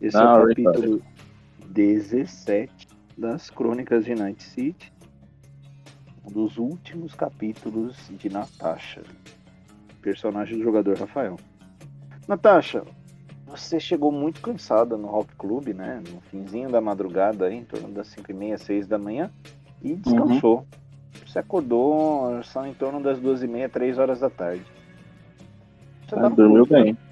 Esse 0.00 0.16
é 0.16 0.20
o 0.20 0.46
capítulo 0.46 1.02
17 1.70 2.88
das 3.16 3.50
Crônicas 3.50 4.04
de 4.04 4.14
Night 4.14 4.42
City. 4.42 4.92
Um 6.24 6.30
dos 6.30 6.56
últimos 6.56 7.14
capítulos 7.14 7.96
de 8.10 8.28
Natasha, 8.28 9.02
personagem 10.00 10.56
do 10.56 10.62
jogador 10.62 10.96
Rafael. 10.96 11.36
Natasha, 12.28 12.84
você 13.46 13.80
chegou 13.80 14.12
muito 14.12 14.40
cansada 14.40 14.96
no 14.96 15.08
Rock 15.08 15.34
Club, 15.36 15.68
né? 15.68 16.00
No 16.12 16.20
finzinho 16.20 16.70
da 16.70 16.80
madrugada, 16.80 17.52
em 17.52 17.64
torno 17.64 17.88
das 17.88 18.06
5 18.08 18.30
e 18.30 18.34
meia, 18.34 18.56
6 18.58 18.86
da 18.86 18.98
manhã, 18.98 19.30
e 19.82 19.94
descansou. 19.96 20.58
Uhum. 20.58 20.66
Você 21.26 21.38
acordou, 21.40 22.40
são 22.44 22.64
em 22.66 22.74
torno 22.74 23.02
das 23.02 23.18
2 23.18 23.42
e 23.42 23.48
meia, 23.48 23.68
3 23.68 23.98
horas 23.98 24.20
da 24.20 24.30
tarde. 24.30 24.64
Você 26.06 26.14
ah, 26.14 26.28
dormiu 26.28 26.66
clube, 26.66 26.84
bem. 26.84 27.07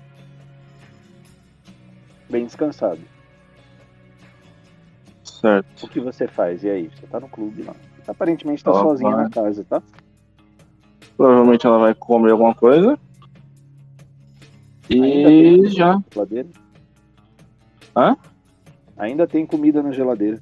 Bem 2.28 2.44
descansado. 2.44 3.00
Certo. 5.22 5.84
O 5.84 5.88
que 5.88 6.00
você 6.00 6.26
faz? 6.26 6.64
E 6.64 6.70
aí? 6.70 6.90
Você 6.90 7.06
tá 7.06 7.20
no 7.20 7.28
clube 7.28 7.62
lá. 7.62 7.74
Aparentemente 8.06 8.64
tá 8.64 8.72
sozinha 8.72 9.10
vai. 9.10 9.24
na 9.24 9.30
casa, 9.30 9.64
tá? 9.64 9.82
Provavelmente 11.16 11.66
ela 11.66 11.78
vai 11.78 11.94
comer 11.94 12.32
alguma 12.32 12.54
coisa. 12.54 12.98
E 14.88 15.66
já. 15.68 16.00
Geladeira? 16.12 16.48
Hã? 17.96 18.16
Ainda 18.96 19.26
tem 19.26 19.44
comida 19.46 19.82
na 19.82 19.92
geladeira. 19.92 20.40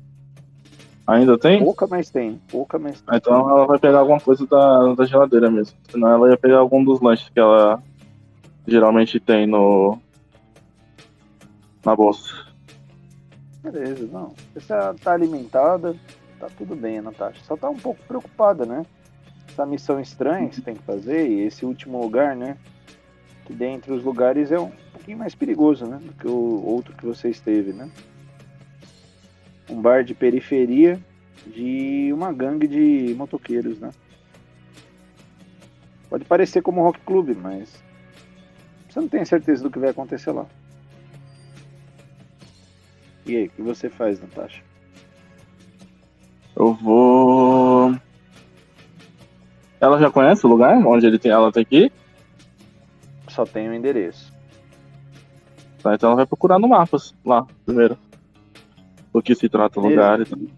Ainda 1.06 1.36
tem? 1.36 1.62
Pouca, 1.62 1.86
mas 1.86 2.10
tem. 2.10 2.40
Pouca, 2.50 2.78
mas 2.78 3.00
tem. 3.00 3.16
Então 3.16 3.48
ela 3.50 3.66
vai 3.66 3.78
pegar 3.78 3.98
alguma 3.98 4.20
coisa 4.20 4.46
da, 4.46 4.94
da 4.94 5.04
geladeira 5.04 5.50
mesmo. 5.50 5.76
Senão 5.90 6.08
ela 6.08 6.30
ia 6.30 6.36
pegar 6.36 6.58
algum 6.58 6.82
dos 6.82 7.00
lanches 7.00 7.28
que 7.28 7.38
ela 7.38 7.82
geralmente 8.66 9.20
tem 9.20 9.46
no. 9.46 9.98
Na 11.84 11.96
bolsa. 11.96 12.46
Beleza, 13.62 14.08
não. 14.12 14.34
Você 14.54 14.66
tá 15.02 15.12
alimentada, 15.12 15.96
tá 16.38 16.48
tudo 16.56 16.76
bem, 16.76 17.00
Natasha. 17.00 17.42
Só 17.44 17.56
tá 17.56 17.68
um 17.68 17.78
pouco 17.78 18.02
preocupada, 18.06 18.66
né? 18.66 18.84
Essa 19.48 19.64
missão 19.64 20.00
estranha 20.00 20.48
que 20.48 20.56
você 20.56 20.62
tem 20.62 20.74
que 20.74 20.82
fazer 20.82 21.28
e 21.28 21.42
esse 21.42 21.64
último 21.64 22.00
lugar, 22.00 22.34
né? 22.34 22.56
que 23.44 23.52
dentre 23.52 23.92
os 23.92 24.02
lugares 24.02 24.50
é 24.50 24.58
um 24.58 24.70
pouquinho 24.92 25.18
mais 25.18 25.34
perigoso, 25.34 25.86
né, 25.86 25.98
do 25.98 26.12
que 26.12 26.26
o 26.26 26.64
outro 26.64 26.94
que 26.96 27.04
você 27.04 27.28
esteve, 27.28 27.72
né? 27.72 27.90
Um 29.68 29.80
bar 29.80 30.02
de 30.02 30.14
periferia 30.14 30.98
de 31.46 32.10
uma 32.12 32.32
gangue 32.32 32.66
de 32.66 33.14
motoqueiros, 33.16 33.78
né? 33.78 33.90
Pode 36.08 36.24
parecer 36.24 36.62
como 36.62 36.80
um 36.80 36.84
rock 36.84 37.00
club, 37.00 37.36
mas 37.36 37.82
você 38.88 39.00
não 39.00 39.08
tem 39.08 39.24
certeza 39.24 39.62
do 39.62 39.70
que 39.70 39.78
vai 39.78 39.90
acontecer 39.90 40.32
lá. 40.32 40.46
E 43.26 43.36
aí, 43.36 43.46
o 43.46 43.50
que 43.50 43.62
você 43.62 43.88
faz, 43.88 44.20
Natasha? 44.20 44.62
Eu 46.56 46.74
vou. 46.74 47.94
Ela 49.80 49.98
já 49.98 50.10
conhece 50.10 50.46
o 50.46 50.48
lugar 50.48 50.76
onde 50.86 51.06
ele 51.06 51.18
tem, 51.18 51.32
ela 51.32 51.52
tem 51.52 51.64
que 51.64 51.76
ir? 51.86 51.92
só 53.34 53.44
tem 53.44 53.68
o 53.68 53.74
endereço. 53.74 54.32
Tá, 55.82 55.94
então 55.94 56.08
ela 56.08 56.16
vai 56.16 56.26
procurar 56.26 56.58
no 56.58 56.68
mapa 56.68 56.96
lá, 57.24 57.46
primeiro. 57.66 57.98
O 59.12 59.20
que 59.20 59.34
se 59.34 59.48
trata 59.48 59.80
o 59.80 59.82
lugar 59.86 60.20
e 60.20 60.24
tudo. 60.24 60.48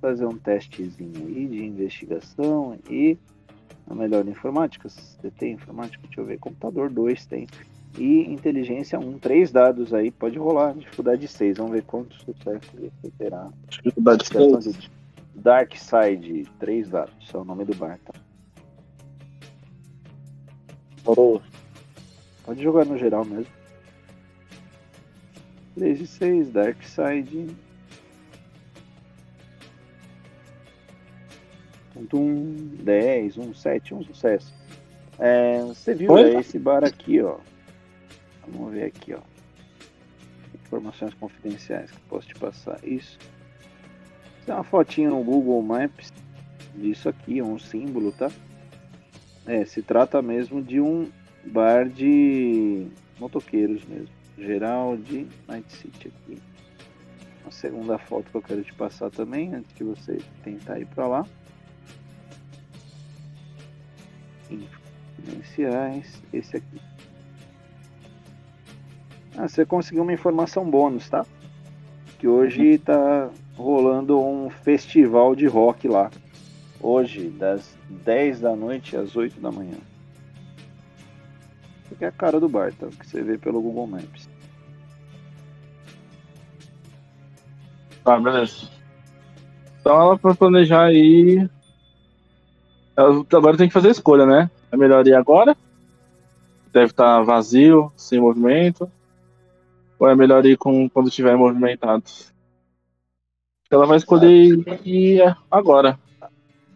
Fazer 0.00 0.26
um 0.26 0.36
testezinho 0.36 1.26
aí 1.26 1.46
de 1.46 1.64
investigação 1.64 2.78
e 2.88 3.18
a 3.88 3.94
melhor 3.94 4.26
informática. 4.28 4.88
Você 4.88 5.30
tem 5.30 5.54
informática? 5.54 6.02
Deixa 6.06 6.20
eu 6.20 6.24
ver. 6.24 6.38
Computador 6.38 6.90
2 6.90 7.26
tem. 7.26 7.46
E 7.98 8.22
inteligência 8.22 8.98
1. 8.98 9.06
Um, 9.06 9.18
três 9.18 9.50
dados 9.50 9.92
aí, 9.92 10.10
pode 10.10 10.38
rolar. 10.38 10.74
Dificuldade 10.74 11.28
6. 11.28 11.58
Vamos 11.58 11.72
ver 11.72 11.82
quantos 11.82 12.18
sucessos 12.22 12.70
você 12.72 13.10
terá. 13.18 13.50
Dificuldade 13.68 14.26
6. 14.26 14.90
Dark 15.34 15.74
Side, 15.76 16.46
3 16.58 16.88
dados. 16.88 17.34
É 17.34 17.36
o 17.36 17.44
nome 17.44 17.64
do 17.64 17.74
bar, 17.74 17.98
tá? 18.04 18.12
Oh. 21.04 21.40
Pode 22.44 22.62
jogar 22.62 22.84
no 22.84 22.96
geral 22.98 23.24
mesmo. 23.24 23.52
3 25.74 26.00
e 26.00 26.06
6, 26.06 26.50
Dark 26.50 26.82
Side. 26.82 27.48
Um 32.14 32.54
10, 32.82 33.38
um 33.38 33.54
7, 33.54 33.94
um 33.94 34.04
sucesso. 34.04 34.52
É, 35.18 35.62
você 35.62 35.94
viu 35.94 36.16
é, 36.18 36.40
esse 36.40 36.58
bar 36.58 36.84
aqui, 36.84 37.22
ó. 37.22 37.38
Vamos 38.46 38.72
ver 38.72 38.84
aqui, 38.84 39.14
ó. 39.14 39.20
Informações 40.54 41.14
confidenciais 41.14 41.90
que 41.90 42.00
posso 42.02 42.28
te 42.28 42.34
passar. 42.34 42.78
Isso. 42.82 43.18
Tem 44.44 44.54
uma 44.54 44.64
fotinha 44.64 45.10
no 45.10 45.22
Google 45.22 45.62
Maps 45.62 46.12
disso 46.74 47.08
aqui, 47.08 47.42
um 47.42 47.58
símbolo, 47.58 48.12
tá? 48.12 48.30
É, 49.46 49.64
se 49.64 49.82
trata 49.82 50.22
mesmo 50.22 50.62
de 50.62 50.80
um 50.80 51.10
bar 51.44 51.88
de 51.88 52.86
motoqueiros 53.18 53.84
mesmo. 53.84 54.08
Geral 54.38 54.96
de 54.96 55.26
Night 55.46 55.70
City 55.72 56.08
aqui. 56.08 56.42
Segunda 57.52 57.98
foto 57.98 58.30
que 58.30 58.36
eu 58.36 58.42
quero 58.42 58.64
te 58.64 58.72
passar 58.72 59.10
também, 59.10 59.54
antes 59.54 59.72
de 59.74 59.84
você 59.84 60.18
tentar 60.42 60.80
ir 60.80 60.86
para 60.86 61.06
lá. 61.06 61.26
Iniciais, 65.28 66.22
esse 66.32 66.56
aqui. 66.56 66.91
Ah, 69.36 69.48
você 69.48 69.64
conseguiu 69.64 70.02
uma 70.02 70.12
informação 70.12 70.68
bônus, 70.68 71.08
tá? 71.08 71.24
Que 72.18 72.28
hoje 72.28 72.78
tá 72.78 73.30
rolando 73.56 74.20
um 74.20 74.50
festival 74.50 75.34
de 75.34 75.46
rock 75.46 75.88
lá. 75.88 76.10
Hoje, 76.80 77.28
das 77.28 77.76
10 77.88 78.40
da 78.40 78.54
noite 78.54 78.96
às 78.96 79.16
8 79.16 79.40
da 79.40 79.50
manhã. 79.50 79.76
Essa 81.84 81.94
aqui 81.94 82.04
é 82.04 82.08
a 82.08 82.12
cara 82.12 82.40
do 82.40 82.48
bar, 82.48 82.72
tá? 82.74 82.88
Que 82.88 83.06
você 83.06 83.22
vê 83.22 83.38
pelo 83.38 83.60
Google 83.60 83.86
Maps. 83.86 84.28
Tá, 88.04 88.18
beleza. 88.18 88.68
Então 89.80 90.00
ela 90.00 90.16
vai 90.16 90.34
planejar 90.34 90.84
aí. 90.84 91.48
Agora 92.96 93.56
tem 93.56 93.68
que 93.68 93.74
fazer 93.74 93.88
a 93.88 93.92
escolha, 93.92 94.26
né? 94.26 94.50
É 94.70 94.76
melhor 94.76 95.06
ir 95.06 95.14
agora? 95.14 95.56
Deve 96.72 96.86
estar 96.86 97.18
tá 97.18 97.22
vazio, 97.22 97.92
sem 97.96 98.20
movimento. 98.20 98.90
Ou 100.02 100.08
é 100.08 100.16
melhor 100.16 100.44
ir 100.44 100.56
com, 100.56 100.88
quando 100.88 101.10
estiver 101.10 101.36
movimentado? 101.36 102.02
Ela 103.70 103.86
vai 103.86 103.98
escolher 103.98 104.58
ir 104.84 105.22
agora. 105.48 105.96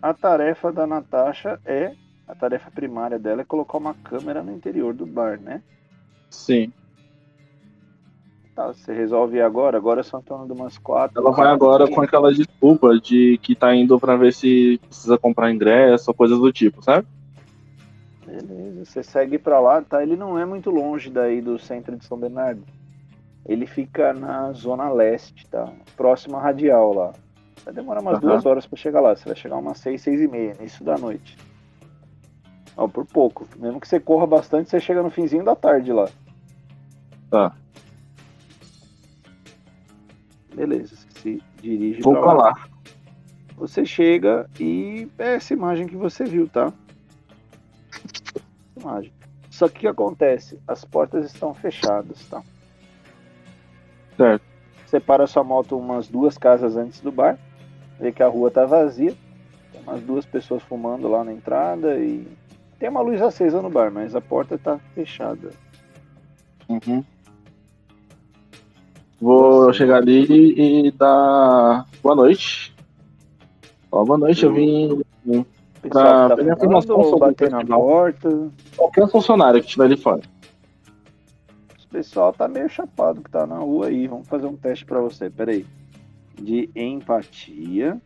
A 0.00 0.14
tarefa 0.14 0.70
da 0.70 0.86
Natasha 0.86 1.58
é 1.64 1.92
a 2.28 2.36
tarefa 2.36 2.70
primária 2.70 3.18
dela 3.18 3.40
é 3.40 3.44
colocar 3.44 3.78
uma 3.78 3.94
câmera 3.94 4.44
no 4.44 4.52
interior 4.52 4.94
do 4.94 5.04
bar, 5.04 5.40
né? 5.40 5.60
Sim. 6.30 6.72
Tá, 8.54 8.68
você 8.68 8.94
resolve 8.94 9.40
agora, 9.40 9.76
agora 9.76 10.04
são 10.04 10.22
torno 10.22 10.46
de 10.46 10.52
umas 10.52 10.78
quatro. 10.78 11.20
Ela 11.20 11.32
vai 11.32 11.48
agora 11.48 11.90
com 11.90 12.00
aquela 12.00 12.32
desculpa 12.32 12.96
de 13.00 13.40
que 13.42 13.56
tá 13.56 13.74
indo 13.74 13.98
para 13.98 14.14
ver 14.14 14.32
se 14.32 14.78
precisa 14.86 15.18
comprar 15.18 15.50
ingresso 15.50 16.12
ou 16.12 16.14
coisas 16.14 16.38
do 16.38 16.52
tipo, 16.52 16.80
sabe? 16.80 17.04
Beleza, 18.24 18.84
você 18.84 19.02
segue 19.02 19.36
para 19.36 19.58
lá, 19.58 19.82
tá? 19.82 20.00
Ele 20.00 20.14
não 20.14 20.38
é 20.38 20.44
muito 20.44 20.70
longe 20.70 21.10
daí 21.10 21.42
do 21.42 21.58
centro 21.58 21.96
de 21.96 22.04
São 22.04 22.16
Bernardo. 22.16 22.62
Ele 23.48 23.66
fica 23.66 24.12
na 24.12 24.52
zona 24.52 24.90
leste, 24.90 25.46
tá? 25.48 25.72
Próximo 25.96 26.36
à 26.36 26.40
radial 26.40 26.92
lá. 26.92 27.12
Vai 27.64 27.72
demorar 27.72 28.00
umas 28.00 28.14
uhum. 28.14 28.28
duas 28.28 28.44
horas 28.44 28.66
para 28.66 28.76
chegar 28.76 29.00
lá. 29.00 29.14
Você 29.14 29.24
vai 29.24 29.36
chegar 29.36 29.56
umas 29.56 29.78
seis, 29.78 30.02
seis 30.02 30.20
e 30.20 30.26
meia, 30.26 30.54
início 30.58 30.84
da 30.84 30.96
noite. 30.98 31.36
Não, 32.76 32.88
por 32.88 33.06
pouco. 33.06 33.46
Mesmo 33.56 33.80
que 33.80 33.88
você 33.88 33.98
corra 34.00 34.26
bastante, 34.26 34.68
você 34.68 34.80
chega 34.80 35.02
no 35.02 35.10
finzinho 35.10 35.44
da 35.44 35.54
tarde 35.54 35.92
lá. 35.92 36.08
Tá. 37.30 37.56
Beleza, 40.54 40.96
você 40.96 41.20
se 41.20 41.42
dirige 41.60 42.02
Vou 42.02 42.14
pra 42.14 42.32
lá. 42.32 42.48
lá. 42.48 42.68
Você 43.56 43.84
chega 43.84 44.48
e 44.60 45.08
é 45.18 45.36
essa 45.36 45.54
imagem 45.54 45.86
que 45.86 45.96
você 45.96 46.24
viu, 46.24 46.48
tá? 46.48 46.72
Essa 47.94 48.80
imagem. 48.80 49.12
Só 49.50 49.68
que 49.68 49.78
o 49.78 49.80
que 49.80 49.86
acontece? 49.86 50.58
As 50.68 50.84
portas 50.84 51.24
estão 51.24 51.54
fechadas, 51.54 52.26
tá? 52.26 52.42
Certo. 54.16 54.42
Você 54.86 55.00
para 55.00 55.26
sua 55.26 55.42
moto 55.42 55.76
umas 55.76 56.08
duas 56.08 56.38
casas 56.38 56.76
antes 56.76 57.00
do 57.00 57.10
bar, 57.10 57.38
vê 57.98 58.12
que 58.12 58.22
a 58.22 58.28
rua 58.28 58.50
tá 58.50 58.64
vazia, 58.64 59.14
tem 59.72 59.82
umas 59.82 60.00
duas 60.00 60.24
pessoas 60.24 60.62
fumando 60.62 61.08
lá 61.08 61.24
na 61.24 61.32
entrada 61.32 61.96
e 61.98 62.26
tem 62.78 62.88
uma 62.88 63.00
luz 63.00 63.20
acesa 63.20 63.60
no 63.60 63.70
bar, 63.70 63.90
mas 63.90 64.14
a 64.14 64.20
porta 64.20 64.56
tá 64.56 64.78
fechada. 64.94 65.50
Uhum. 66.68 67.04
Vou 69.20 69.72
chegar 69.72 69.96
ali 69.96 70.86
e 70.86 70.90
dar 70.90 71.86
boa 72.02 72.14
noite. 72.14 72.74
Ó, 73.90 74.04
boa 74.04 74.18
noite, 74.18 74.44
eu 74.44 74.52
vim 74.52 75.02
pra 75.88 76.28
tá 76.28 76.36
pegar 76.36 76.54
informação 76.54 77.02
sobre 77.04 77.28
bater 77.28 77.50
na 77.50 77.64
porta. 77.64 78.50
Qualquer 78.76 79.08
funcionário 79.08 79.60
que 79.60 79.66
estiver 79.66 79.84
ali 79.84 79.96
fora. 79.96 80.20
Pessoal 81.96 82.30
tá 82.30 82.46
meio 82.46 82.68
chapado 82.68 83.22
que 83.22 83.30
tá 83.30 83.46
na 83.46 83.56
rua 83.56 83.86
aí. 83.86 84.06
Vamos 84.06 84.28
fazer 84.28 84.44
um 84.46 84.54
teste 84.56 84.84
para 84.84 85.00
você. 85.00 85.30
Pera 85.30 85.50
aí. 85.50 85.64
De 86.34 86.68
empatia. 86.76 87.98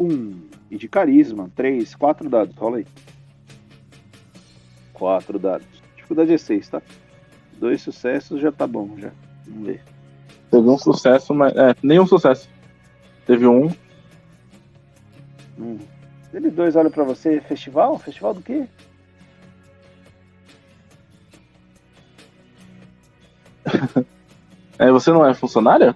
Um. 0.00 0.48
E 0.68 0.76
de 0.76 0.88
carisma. 0.88 1.48
Três. 1.54 1.94
Quatro 1.94 2.28
dados. 2.28 2.56
Rola 2.56 2.78
aí. 2.78 2.86
Quatro 4.92 5.38
dados. 5.38 5.66
Dificuldade 5.94 6.32
é 6.32 6.38
seis, 6.38 6.68
tá? 6.68 6.82
Dois 7.56 7.82
sucessos 7.82 8.40
já 8.40 8.50
tá 8.50 8.66
bom, 8.66 8.96
já. 8.98 9.12
Vamos 9.46 9.68
ver. 9.68 9.82
Teve 10.50 10.68
um 10.68 10.78
sucesso, 10.78 11.32
mas. 11.32 11.54
É, 11.54 11.76
nenhum 11.84 12.08
sucesso. 12.08 12.48
Teve 13.24 13.46
um. 13.46 13.70
Hum. 15.56 15.78
Eles 16.32 16.52
dois 16.52 16.74
olham 16.74 16.90
pra 16.90 17.04
você. 17.04 17.40
Festival? 17.42 17.96
Festival 17.96 18.34
do 18.34 18.42
quê? 18.42 18.66
É, 24.78 24.90
você 24.90 25.10
não 25.10 25.26
é 25.26 25.34
funcionário? 25.34 25.94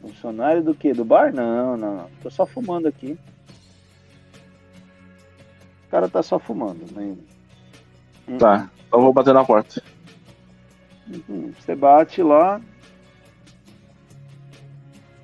Funcionário 0.00 0.62
do 0.62 0.74
quê? 0.74 0.92
Do 0.92 1.04
bar? 1.04 1.32
Não, 1.32 1.76
não. 1.76 2.06
Tô 2.22 2.30
só 2.30 2.46
fumando 2.46 2.86
aqui. 2.86 3.18
O 5.86 5.90
cara 5.90 6.08
tá 6.08 6.22
só 6.22 6.38
fumando. 6.38 6.86
Né? 6.92 7.16
Tá, 8.38 8.70
então 8.86 9.00
vou 9.00 9.12
bater 9.12 9.34
na 9.34 9.44
porta. 9.44 9.82
Uhum. 11.08 11.52
Você 11.58 11.74
bate 11.74 12.22
lá. 12.22 12.60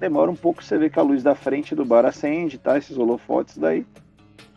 Demora 0.01 0.31
um 0.31 0.37
pouco, 0.37 0.63
você 0.63 0.77
vê 0.77 0.91
que 0.91 0.99
a 0.99 1.03
luz 1.03 1.23
da 1.23 1.35
frente 1.35 1.75
do 1.75 1.85
bar 1.85 2.05
acende, 2.05 2.59
tá? 2.59 2.77
Esses 2.77 2.99
holofotes 2.99 3.57
daí. 3.57 3.87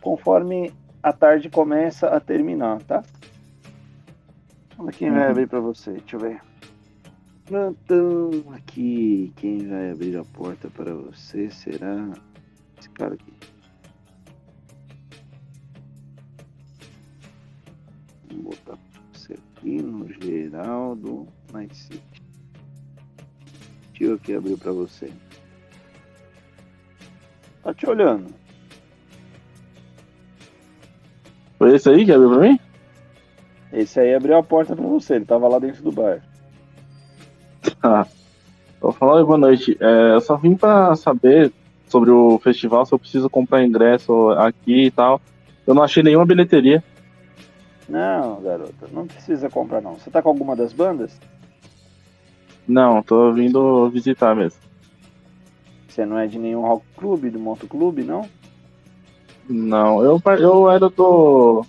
Conforme 0.02 0.72
a 1.02 1.12
tarde 1.12 1.48
começa 1.48 2.08
a 2.08 2.20
terminar, 2.20 2.82
tá? 2.82 3.02
Olha 4.80 4.92
quem 4.92 5.10
vai 5.10 5.24
uhum. 5.24 5.30
abrir 5.30 5.46
para 5.46 5.60
você, 5.60 5.92
deixa 5.92 6.16
eu 6.16 6.20
ver. 6.20 6.40
Plantão 7.44 8.30
aqui. 8.54 9.30
Quem 9.36 9.68
vai 9.68 9.90
abrir 9.90 10.16
a 10.16 10.24
porta 10.24 10.70
para 10.70 10.94
você 10.94 11.50
será 11.50 12.10
esse 12.78 12.88
cara 12.88 13.12
aqui. 13.12 13.32
Vou 18.32 18.42
botar 18.44 18.78
você 19.12 19.34
aqui 19.34 19.82
no 19.82 20.08
Geraldo 20.14 21.28
Night 21.52 21.76
City. 21.76 22.22
Tio 23.92 24.14
aqui 24.14 24.32
abriu 24.32 24.56
para 24.56 24.72
você. 24.72 25.12
Tá 27.62 27.74
te 27.74 27.86
olhando. 27.86 28.32
Foi 31.58 31.74
esse 31.74 31.90
aí 31.90 32.06
que 32.06 32.12
abriu 32.12 32.30
pra 32.30 32.48
mim? 32.48 32.69
Esse 33.72 34.00
aí 34.00 34.14
abriu 34.14 34.36
a 34.36 34.42
porta 34.42 34.74
pra 34.74 34.86
você, 34.86 35.14
ele 35.14 35.24
tava 35.24 35.46
lá 35.46 35.58
dentro 35.58 35.82
do 35.82 35.92
bar. 35.92 36.22
Ah, 37.82 38.06
vou 38.80 38.92
falar 38.92 39.24
boa 39.24 39.38
noite. 39.38 39.76
É, 39.80 40.14
eu 40.14 40.20
só 40.20 40.36
vim 40.36 40.56
pra 40.56 40.94
saber 40.96 41.52
sobre 41.86 42.10
o 42.10 42.38
festival, 42.38 42.84
se 42.84 42.92
eu 42.92 42.98
preciso 42.98 43.30
comprar 43.30 43.64
ingresso 43.64 44.30
aqui 44.30 44.86
e 44.86 44.90
tal. 44.90 45.20
Eu 45.66 45.74
não 45.74 45.82
achei 45.82 46.02
nenhuma 46.02 46.26
bilheteria. 46.26 46.82
Não, 47.88 48.40
garota, 48.40 48.86
não 48.92 49.06
precisa 49.06 49.50
comprar 49.50 49.80
não. 49.80 49.94
Você 49.94 50.10
tá 50.10 50.22
com 50.22 50.28
alguma 50.28 50.54
das 50.54 50.72
bandas? 50.72 51.18
Não, 52.66 53.02
tô 53.02 53.32
vindo 53.32 53.88
visitar 53.90 54.34
mesmo. 54.34 54.60
Você 55.88 56.06
não 56.06 56.16
é 56.16 56.26
de 56.26 56.38
nenhum 56.38 56.62
rock 56.62 56.84
clube, 56.96 57.30
do 57.30 57.38
motoclube, 57.40 58.04
não? 58.04 58.28
Não, 59.48 60.04
eu, 60.04 60.22
eu 60.38 60.70
era 60.70 60.88
do 60.88 61.64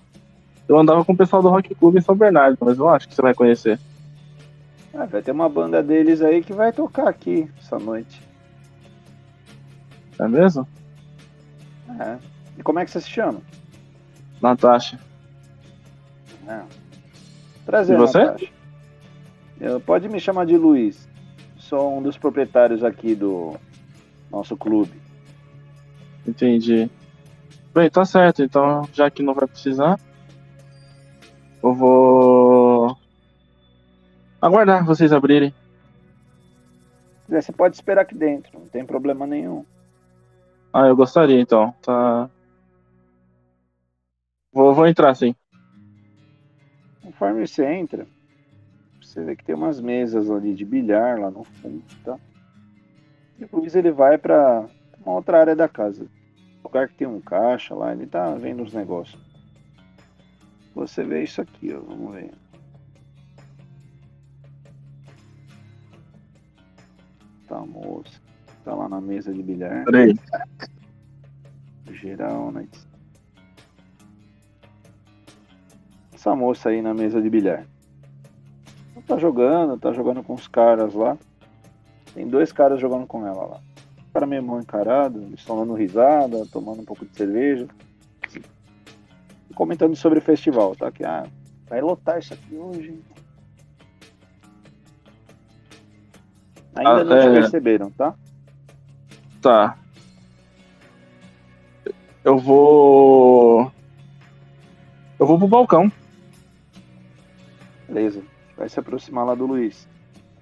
eu 0.71 0.79
andava 0.79 1.03
com 1.03 1.11
o 1.11 1.17
pessoal 1.17 1.41
do 1.41 1.49
Rock 1.49 1.75
Club 1.75 1.97
em 1.97 2.01
São 2.01 2.15
Bernardo, 2.15 2.57
mas 2.61 2.79
eu 2.79 2.87
acho 2.87 3.05
que 3.05 3.13
você 3.13 3.21
vai 3.21 3.33
conhecer. 3.33 3.77
Ah, 4.93 5.05
vai 5.05 5.21
ter 5.21 5.31
uma 5.31 5.49
banda 5.49 5.83
deles 5.83 6.21
aí 6.21 6.41
que 6.41 6.53
vai 6.53 6.71
tocar 6.71 7.09
aqui 7.09 7.49
essa 7.59 7.77
noite. 7.77 8.21
É 10.17 10.27
mesmo? 10.29 10.65
É. 11.99 12.17
E 12.57 12.63
como 12.63 12.79
é 12.79 12.85
que 12.85 12.91
você 12.91 13.01
se 13.01 13.09
chama? 13.09 13.41
Natasha. 14.41 14.97
É. 16.47 16.61
Prazer, 17.65 17.97
e 17.97 17.99
você? 17.99 18.19
Natasha. 18.19 18.49
Eu, 19.59 19.77
pode 19.81 20.07
me 20.07 20.21
chamar 20.21 20.45
de 20.45 20.55
Luiz. 20.55 21.05
Sou 21.57 21.97
um 21.97 22.01
dos 22.01 22.17
proprietários 22.17 22.81
aqui 22.81 23.13
do 23.13 23.57
nosso 24.31 24.55
clube. 24.55 24.93
Entendi. 26.25 26.89
Bem, 27.73 27.89
tá 27.89 28.05
certo. 28.05 28.41
Então, 28.41 28.87
já 28.93 29.11
que 29.11 29.21
não 29.21 29.33
vai 29.33 29.47
precisar, 29.47 29.99
eu 31.63 31.73
vou 31.73 32.97
aguardar 34.41 34.85
vocês 34.85 35.13
abrirem. 35.13 35.53
Você 37.29 37.51
pode 37.51 37.75
esperar 37.75 38.01
aqui 38.01 38.15
dentro, 38.15 38.59
não 38.59 38.67
tem 38.67 38.85
problema 38.85 39.25
nenhum. 39.25 39.65
Ah, 40.73 40.87
eu 40.87 40.95
gostaria 40.95 41.39
então. 41.39 41.73
Tá. 41.81 42.29
Vou, 44.51 44.73
vou 44.73 44.87
entrar 44.87 45.15
sim. 45.15 45.35
Conforme 47.01 47.47
você 47.47 47.65
entra, 47.65 48.05
você 49.01 49.23
vê 49.23 49.35
que 49.35 49.43
tem 49.43 49.55
umas 49.55 49.79
mesas 49.79 50.29
ali 50.29 50.53
de 50.53 50.65
bilhar 50.65 51.19
lá 51.19 51.31
no 51.31 51.43
fundo, 51.43 51.83
tá? 52.03 52.17
Depois 53.37 53.75
ele 53.75 53.91
vai 53.91 54.17
para 54.17 54.65
uma 55.05 55.15
outra 55.15 55.39
área 55.39 55.55
da 55.55 55.67
casa. 55.67 56.05
lugar 56.63 56.87
que 56.87 56.95
tem 56.95 57.07
um 57.07 57.21
caixa 57.21 57.73
lá, 57.73 57.91
ele 57.91 58.07
tá 58.07 58.33
vendo 58.35 58.61
os 58.63 58.73
negócios. 58.73 59.30
Você 60.73 61.03
vê 61.03 61.23
isso 61.23 61.41
aqui, 61.41 61.73
ó. 61.73 61.79
Vamos 61.79 62.13
ver. 62.13 62.31
Tá, 67.47 67.59
moça. 67.59 68.21
Tá 68.63 68.73
lá 68.73 68.87
na 68.87 69.01
mesa 69.01 69.33
de 69.33 69.43
bilhar. 69.43 69.83
Peraí. 69.85 70.17
Geral, 71.91 72.51
né? 72.51 72.67
Essa 76.13 76.35
moça 76.35 76.69
aí 76.69 76.81
na 76.81 76.93
mesa 76.93 77.21
de 77.21 77.29
bilhar. 77.29 77.65
Tá 79.07 79.17
jogando, 79.17 79.77
tá 79.77 79.91
jogando 79.91 80.23
com 80.23 80.33
os 80.33 80.47
caras 80.47 80.93
lá. 80.93 81.17
Tem 82.13 82.27
dois 82.27 82.51
caras 82.51 82.79
jogando 82.79 83.05
com 83.05 83.25
ela 83.25 83.45
lá. 83.45 83.61
O 84.09 84.13
cara 84.13 84.25
meio 84.25 84.43
mal 84.43 84.59
encarado, 84.59 85.21
eles 85.21 85.39
estão 85.39 85.57
dando 85.57 85.73
risada, 85.73 86.45
tomando 86.51 86.81
um 86.81 86.85
pouco 86.85 87.05
de 87.05 87.15
cerveja 87.15 87.67
comentando 89.61 89.95
sobre 89.95 90.17
o 90.17 90.21
festival, 90.23 90.75
tá? 90.75 90.91
Que 90.91 91.03
ah, 91.03 91.23
vai 91.69 91.79
lotar 91.81 92.17
isso 92.17 92.33
aqui 92.33 92.55
hoje. 92.55 92.99
Ainda 96.73 96.89
ah, 96.89 97.03
não 97.03 97.15
é... 97.15 97.33
perceberam, 97.33 97.91
tá? 97.91 98.15
Tá. 99.39 99.77
Eu 102.23 102.39
vou. 102.39 103.71
Eu 105.19 105.27
vou 105.27 105.37
pro 105.37 105.47
balcão. 105.47 105.91
Beleza. 107.87 108.23
Vai 108.57 108.67
se 108.67 108.79
aproximar 108.79 109.27
lá 109.27 109.35
do 109.35 109.45
Luiz. 109.45 109.87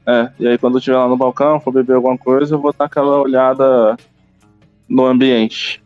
É, 0.06 0.32
e 0.40 0.48
aí 0.48 0.58
quando 0.58 0.76
eu 0.76 0.80
estiver 0.80 0.96
lá 0.96 1.10
no 1.10 1.18
balcão, 1.18 1.60
for 1.60 1.74
beber 1.74 1.96
alguma 1.98 2.18
coisa, 2.18 2.56
eu 2.56 2.62
vou 2.62 2.72
dar 2.72 2.86
aquela 2.86 3.20
olhada 3.20 3.98
no 4.88 5.06
ambiente. 5.06 5.84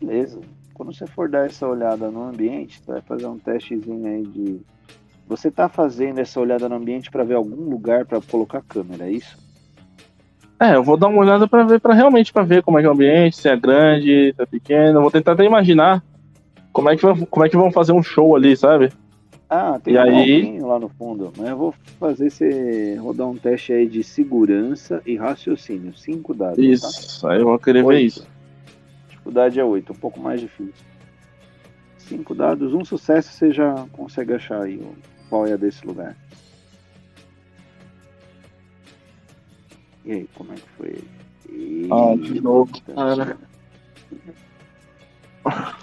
Beleza. 0.00 0.40
Quando 0.80 0.94
você 0.94 1.06
for 1.06 1.28
dar 1.28 1.44
essa 1.44 1.68
olhada 1.68 2.10
no 2.10 2.22
ambiente, 2.22 2.80
você 2.80 2.92
vai 2.92 3.02
fazer 3.02 3.26
um 3.26 3.38
testezinho 3.38 4.06
aí 4.06 4.22
de. 4.22 4.60
Você 5.28 5.48
está 5.48 5.68
fazendo 5.68 6.20
essa 6.20 6.40
olhada 6.40 6.70
no 6.70 6.76
ambiente 6.76 7.10
para 7.10 7.22
ver 7.22 7.34
algum 7.34 7.68
lugar 7.68 8.06
para 8.06 8.18
colocar 8.22 8.62
câmera, 8.62 9.06
é 9.06 9.12
isso? 9.12 9.36
É, 10.58 10.76
eu 10.76 10.82
vou 10.82 10.96
dar 10.96 11.08
uma 11.08 11.20
olhada 11.20 11.46
para 11.46 11.64
ver, 11.64 11.80
para 11.80 11.92
realmente 11.92 12.32
para 12.32 12.44
ver 12.44 12.62
como 12.62 12.78
é 12.78 12.80
que 12.80 12.86
é 12.86 12.88
o 12.88 12.94
ambiente, 12.94 13.36
se 13.36 13.46
é 13.46 13.54
grande, 13.54 14.32
se 14.34 14.40
é 14.42 14.46
pequeno. 14.46 15.00
Eu 15.00 15.02
vou 15.02 15.10
tentar 15.10 15.32
até 15.32 15.44
imaginar 15.44 16.02
como 16.72 16.88
é 16.88 16.96
que 16.96 17.02
como 17.26 17.44
é 17.44 17.50
que 17.50 17.58
vão 17.58 17.70
fazer 17.70 17.92
um 17.92 18.02
show 18.02 18.34
ali, 18.34 18.56
sabe? 18.56 18.90
Ah, 19.50 19.78
tem 19.84 19.92
e 19.92 19.98
um 19.98 20.00
aí... 20.00 20.60
lá 20.60 20.78
no 20.78 20.88
fundo. 20.88 21.30
Mas 21.36 21.46
eu 21.46 21.58
vou 21.58 21.74
fazer 21.98 22.30
você 22.30 22.94
rodar 22.94 23.28
um 23.28 23.36
teste 23.36 23.74
aí 23.74 23.86
de 23.86 24.02
segurança 24.02 25.02
e 25.04 25.14
raciocínio. 25.14 25.94
Cinco 25.94 26.32
dados. 26.32 26.56
Tá? 26.56 26.62
Isso, 26.62 27.20
tá? 27.20 27.32
aí 27.32 27.40
eu 27.40 27.44
vou 27.44 27.58
querer 27.58 27.84
Oito. 27.84 27.98
ver 27.98 28.00
isso. 28.02 28.39
Dificuldade 29.20 29.60
é 29.60 29.64
8, 29.64 29.92
um 29.92 29.96
pouco 29.96 30.18
mais 30.18 30.40
difícil. 30.40 30.84
Cinco 31.98 32.34
dados, 32.34 32.72
um 32.72 32.84
sucesso, 32.84 33.30
você 33.30 33.52
já 33.52 33.86
consegue 33.92 34.32
achar 34.32 34.62
aí 34.62 34.82
qual 35.28 35.46
é 35.46 35.56
desse 35.58 35.86
lugar. 35.86 36.16
E 40.04 40.12
aí, 40.12 40.28
como 40.34 40.52
é 40.52 40.56
que 40.56 40.68
foi? 40.70 41.04
ah, 41.90 42.16
de 42.16 42.40
novo, 42.40 42.72
cara. 42.82 43.38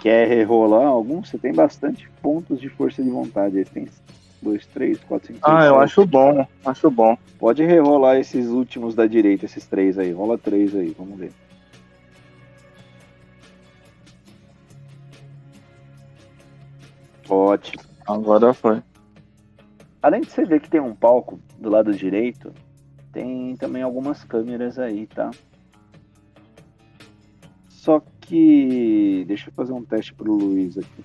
Quer 0.02 0.28
rerolar 0.28 0.88
algum? 0.88 1.22
Você 1.22 1.38
tem 1.38 1.52
bastante 1.52 2.10
pontos 2.20 2.60
de 2.60 2.68
força 2.68 3.02
de 3.02 3.10
vontade. 3.10 3.64
Tem 3.66 3.88
2, 4.42 4.66
3, 4.66 4.98
4, 5.04 5.26
5, 5.28 5.38
6. 5.38 5.56
Ah, 5.56 5.66
eu 5.66 5.80
acho 5.80 6.04
bom, 6.04 6.46
acho 6.64 6.90
bom. 6.90 7.16
Pode 7.38 7.64
rerolar 7.64 8.16
esses 8.16 8.48
últimos 8.48 8.94
da 8.94 9.06
direita, 9.06 9.44
esses 9.44 9.64
três 9.66 9.98
aí. 9.98 10.12
Rola 10.12 10.36
três 10.36 10.74
aí, 10.74 10.94
vamos 10.98 11.18
ver. 11.18 11.32
Ótimo. 17.28 17.82
Agora 18.06 18.54
foi. 18.54 18.82
além 20.02 20.22
de 20.22 20.30
você 20.30 20.44
ver 20.44 20.60
que 20.60 20.70
tem 20.70 20.80
um 20.80 20.94
palco 20.94 21.38
do 21.58 21.68
lado 21.68 21.92
direito, 21.92 22.52
tem 23.12 23.54
também 23.56 23.82
algumas 23.82 24.24
câmeras 24.24 24.78
aí, 24.78 25.06
tá? 25.06 25.30
Só 27.68 28.02
que. 28.20 29.24
Deixa 29.26 29.50
eu 29.50 29.54
fazer 29.54 29.72
um 29.72 29.84
teste 29.84 30.14
pro 30.14 30.32
Luiz 30.32 30.78
aqui. 30.78 31.04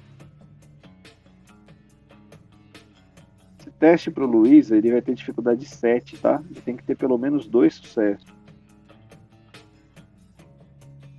Esse 3.60 3.72
teste 3.72 4.12
pro 4.12 4.25
Luiz, 4.25 4.72
ele 4.72 4.92
vai 4.92 5.01
ter 5.01 5.13
dificuldade 5.13 5.65
7, 5.65 6.18
tá? 6.18 6.42
Ele 6.50 6.62
tem 6.62 6.75
que 6.75 6.84
ter 6.84 6.96
pelo 6.96 7.18
menos 7.18 7.48
dois 7.48 7.75
sucessos. 7.75 8.27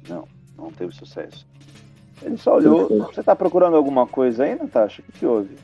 Não, 0.08 0.26
não 0.56 0.70
teve 0.70 0.94
sucesso. 0.94 1.46
Ele 2.22 2.36
só 2.36 2.56
olhou. 2.56 2.88
Você 3.12 3.22
tá 3.22 3.34
procurando 3.36 3.76
alguma 3.76 4.06
coisa 4.06 4.44
aí, 4.44 4.54
Natasha? 4.54 5.02
O 5.02 5.04
que, 5.12 5.18
que 5.18 5.26
houve? 5.26 5.56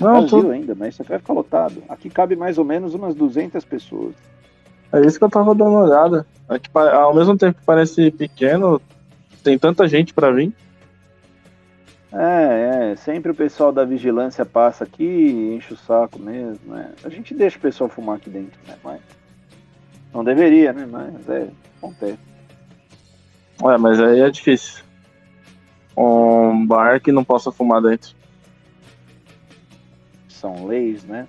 Não, 0.00 0.22
Vazio 0.22 0.42
tô... 0.44 0.50
ainda, 0.50 0.74
mas 0.74 0.94
isso 0.94 1.02
aqui 1.02 1.10
vai 1.10 1.18
ficar 1.18 1.32
lotado. 1.32 1.82
Aqui 1.88 2.08
cabe 2.08 2.36
mais 2.36 2.58
ou 2.58 2.64
menos 2.64 2.94
umas 2.94 3.14
200 3.14 3.64
pessoas. 3.64 4.14
é 4.92 5.00
isso 5.00 5.18
que 5.18 5.24
eu 5.24 5.30
tava 5.30 5.54
dando 5.54 5.70
uma 5.70 5.82
olhada. 5.84 6.26
É 6.48 6.58
que, 6.58 6.70
pa- 6.70 6.92
ao 6.92 7.14
mesmo 7.14 7.36
tempo 7.36 7.58
que 7.58 7.66
parece 7.66 8.10
pequeno, 8.10 8.80
tem 9.42 9.58
tanta 9.58 9.86
gente 9.88 10.14
pra 10.14 10.30
vir. 10.30 10.52
É, 12.10 12.92
é, 12.92 12.96
sempre 12.96 13.30
o 13.30 13.34
pessoal 13.34 13.70
da 13.70 13.84
vigilância 13.84 14.44
passa 14.46 14.84
aqui 14.84 15.04
e 15.04 15.54
enche 15.54 15.74
o 15.74 15.76
saco 15.76 16.18
mesmo, 16.18 16.74
né? 16.74 16.92
A 17.04 17.08
gente 17.10 17.34
deixa 17.34 17.58
o 17.58 17.60
pessoal 17.60 17.90
fumar 17.90 18.16
aqui 18.16 18.30
dentro, 18.30 18.58
né? 18.66 18.76
Mas 18.82 19.00
não 20.14 20.24
deveria, 20.24 20.72
né? 20.72 20.88
Mas 20.90 21.28
é, 21.28 21.48
acontece. 21.76 22.18
É, 23.62 23.76
mas 23.76 24.00
aí 24.00 24.20
é 24.20 24.30
difícil. 24.30 24.84
Um 26.00 26.64
bar 26.64 27.00
que 27.00 27.10
não 27.10 27.24
possa 27.24 27.50
fumar 27.50 27.82
dentro. 27.82 28.14
São 30.28 30.66
leis, 30.66 31.02
né? 31.04 31.26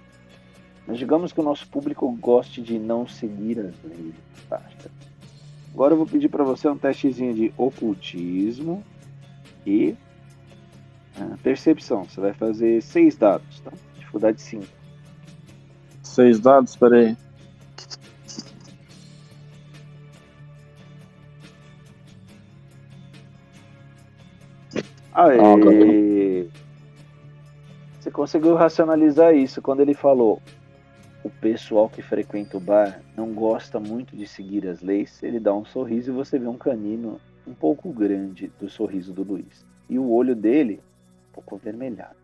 Mas 0.86 1.00
digamos 1.00 1.34
que 1.34 1.40
o 1.40 1.44
nosso 1.44 1.68
público 1.68 2.10
goste 2.20 2.62
de 2.62 2.78
não 2.78 3.08
seguir 3.08 3.60
as 3.60 3.76
leis. 3.84 4.14
Tá? 4.48 4.62
Agora 5.74 5.94
eu 5.94 5.98
vou 5.98 6.06
pedir 6.06 6.30
para 6.30 6.44
você 6.44 6.68
um 6.68 6.78
testezinho 6.78 7.34
de 7.34 7.54
ocultismo 7.58 8.84
e 9.66 9.96
ah, 11.20 11.36
percepção. 11.42 12.06
Você 12.06 12.22
vai 12.22 12.34
fazer 12.34 12.82
seis 12.82 13.16
dados, 13.16 13.60
tá? 13.62 13.72
Dificuldade 13.98 14.42
5. 14.42 14.66
Seis 16.04 16.40
dados, 16.40 16.76
peraí. 16.76 17.16
Ah, 25.20 25.28
tá 25.28 26.50
Você 28.00 28.10
conseguiu 28.10 28.56
racionalizar 28.56 29.36
isso 29.36 29.62
quando 29.62 29.82
ele 29.82 29.94
falou 29.94 30.42
o 31.24 31.30
pessoal 31.30 31.90
que 31.90 32.02
frequenta 32.02 32.56
o 32.56 32.60
bar 32.60 33.02
não 33.18 33.34
gosta 33.34 33.80
muito 33.80 34.16
de 34.16 34.26
seguir 34.26 34.68
as 34.68 34.82
leis. 34.82 35.22
Ele 35.22 35.40
dá 35.40 35.54
um 35.54 35.66
sorriso 35.66 36.12
e 36.12 36.16
você 36.16 36.40
vê 36.40 36.48
um 36.48 36.58
canino 36.58 37.20
um 37.46 37.54
pouco 37.54 37.92
grande 37.92 38.52
do 38.60 38.70
sorriso 38.70 39.12
do 39.12 39.24
Luiz. 39.24 39.66
E 39.90 40.00
o 40.00 40.10
olho 40.10 40.36
dele 40.36 40.82
um 41.30 41.34
pouco 41.34 41.56
avermelhado. 41.56 42.16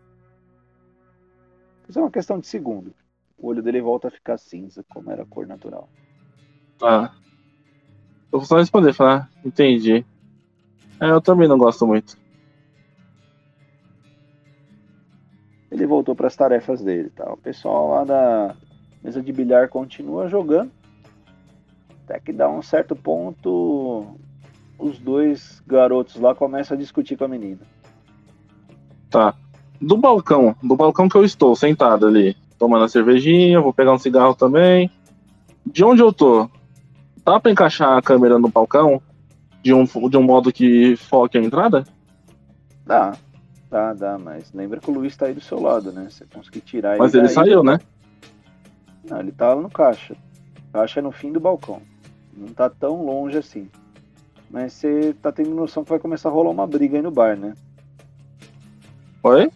Isso 1.86 1.98
é 1.98 2.02
uma 2.02 2.10
questão 2.10 2.38
de 2.38 2.46
segundo. 2.46 2.94
O 3.36 3.48
olho 3.48 3.62
dele 3.62 3.82
volta 3.82 4.08
a 4.08 4.10
ficar 4.10 4.38
cinza, 4.38 4.82
como 4.88 5.10
era 5.10 5.22
a 5.22 5.26
cor 5.26 5.46
natural. 5.46 5.88
Tá. 6.78 7.14
Eu 8.32 8.38
vou 8.38 8.46
só 8.46 8.56
responder, 8.56 8.94
falar, 8.94 9.30
entendi. 9.44 10.04
É, 10.98 11.10
eu 11.10 11.20
também 11.20 11.46
não 11.46 11.58
gosto 11.58 11.86
muito. 11.86 12.18
Ele 15.76 15.86
voltou 15.86 16.14
para 16.14 16.26
as 16.26 16.34
tarefas 16.34 16.80
dele. 16.80 17.10
Tá? 17.10 17.30
O 17.30 17.36
pessoal 17.36 17.90
lá 17.90 18.04
da 18.04 18.56
mesa 19.04 19.20
de 19.20 19.30
bilhar 19.30 19.68
continua 19.68 20.26
jogando. 20.26 20.70
Até 22.04 22.18
que 22.18 22.32
dá 22.32 22.48
um 22.48 22.62
certo 22.62 22.96
ponto, 22.96 24.06
os 24.78 24.98
dois 24.98 25.62
garotos 25.66 26.16
lá 26.16 26.34
começam 26.34 26.74
a 26.74 26.80
discutir 26.80 27.16
com 27.16 27.24
a 27.24 27.28
menina. 27.28 27.60
Tá. 29.10 29.34
Do 29.78 29.98
balcão, 29.98 30.56
do 30.62 30.74
balcão 30.74 31.10
que 31.10 31.16
eu 31.16 31.24
estou, 31.24 31.54
sentado 31.54 32.06
ali, 32.06 32.34
tomando 32.58 32.84
a 32.84 32.88
cervejinha, 32.88 33.60
vou 33.60 33.74
pegar 33.74 33.92
um 33.92 33.98
cigarro 33.98 34.34
também. 34.34 34.90
De 35.66 35.84
onde 35.84 36.00
eu 36.00 36.10
tô? 36.10 36.48
Dá 37.22 37.38
pra 37.38 37.52
encaixar 37.52 37.98
a 37.98 38.02
câmera 38.02 38.38
no 38.38 38.48
balcão? 38.48 39.02
De 39.62 39.74
um, 39.74 39.84
de 39.84 40.16
um 40.16 40.22
modo 40.22 40.50
que 40.50 40.96
foque 40.96 41.36
a 41.36 41.42
entrada? 41.42 41.84
Dá, 42.86 43.12
dá, 43.76 43.92
dá, 43.92 44.18
mas 44.18 44.50
lembra 44.54 44.80
que 44.80 44.90
o 44.90 44.94
Luiz 44.94 45.14
tá 45.16 45.26
aí 45.26 45.34
do 45.34 45.40
seu 45.40 45.60
lado, 45.60 45.92
né? 45.92 46.08
Você 46.10 46.24
conseguir 46.32 46.60
tirar 46.62 46.96
Mas 46.98 47.12
ele. 47.12 47.20
ele 47.22 47.26
daí- 47.26 47.34
saiu, 47.34 47.62
né? 47.62 47.78
Não, 49.08 49.20
ele 49.20 49.32
tá 49.32 49.52
lá 49.54 49.60
no 49.60 49.68
caixa. 49.70 50.14
O 50.68 50.72
caixa 50.72 51.00
é 51.00 51.02
no 51.02 51.12
fim 51.12 51.30
do 51.32 51.38
balcão. 51.40 51.82
Não 52.34 52.48
tá 52.48 52.70
tão 52.70 53.04
longe 53.04 53.36
assim. 53.36 53.68
Mas 54.50 54.72
você 54.72 55.14
tá 55.20 55.30
tendo 55.30 55.50
noção 55.54 55.84
que 55.84 55.90
vai 55.90 55.98
começar 55.98 56.28
a 56.28 56.32
rolar 56.32 56.50
uma 56.50 56.66
briga 56.66 56.96
aí 56.96 57.02
no 57.02 57.10
bar, 57.10 57.36
né? 57.36 57.52
Oi? 59.22 59.50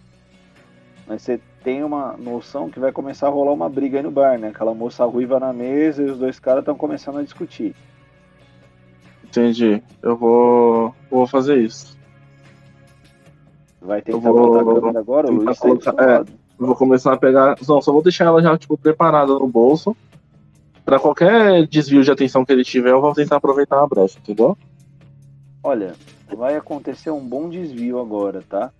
Mas 1.06 1.22
você 1.22 1.40
tem 1.64 1.82
uma 1.82 2.16
noção 2.16 2.68
que 2.70 2.78
vai 2.80 2.92
começar 2.92 3.26
a 3.28 3.30
rolar 3.30 3.52
uma 3.52 3.68
briga 3.68 3.98
aí 3.98 4.02
no 4.02 4.10
bar, 4.10 4.38
né? 4.38 4.48
Aquela 4.48 4.74
moça 4.74 5.04
ruiva 5.04 5.40
na 5.40 5.52
mesa 5.52 6.02
e 6.02 6.06
os 6.10 6.18
dois 6.18 6.38
caras 6.38 6.60
estão 6.62 6.74
começando 6.76 7.18
a 7.18 7.22
discutir. 7.22 7.74
Entendi. 9.24 9.82
Eu 10.02 10.16
vou, 10.16 10.94
vou 11.10 11.26
fazer 11.26 11.58
isso. 11.62 11.98
Vai 13.80 14.02
tentar 14.02 14.18
Eu 14.18 14.20
vou- 14.20 14.48
botar 14.50 14.60
a 14.70 14.74
câmera 14.74 14.98
agora, 14.98 15.28
o 15.28 15.30
Luiz 15.32 15.58
tá 15.58 15.66
colocar- 15.68 15.94
é. 16.02 16.06
lado. 16.18 16.32
Eu 16.58 16.66
vou 16.66 16.76
começar 16.76 17.12
a 17.14 17.16
pegar. 17.16 17.56
Não, 17.66 17.80
só 17.80 17.90
vou 17.92 18.02
deixar 18.02 18.26
ela 18.26 18.42
já, 18.42 18.56
tipo, 18.58 18.76
preparada 18.76 19.32
no 19.32 19.46
bolso. 19.48 19.96
Pra 20.84 20.98
qualquer 20.98 21.66
desvio 21.66 22.02
de 22.02 22.10
atenção 22.10 22.44
que 22.44 22.52
ele 22.52 22.64
tiver, 22.64 22.90
eu 22.90 23.00
vou 23.00 23.14
tentar 23.14 23.36
aproveitar 23.36 23.82
a 23.82 23.86
brecha, 23.86 24.18
entendeu? 24.18 24.56
Olha, 25.62 25.94
vai 26.36 26.56
acontecer 26.56 27.10
um 27.10 27.20
bom 27.26 27.48
desvio 27.48 27.98
agora, 27.98 28.42
tá? 28.48 28.70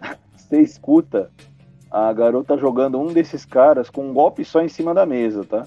Você 0.36 0.60
escuta 0.60 1.30
a 1.90 2.12
garota 2.12 2.56
jogando 2.56 2.98
um 3.00 3.12
desses 3.12 3.44
caras 3.44 3.88
com 3.90 4.08
um 4.08 4.12
golpe 4.12 4.44
só 4.44 4.60
em 4.62 4.68
cima 4.68 4.92
da 4.94 5.04
mesa, 5.06 5.44
tá? 5.44 5.66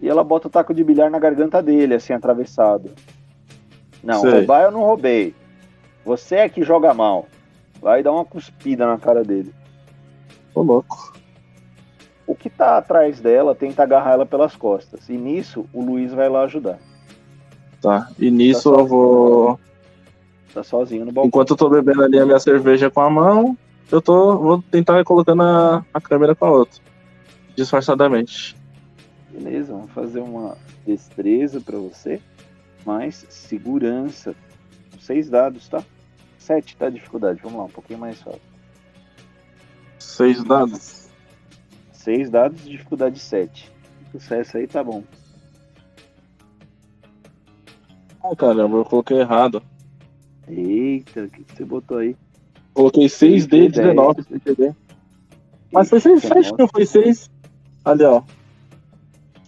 E 0.00 0.08
ela 0.08 0.24
bota 0.24 0.48
o 0.48 0.50
taco 0.50 0.74
de 0.74 0.82
bilhar 0.84 1.10
na 1.10 1.18
garganta 1.18 1.62
dele, 1.62 1.94
assim, 1.94 2.12
atravessado. 2.12 2.90
Não, 4.02 4.20
Sei. 4.20 4.30
roubar 4.32 4.62
eu 4.64 4.70
não 4.70 4.80
roubei. 4.82 5.34
Você 6.04 6.36
é 6.36 6.48
que 6.48 6.62
joga 6.62 6.92
mal. 6.92 7.26
Vai 7.84 8.02
dar 8.02 8.12
uma 8.12 8.24
cuspida 8.24 8.86
na 8.86 8.96
cara 8.96 9.22
dele. 9.22 9.52
Tô 10.54 10.62
louco. 10.62 11.12
O 12.26 12.34
que 12.34 12.48
tá 12.48 12.78
atrás 12.78 13.20
dela 13.20 13.54
tenta 13.54 13.82
agarrar 13.82 14.12
ela 14.12 14.24
pelas 14.24 14.56
costas. 14.56 15.10
E 15.10 15.18
nisso, 15.18 15.66
o 15.70 15.84
Luiz 15.84 16.10
vai 16.14 16.30
lá 16.30 16.44
ajudar. 16.44 16.78
Tá. 17.82 18.08
E 18.18 18.30
nisso 18.30 18.72
Tá 18.72 18.80
eu 18.80 18.86
vou. 18.86 19.60
Tá 20.54 20.64
sozinho 20.64 21.04
no 21.04 21.12
balcão. 21.12 21.28
Enquanto 21.28 21.50
eu 21.50 21.56
tô 21.58 21.68
bebendo 21.68 22.02
ali 22.02 22.18
a 22.18 22.24
minha 22.24 22.38
cerveja 22.40 22.90
com 22.90 23.02
a 23.02 23.10
mão, 23.10 23.54
eu 23.92 24.00
tô. 24.00 24.38
Vou 24.38 24.62
tentar 24.62 25.04
colocando 25.04 25.42
a, 25.42 25.84
a 25.92 26.00
câmera 26.00 26.34
com 26.34 26.46
a 26.46 26.50
outra. 26.52 26.80
Disfarçadamente. 27.54 28.56
Beleza, 29.30 29.74
vamos 29.74 29.90
fazer 29.90 30.20
uma 30.20 30.56
destreza 30.86 31.60
pra 31.60 31.76
você. 31.76 32.18
Mais 32.86 33.26
segurança. 33.28 34.34
Seis 34.98 35.28
dados, 35.28 35.68
tá? 35.68 35.84
Sete, 36.44 36.76
tá? 36.76 36.90
Dificuldade. 36.90 37.40
Vamos 37.42 37.58
lá, 37.58 37.64
um 37.64 37.70
pouquinho 37.70 37.98
mais 37.98 38.20
fácil. 38.20 38.40
Seis 39.98 40.44
dados. 40.44 41.08
Seis 41.90 42.28
dados, 42.28 42.62
dificuldade 42.62 43.18
sete. 43.18 43.72
Sucesso 44.12 44.58
aí, 44.58 44.66
tá 44.66 44.84
bom. 44.84 45.02
Ah, 48.22 48.36
caramba, 48.36 48.76
eu 48.76 48.84
coloquei 48.84 49.20
errado. 49.20 49.62
Eita, 50.46 51.22
o 51.22 51.30
que, 51.30 51.44
que 51.44 51.56
você 51.56 51.64
botou 51.64 51.96
aí? 51.96 52.14
Coloquei 52.74 53.06
6D19 53.06 54.28
sem 54.28 54.38
querer. 54.38 54.76
Mas 55.72 55.88
foi 55.88 56.00
6, 56.00 56.22
Nossa. 56.24 56.56
não 56.58 56.68
foi 56.68 56.84
6. 56.84 57.30
Ali, 57.86 58.04
ó. 58.04 58.22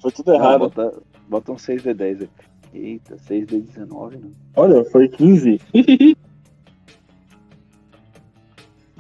Foi 0.01 0.13
tudo 0.13 0.33
Não, 0.33 0.37
errado. 0.37 0.59
bota, 0.61 1.03
bota 1.29 1.53
um 1.53 1.57
6D10 1.57 2.23
aí. 2.23 2.31
Eita, 2.73 3.17
6D19 3.17 3.87
não. 3.87 4.33
Olha, 4.57 4.83
foi 4.87 5.09
15. 5.09 5.61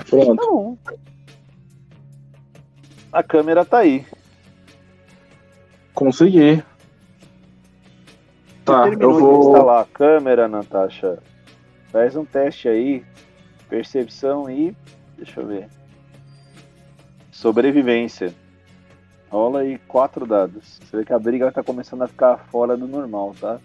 Pronto. 0.08 0.78
Tá. 0.84 0.94
A 3.12 3.22
câmera 3.22 3.64
tá 3.64 3.78
aí. 3.78 4.04
Consegui. 5.94 6.62
Tá, 8.64 8.88
eu 8.88 8.96
de 8.96 9.04
vou. 9.06 9.48
instalar 9.52 9.82
a 9.82 9.86
câmera, 9.86 10.48
Natasha. 10.48 11.18
Faz 11.90 12.16
um 12.16 12.24
teste 12.24 12.68
aí. 12.68 13.04
Percepção 13.68 14.50
e. 14.50 14.76
Deixa 15.16 15.40
eu 15.40 15.46
ver. 15.46 15.68
Sobrevivência. 17.30 18.34
Rola 19.30 19.60
aí 19.60 19.78
quatro 19.88 20.26
dados. 20.26 20.78
Você 20.82 20.96
vê 20.98 21.04
que 21.04 21.12
a 21.12 21.18
briga 21.18 21.50
tá 21.50 21.62
começando 21.62 22.02
a 22.02 22.08
ficar 22.08 22.38
fora 22.50 22.76
do 22.76 22.86
normal, 22.86 23.34
tá? 23.40 23.58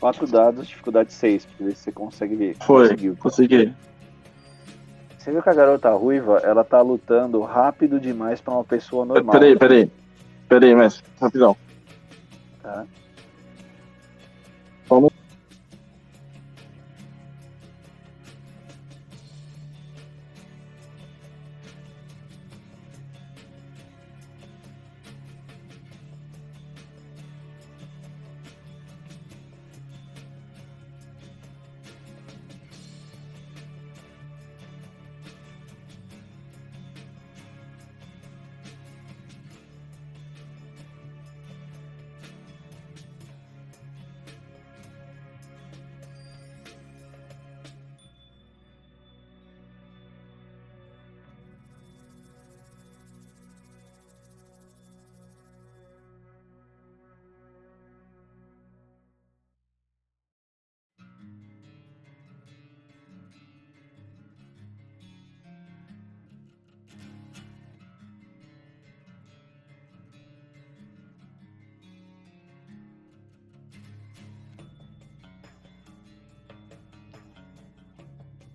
Quatro 0.00 0.26
dados, 0.26 0.68
dificuldade 0.68 1.12
6, 1.12 1.44
pra 1.44 1.66
ver 1.66 1.74
se 1.76 1.82
você 1.84 1.92
consegue 1.92 2.36
ver. 2.36 2.56
Foi, 2.64 2.84
Conseguiu. 2.88 3.16
consegui. 3.16 3.74
Você 5.28 5.32
viu 5.32 5.42
que 5.42 5.50
a 5.50 5.54
garota 5.54 5.90
ruiva, 5.90 6.38
ela 6.38 6.64
tá 6.64 6.80
lutando 6.80 7.42
rápido 7.42 8.00
demais 8.00 8.40
pra 8.40 8.54
uma 8.54 8.64
pessoa 8.64 9.04
normal. 9.04 9.30
Peraí, 9.30 9.58
peraí. 9.58 9.90
Peraí, 10.48 10.74
mestre. 10.74 11.04
Rapidão. 11.20 11.54
Tá? 12.62 12.86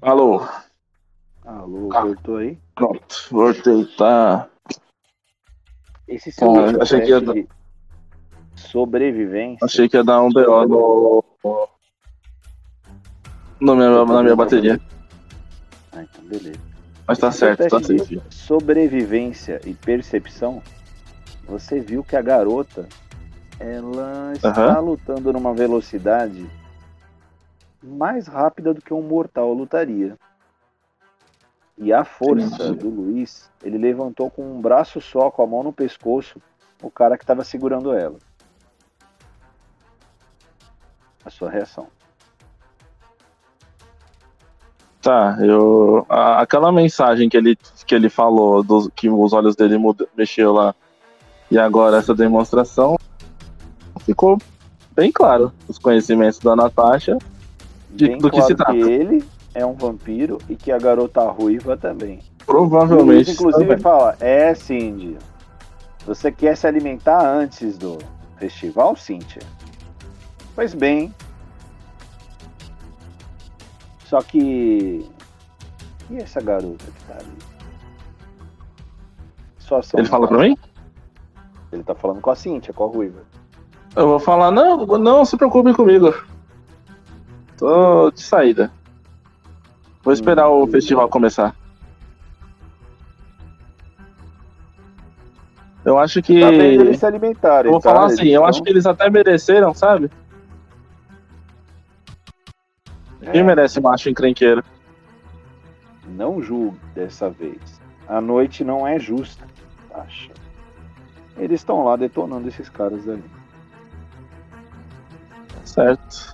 Alô. 0.03 0.45
Alô, 1.45 1.89
Ah. 1.93 2.01
voltou 2.01 2.37
aí? 2.37 2.57
Pronto. 2.75 3.15
Voltei, 3.31 3.85
tá. 3.97 4.47
Esse 6.07 6.31
seu 6.31 6.47
último 6.47 6.81
achei 6.81 7.01
que 7.01 7.09
ia 7.09 7.21
de 7.21 7.47
sobrevivência. 8.55 9.65
Achei 9.65 9.87
que 9.89 9.97
ia 9.97 10.03
dar 10.03 10.21
um 10.21 10.29
BO 10.29 10.67
no. 10.67 11.23
no 13.61 13.75
minha, 13.75 14.05
na 14.05 14.23
minha 14.23 14.35
bateria. 14.35 14.79
Ah, 15.93 16.03
então 16.03 16.23
beleza. 16.25 16.59
Mas 17.07 17.17
tá 17.19 17.29
Esse 17.29 17.37
certo, 17.39 17.67
tá 17.69 17.79
safe. 17.79 17.95
de 18.17 18.21
sobrevivência 18.29 19.59
e 19.65 19.73
percepção, 19.73 20.61
você 21.45 21.79
viu 21.79 22.03
que 22.03 22.15
a 22.15 22.21
garota 22.21 22.87
ela 23.59 24.33
está 24.33 24.49
Aham. 24.49 24.79
lutando 24.79 25.31
numa 25.33 25.53
velocidade 25.53 26.45
mais 27.83 28.27
rápida 28.27 28.73
do 28.73 28.81
que 28.81 28.93
um 28.93 29.01
mortal 29.01 29.53
lutaria. 29.53 30.17
E 31.77 31.91
a 31.91 32.03
força 32.05 32.71
do 32.73 32.87
Luiz, 32.89 33.49
ele 33.63 33.77
levantou 33.77 34.29
com 34.29 34.43
um 34.43 34.61
braço 34.61 35.01
só, 35.01 35.29
com 35.31 35.41
a 35.43 35.47
mão 35.47 35.63
no 35.63 35.73
pescoço, 35.73 36.39
o 36.81 36.89
cara 36.89 37.17
que 37.17 37.23
estava 37.23 37.43
segurando 37.43 37.93
ela. 37.93 38.17
A 41.25 41.29
sua 41.29 41.49
reação. 41.49 41.87
Tá, 45.01 45.37
eu. 45.41 46.05
a- 46.07 46.41
aquela 46.41 46.71
mensagem 46.71 47.27
que 47.27 47.35
ele, 47.35 47.57
que 47.85 47.93
ele 47.93 48.09
falou, 48.09 48.63
dos, 48.63 48.89
que 48.95 49.09
os 49.09 49.33
olhos 49.33 49.55
dele 49.55 49.77
muda, 49.77 50.07
mexeu 50.15 50.53
lá, 50.53 50.73
e 51.51 51.57
agora 51.57 51.97
essa 51.97 52.13
demonstração, 52.15 52.97
ficou 54.01 54.37
bem 54.91 55.11
claro 55.11 55.51
os 55.67 55.77
conhecimentos 55.77 56.39
da 56.39 56.55
Natasha. 56.55 57.17
De- 57.93 58.07
Bem 58.07 58.17
do 58.17 58.29
que 58.29 58.37
claro 58.37 58.47
se 58.47 58.55
trata. 58.55 58.75
ele 58.75 59.23
é 59.53 59.65
um 59.65 59.73
vampiro 59.73 60.39
e 60.49 60.55
que 60.55 60.71
a 60.71 60.77
garota 60.79 61.21
ruiva 61.29 61.77
também. 61.77 62.13
O 62.15 62.17
Luiz, 62.17 62.25
Provavelmente. 62.45 63.31
inclusive, 63.31 63.65
também. 63.67 63.77
fala: 63.81 64.15
É, 64.19 64.53
Cindy, 64.55 65.17
você 66.05 66.31
quer 66.31 66.57
se 66.57 66.65
alimentar 66.67 67.23
antes 67.25 67.77
do 67.77 67.99
festival, 68.37 68.95
Cíntia? 68.95 69.41
Pois 70.55 70.73
bem. 70.73 71.13
Só 74.05 74.21
que. 74.21 75.07
E 76.09 76.17
essa 76.17 76.41
garota 76.41 76.83
que 76.85 77.03
tá 77.05 77.13
ali? 77.19 77.37
Só 79.59 79.79
Ele 79.95 80.07
fala 80.07 80.27
pra 80.27 80.39
mim? 80.39 80.57
Ele 81.71 81.83
tá 81.83 81.95
falando 81.95 82.21
com 82.21 82.29
a 82.29 82.35
Cíntia, 82.35 82.73
com 82.73 82.83
a 82.83 82.87
ruiva. 82.87 83.21
Eu 83.95 84.07
vou 84.07 84.19
falar, 84.19 84.51
não, 84.51 84.85
não 84.85 85.23
se 85.25 85.37
preocupe 85.37 85.73
comigo. 85.73 86.13
Tô 87.63 88.11
de 88.11 88.21
saída. 88.21 88.69
Vou 90.03 90.13
esperar 90.13 90.49
o 90.49 90.67
festival 90.67 91.07
começar. 91.07 91.55
Eu 95.85 95.97
acho 95.97 96.21
que. 96.21 96.41
Tá 96.41 96.51
eles 96.51 96.99
se 96.99 97.05
alimentarem. 97.05 97.67
Eu 97.69 97.71
vou 97.71 97.79
tá? 97.81 97.93
falar 97.93 98.07
Eles 98.07 98.19
assim, 98.19 98.27
eu 98.27 98.41
tão- 98.41 98.49
acho 98.49 98.63
que 98.63 98.69
eles 98.69 98.85
até 98.85 99.09
mereceram, 99.09 99.73
sabe? 99.73 100.11
Quem 103.31 103.39
É. 103.39 103.43
merece 103.45 103.79
macho 103.79 104.09
encrenqueiro? 104.09 104.61
Não 106.05 106.41
julgue 106.41 106.77
dessa 106.93 107.29
vez. 107.29 107.79
A 108.09 108.19
noite 108.19 108.65
não 108.65 108.85
é 108.85 108.99
justa, 108.99 109.45
acha. 109.93 110.31
Eles 111.37 111.61
estão 111.61 111.85
lá 111.85 111.95
detonando 111.95 112.49
esses 112.49 112.67
caras 112.67 113.07
ali. 113.07 113.23
Certo. 115.63 116.32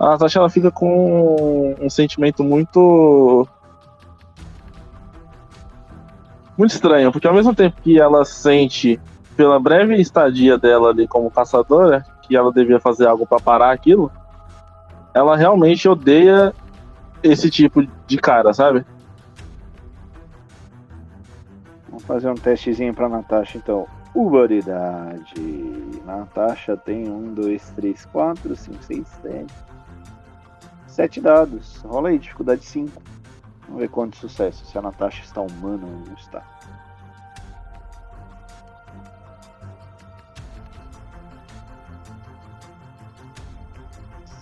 A 0.00 0.12
Natasha 0.12 0.38
ela 0.38 0.48
fica 0.48 0.70
com 0.70 1.76
um 1.78 1.90
sentimento 1.90 2.42
muito. 2.42 3.46
Muito 6.56 6.70
estranho, 6.70 7.12
porque 7.12 7.28
ao 7.28 7.34
mesmo 7.34 7.54
tempo 7.54 7.80
que 7.82 8.00
ela 8.00 8.24
sente, 8.24 8.98
pela 9.36 9.60
breve 9.60 9.96
estadia 9.96 10.56
dela 10.56 10.88
ali 10.88 11.06
como 11.06 11.30
caçadora, 11.30 12.02
que 12.22 12.34
ela 12.34 12.50
devia 12.50 12.80
fazer 12.80 13.06
algo 13.06 13.26
pra 13.26 13.38
parar 13.38 13.72
aquilo, 13.72 14.10
ela 15.12 15.36
realmente 15.36 15.86
odeia 15.86 16.54
esse 17.22 17.50
tipo 17.50 17.86
de 18.06 18.16
cara, 18.16 18.54
sabe? 18.54 18.86
Vamos 21.88 22.04
fazer 22.04 22.30
um 22.30 22.34
testezinho 22.34 22.94
pra 22.94 23.08
Natasha 23.08 23.58
então. 23.58 23.86
Uberidade. 24.14 25.22
Natasha 26.06 26.74
tem 26.74 27.08
um, 27.08 27.34
dois, 27.34 27.70
três, 27.76 28.06
quatro, 28.06 28.56
cinco, 28.56 28.82
seis, 28.82 29.06
sete. 29.22 29.69
Sete 31.00 31.18
dados. 31.18 31.76
Rola 31.78 32.10
aí, 32.10 32.18
dificuldade 32.18 32.62
5. 32.62 33.02
Vamos 33.62 33.80
ver 33.80 33.88
quanto 33.88 34.18
sucesso. 34.18 34.66
Se 34.66 34.76
a 34.76 34.82
Natasha 34.82 35.24
está 35.24 35.40
humana 35.40 35.86
ou 35.86 35.92
não 35.92 36.12
está. 36.12 36.44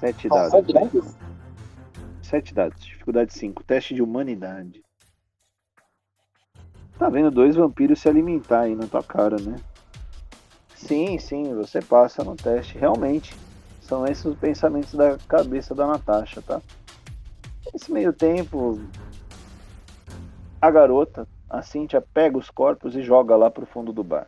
Sete 0.00 0.28
dados. 0.28 0.52
Sete 2.22 2.52
dados. 2.52 2.80
Dificuldade 2.84 3.32
5. 3.34 3.62
Teste 3.62 3.94
de 3.94 4.02
humanidade. 4.02 4.82
Tá 6.98 7.08
vendo 7.08 7.30
dois 7.30 7.54
vampiros 7.54 8.00
se 8.00 8.08
alimentar 8.08 8.62
aí 8.62 8.74
na 8.74 8.88
tua 8.88 9.04
cara, 9.04 9.36
né? 9.40 9.54
Sim, 10.74 11.20
sim, 11.20 11.54
você 11.54 11.80
passa 11.80 12.24
no 12.24 12.34
teste. 12.34 12.76
Realmente, 12.76 13.32
são 13.88 14.06
esses 14.06 14.24
os 14.24 14.36
pensamentos 14.36 14.92
da 14.92 15.16
cabeça 15.26 15.74
da 15.74 15.86
Natasha, 15.86 16.42
tá? 16.42 16.60
Nesse 17.72 17.90
meio 17.90 18.12
tempo, 18.12 18.78
a 20.60 20.70
garota, 20.70 21.26
a 21.48 21.62
Cíntia, 21.62 22.00
pega 22.00 22.36
os 22.36 22.50
corpos 22.50 22.94
e 22.94 23.02
joga 23.02 23.34
lá 23.34 23.50
pro 23.50 23.66
fundo 23.66 23.92
do 23.92 24.04
bar. 24.04 24.26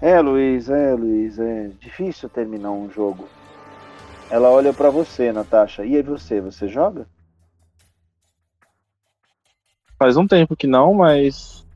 É, 0.00 0.20
Luiz, 0.20 0.68
é, 0.68 0.94
Luiz, 0.94 1.38
é 1.38 1.70
difícil 1.80 2.28
terminar 2.28 2.70
um 2.70 2.90
jogo. 2.90 3.26
Ela 4.30 4.50
olha 4.50 4.72
pra 4.72 4.90
você, 4.90 5.32
Natasha. 5.32 5.84
E 5.84 5.96
aí 5.96 6.02
você, 6.02 6.40
você 6.40 6.68
joga? 6.68 7.06
Faz 9.98 10.16
um 10.16 10.26
tempo 10.26 10.54
que 10.54 10.66
não, 10.66 10.92
mas. 10.92 11.66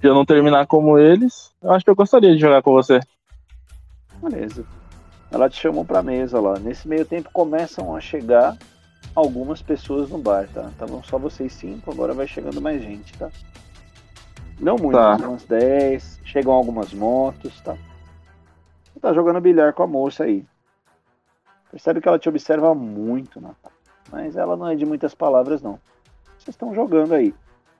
Se 0.00 0.08
eu 0.08 0.14
não 0.14 0.24
terminar 0.24 0.66
como 0.66 0.98
eles, 0.98 1.54
eu 1.62 1.70
acho 1.70 1.84
que 1.84 1.90
eu 1.90 1.94
gostaria 1.94 2.34
de 2.34 2.40
jogar 2.40 2.62
com 2.62 2.72
você. 2.72 2.98
Beleza. 4.22 4.64
Ela 5.30 5.48
te 5.48 5.60
chamou 5.60 5.84
pra 5.84 6.02
mesa 6.02 6.40
lá. 6.40 6.58
Nesse 6.58 6.86
meio 6.86 7.04
tempo 7.04 7.30
começam 7.32 7.96
a 7.96 8.00
chegar 8.00 8.56
algumas 9.14 9.60
pessoas 9.62 10.08
no 10.10 10.18
bar, 10.18 10.48
tá? 10.52 10.68
Estavam 10.68 11.02
só 11.02 11.18
vocês 11.18 11.52
cinco, 11.52 11.90
agora 11.90 12.12
vai 12.14 12.26
chegando 12.26 12.60
mais 12.60 12.82
gente, 12.82 13.16
tá? 13.18 13.30
Não 14.60 14.76
muitas, 14.76 15.20
Tá. 15.20 15.28
umas 15.28 15.44
10. 15.44 16.20
Chegam 16.24 16.52
algumas 16.52 16.92
motos, 16.92 17.60
tá? 17.62 17.76
Você 18.92 19.00
tá 19.00 19.12
jogando 19.12 19.40
bilhar 19.40 19.72
com 19.72 19.82
a 19.82 19.86
moça 19.86 20.24
aí. 20.24 20.44
Percebe 21.70 22.00
que 22.00 22.08
ela 22.08 22.18
te 22.18 22.28
observa 22.28 22.74
muito, 22.74 23.40
Natal. 23.40 23.72
Mas 24.10 24.36
ela 24.36 24.56
não 24.56 24.68
é 24.68 24.76
de 24.76 24.84
muitas 24.84 25.14
palavras, 25.14 25.62
não. 25.62 25.78
vocês 26.38 26.54
estão 26.54 26.74
jogando 26.74 27.14
aí. 27.14 27.34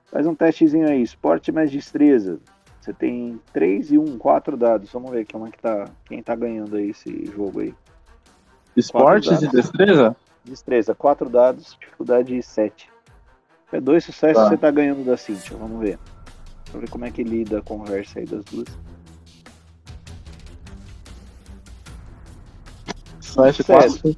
Faz 0.05 0.25
um 0.25 0.33
testezinho 0.35 0.87
aí, 0.87 1.01
esporte 1.01 1.51
mais 1.51 1.69
destreza. 1.71 2.39
Você 2.83 2.91
tem 2.91 3.39
3 3.53 3.93
e 3.93 3.97
1, 3.97 4.17
4 4.17 4.57
dados. 4.57 4.91
Vamos 4.91 5.09
ver 5.11 5.25
como 5.31 5.47
é 5.47 5.51
que 5.51 5.57
tá, 5.57 5.85
quem 6.05 6.21
tá 6.21 6.35
ganhando 6.35 6.75
aí 6.75 6.89
esse 6.89 7.27
jogo 7.27 7.61
aí. 7.61 7.73
Esportes 8.75 9.41
e 9.41 9.47
destreza? 9.47 10.13
Destreza, 10.43 10.93
4 10.93 11.29
dados, 11.29 11.77
dificuldade 11.79 12.43
7. 12.43 12.91
É 13.71 13.79
dois 13.79 14.03
sucessos, 14.03 14.43
tá. 14.43 14.49
você 14.49 14.57
tá 14.57 14.69
ganhando 14.69 15.05
da 15.05 15.15
Cintia. 15.15 15.55
Vamos 15.55 15.79
ver. 15.79 15.97
Vamos 16.67 16.81
ver 16.81 16.89
como 16.89 17.05
é 17.05 17.11
que 17.11 17.23
lida 17.23 17.59
a 17.59 17.61
conversa 17.61 18.19
aí 18.19 18.25
das 18.25 18.43
duas. 18.43 18.67
Sucesso, 23.21 23.63
quase. 23.63 24.17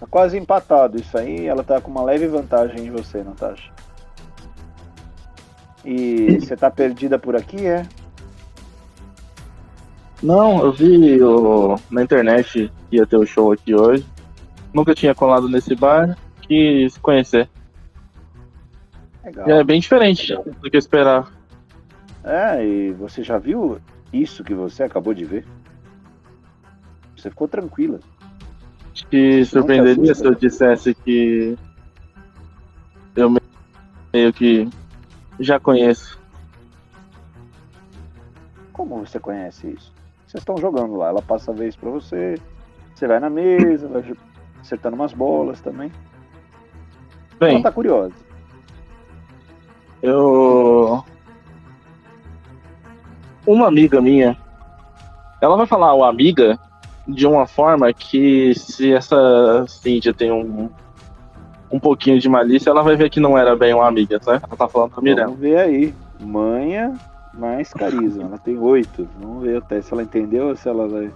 Tá 0.00 0.06
quase 0.10 0.36
empatado 0.36 1.00
isso 1.00 1.16
aí. 1.16 1.46
Ela 1.46 1.62
tá 1.62 1.80
com 1.80 1.88
uma 1.88 2.02
leve 2.02 2.26
vantagem 2.26 2.88
em 2.88 2.90
você, 2.90 3.22
Natasha. 3.22 3.73
E 5.84 6.38
você 6.40 6.56
tá 6.56 6.70
perdida 6.70 7.18
por 7.18 7.36
aqui, 7.36 7.66
é? 7.66 7.86
Não, 10.22 10.64
eu 10.64 10.72
vi 10.72 11.22
o, 11.22 11.76
na 11.90 12.02
internet 12.02 12.72
que 12.88 12.96
ia 12.96 13.06
ter 13.06 13.16
o 13.16 13.26
show 13.26 13.52
aqui 13.52 13.74
hoje. 13.74 14.06
Nunca 14.72 14.94
tinha 14.94 15.14
colado 15.14 15.48
nesse 15.48 15.74
bar. 15.74 16.16
Quis 16.40 16.96
conhecer. 16.98 17.48
Legal. 19.24 19.48
é 19.50 19.64
bem 19.64 19.80
diferente 19.80 20.34
do 20.34 20.70
que 20.70 20.76
esperar. 20.76 21.30
É, 22.22 22.64
e 22.64 22.92
você 22.92 23.22
já 23.22 23.38
viu 23.38 23.78
isso 24.12 24.44
que 24.44 24.54
você 24.54 24.82
acabou 24.82 25.12
de 25.12 25.24
ver? 25.24 25.44
Você 27.16 27.30
ficou 27.30 27.48
tranquila. 27.48 28.00
Te 28.92 29.44
surpreenderia 29.44 30.14
se 30.14 30.24
eu 30.24 30.34
dissesse 30.34 30.94
que 30.94 31.56
eu 33.16 33.30
meio 34.12 34.32
que 34.32 34.68
já 35.38 35.58
conheço. 35.58 36.18
Como 38.72 39.04
você 39.04 39.18
conhece 39.18 39.68
isso? 39.68 39.92
Vocês 40.26 40.42
estão 40.42 40.56
jogando 40.56 40.96
lá, 40.96 41.08
ela 41.08 41.22
passa 41.22 41.52
a 41.52 41.54
vez 41.54 41.76
pra 41.76 41.90
você, 41.90 42.34
você 42.94 43.06
vai 43.06 43.20
na 43.20 43.30
mesa, 43.30 43.88
vai 43.88 44.04
acertando 44.60 44.96
umas 44.96 45.12
bolas 45.12 45.60
também. 45.60 45.92
Bem, 47.38 47.54
ela 47.54 47.62
tá 47.62 47.72
curiosa. 47.72 48.14
Eu. 50.02 51.04
Uma 53.46 53.68
amiga 53.68 54.00
minha, 54.00 54.36
ela 55.40 55.56
vai 55.56 55.66
falar 55.66 55.94
o 55.94 56.02
amiga 56.02 56.58
de 57.06 57.26
uma 57.26 57.46
forma 57.46 57.92
que 57.92 58.54
se 58.54 58.92
essa 58.92 59.66
Cíntia 59.68 60.14
tem 60.14 60.32
um, 60.32 60.70
um 61.74 61.80
pouquinho 61.80 62.20
de 62.20 62.28
malícia, 62.28 62.70
ela 62.70 62.84
vai 62.84 62.94
ver 62.94 63.10
que 63.10 63.18
não 63.18 63.36
era 63.36 63.56
bem 63.56 63.74
uma 63.74 63.88
amiga, 63.88 64.20
tá? 64.20 64.34
Ela 64.34 64.56
tá 64.56 64.68
falando 64.68 64.92
pra 64.92 65.02
Mirella. 65.02 65.26
Vamos 65.26 65.40
ver 65.40 65.58
aí. 65.58 65.92
Manha 66.20 66.94
mais 67.34 67.72
carisma. 67.72 68.22
Ela 68.22 68.38
tem 68.38 68.56
oito. 68.56 69.08
Vamos 69.20 69.42
ver 69.42 69.56
até 69.56 69.82
se 69.82 69.92
ela 69.92 70.04
entendeu 70.04 70.50
ou 70.50 70.56
se 70.56 70.68
ela 70.68 70.86
vai. 70.86 71.10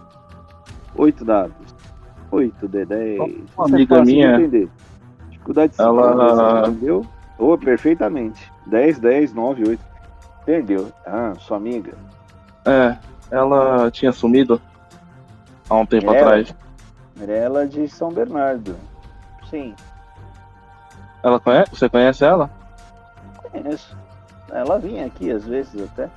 Oito 0.97 1.25
dados. 1.25 1.55
Oito 2.33 2.67
de 2.67 2.85
dez. 2.85 3.21
Uma 3.21 3.29
Isso 3.29 3.53
é 3.57 3.65
amiga 3.65 3.97
é 3.99 4.05
minha. 4.05 4.49
Dificuldade 5.31 5.75
de 5.75 5.81
ela... 5.81 6.69
entendeu? 6.69 7.07
Oh, 7.39 7.57
perfeitamente. 7.57 8.51
10, 8.67 8.99
10, 8.99 9.33
9, 9.33 9.69
8. 9.69 9.81
Entendeu? 10.43 10.89
Ah, 11.07 11.35
sua 11.39 11.57
amiga. 11.57 11.93
É, 12.65 12.97
ela 13.31 13.89
tinha 13.93 14.11
sumido 14.11 14.61
há 15.71 15.77
um 15.77 15.87
tempo 15.87 16.11
atrás. 16.11 16.53
Mirella 17.15 17.65
de 17.65 17.87
São 17.87 18.11
Bernardo. 18.11 18.75
Sim. 19.49 19.73
Ela 21.23 21.41
conhece? 21.41 21.71
Você 21.71 21.89
conhece 21.89 22.25
ela? 22.25 22.51
Conheço. 23.51 23.97
Ela 24.51 24.79
vinha 24.79 25.07
aqui 25.07 25.31
às 25.31 25.45
vezes 25.45 25.83
até. 25.83 26.09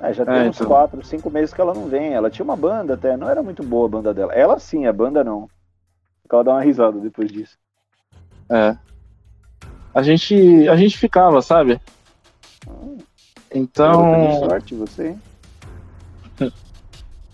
Ah, 0.00 0.12
já 0.12 0.24
tem 0.24 0.34
é, 0.34 0.48
uns 0.48 0.56
então. 0.56 0.66
quatro, 0.66 1.04
cinco 1.04 1.30
meses 1.30 1.54
que 1.54 1.60
ela 1.60 1.74
não 1.74 1.86
vem. 1.86 2.12
Ela 2.12 2.30
tinha 2.30 2.44
uma 2.44 2.56
banda 2.56 2.94
até, 2.94 3.16
não 3.16 3.28
era 3.28 3.42
muito 3.42 3.62
boa 3.62 3.86
a 3.86 3.90
banda 3.90 4.14
dela. 4.14 4.32
Ela 4.32 4.58
sim, 4.58 4.86
a 4.86 4.92
banda 4.92 5.24
não. 5.24 5.48
Ela 6.30 6.44
dá 6.44 6.52
uma 6.52 6.62
risada 6.62 6.98
depois 6.98 7.30
disso. 7.30 7.56
É. 8.50 8.76
A 9.94 10.02
gente, 10.02 10.68
a 10.68 10.76
gente 10.76 10.98
ficava, 10.98 11.40
sabe? 11.40 11.80
Hum. 12.68 12.98
Então. 13.54 14.40
Sorte 14.40 14.74
você, 14.74 15.08
hein? 15.08 16.52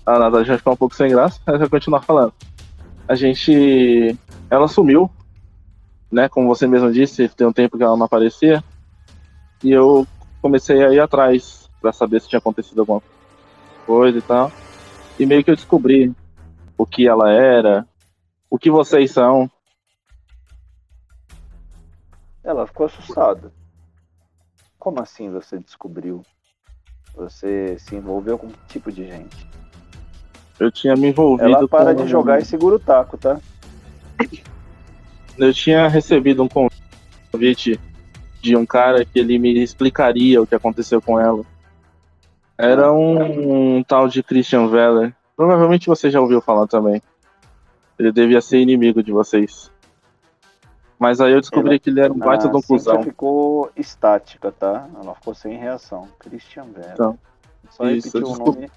a 0.04 0.18
Nada 0.18 0.44
já 0.44 0.58
ficou 0.58 0.72
um 0.72 0.76
pouco 0.76 0.94
sem 0.94 1.10
graça, 1.10 1.40
mas 1.46 1.58
vai 1.58 1.68
continuar 1.68 2.02
falando. 2.02 2.32
A 3.08 3.14
gente. 3.14 4.16
Ela 4.50 4.68
sumiu, 4.68 5.10
né? 6.11 6.29
Como 6.29 6.49
você 6.49 6.66
mesmo 6.66 6.92
disse, 6.92 7.29
tem 7.29 7.46
um 7.46 7.53
tempo 7.53 7.77
que 7.77 7.83
ela 7.83 7.96
não 7.96 8.07
aparecia. 8.07 8.62
E 9.62 9.70
eu 9.70 10.07
comecei 10.42 10.83
a 10.85 10.92
ir 10.92 11.01
atrás 11.01 11.68
para 11.81 11.92
saber 11.92 12.20
se 12.20 12.29
tinha 12.29 12.38
acontecido 12.38 12.81
alguma 12.81 13.03
coisa 13.87 14.18
e 14.18 14.23
tal. 14.23 14.51
E 15.18 15.27
meio 15.27 15.44
que 15.44 15.51
eu 15.51 15.57
descobri 15.57 16.14
o 16.77 16.87
que 16.87 17.07
ela 17.07 17.31
era, 17.31 17.87
o 18.49 18.59
que 18.59 18.70
vocês 18.70 19.11
são. 19.11 19.51
Ela 22.42 22.66
ficou 22.66 22.87
assustada. 22.87 23.53
Como 24.79 25.01
assim 25.01 25.31
você 25.31 25.59
descobriu? 25.59 26.23
Você 27.14 27.79
se 27.79 27.96
envolveu 27.96 28.38
com 28.38 28.49
que 28.49 28.59
tipo 28.66 28.90
de 28.90 29.07
gente? 29.07 29.46
Eu 30.59 30.70
tinha 30.70 30.94
me 30.94 31.09
envolvido. 31.09 31.51
Ela 31.51 31.68
para 31.68 31.94
com... 31.94 32.05
de 32.05 32.11
jogar 32.11 32.40
e 32.40 32.44
segura 32.44 32.77
o 32.77 32.79
taco, 32.79 33.18
tá? 33.18 33.38
Eu 35.38 35.52
tinha 35.54 35.88
recebido 35.88 36.42
um 36.42 36.48
convite 37.32 37.80
de 38.40 38.56
um 38.56 38.64
cara 38.64 39.04
que 39.04 39.18
ele 39.18 39.38
me 39.38 39.62
explicaria 39.62 40.40
o 40.40 40.46
que 40.46 40.54
aconteceu 40.54 41.00
com 41.00 41.18
ela. 41.20 41.44
Era 42.56 42.92
um, 42.92 43.78
um 43.78 43.82
tal 43.82 44.08
de 44.08 44.22
Christian 44.22 44.68
Veller. 44.68 45.14
Provavelmente 45.36 45.86
você 45.86 46.10
já 46.10 46.20
ouviu 46.20 46.40
falar 46.40 46.66
também. 46.66 47.00
Ele 47.98 48.12
devia 48.12 48.40
ser 48.40 48.58
inimigo 48.58 49.02
de 49.02 49.12
vocês. 49.12 49.70
Mas 50.98 51.18
aí 51.20 51.32
eu 51.32 51.40
descobri 51.40 51.78
que 51.78 51.88
ele 51.88 52.00
era 52.00 52.12
um 52.12 52.18
baita 52.18 52.48
de 52.48 52.56
um 52.56 52.60
cuzão. 52.60 53.02
ficou 53.02 53.70
estática, 53.74 54.52
tá? 54.52 54.86
Ela 55.02 55.14
ficou 55.14 55.34
sem 55.34 55.56
reação. 55.56 56.06
Christian 56.18 56.64
Veller. 56.64 56.92
Então, 56.92 57.18
Só 57.70 57.88
isso, 57.88 58.08
repetir 58.18 58.34
o 58.34 58.44
nome. 58.44 58.70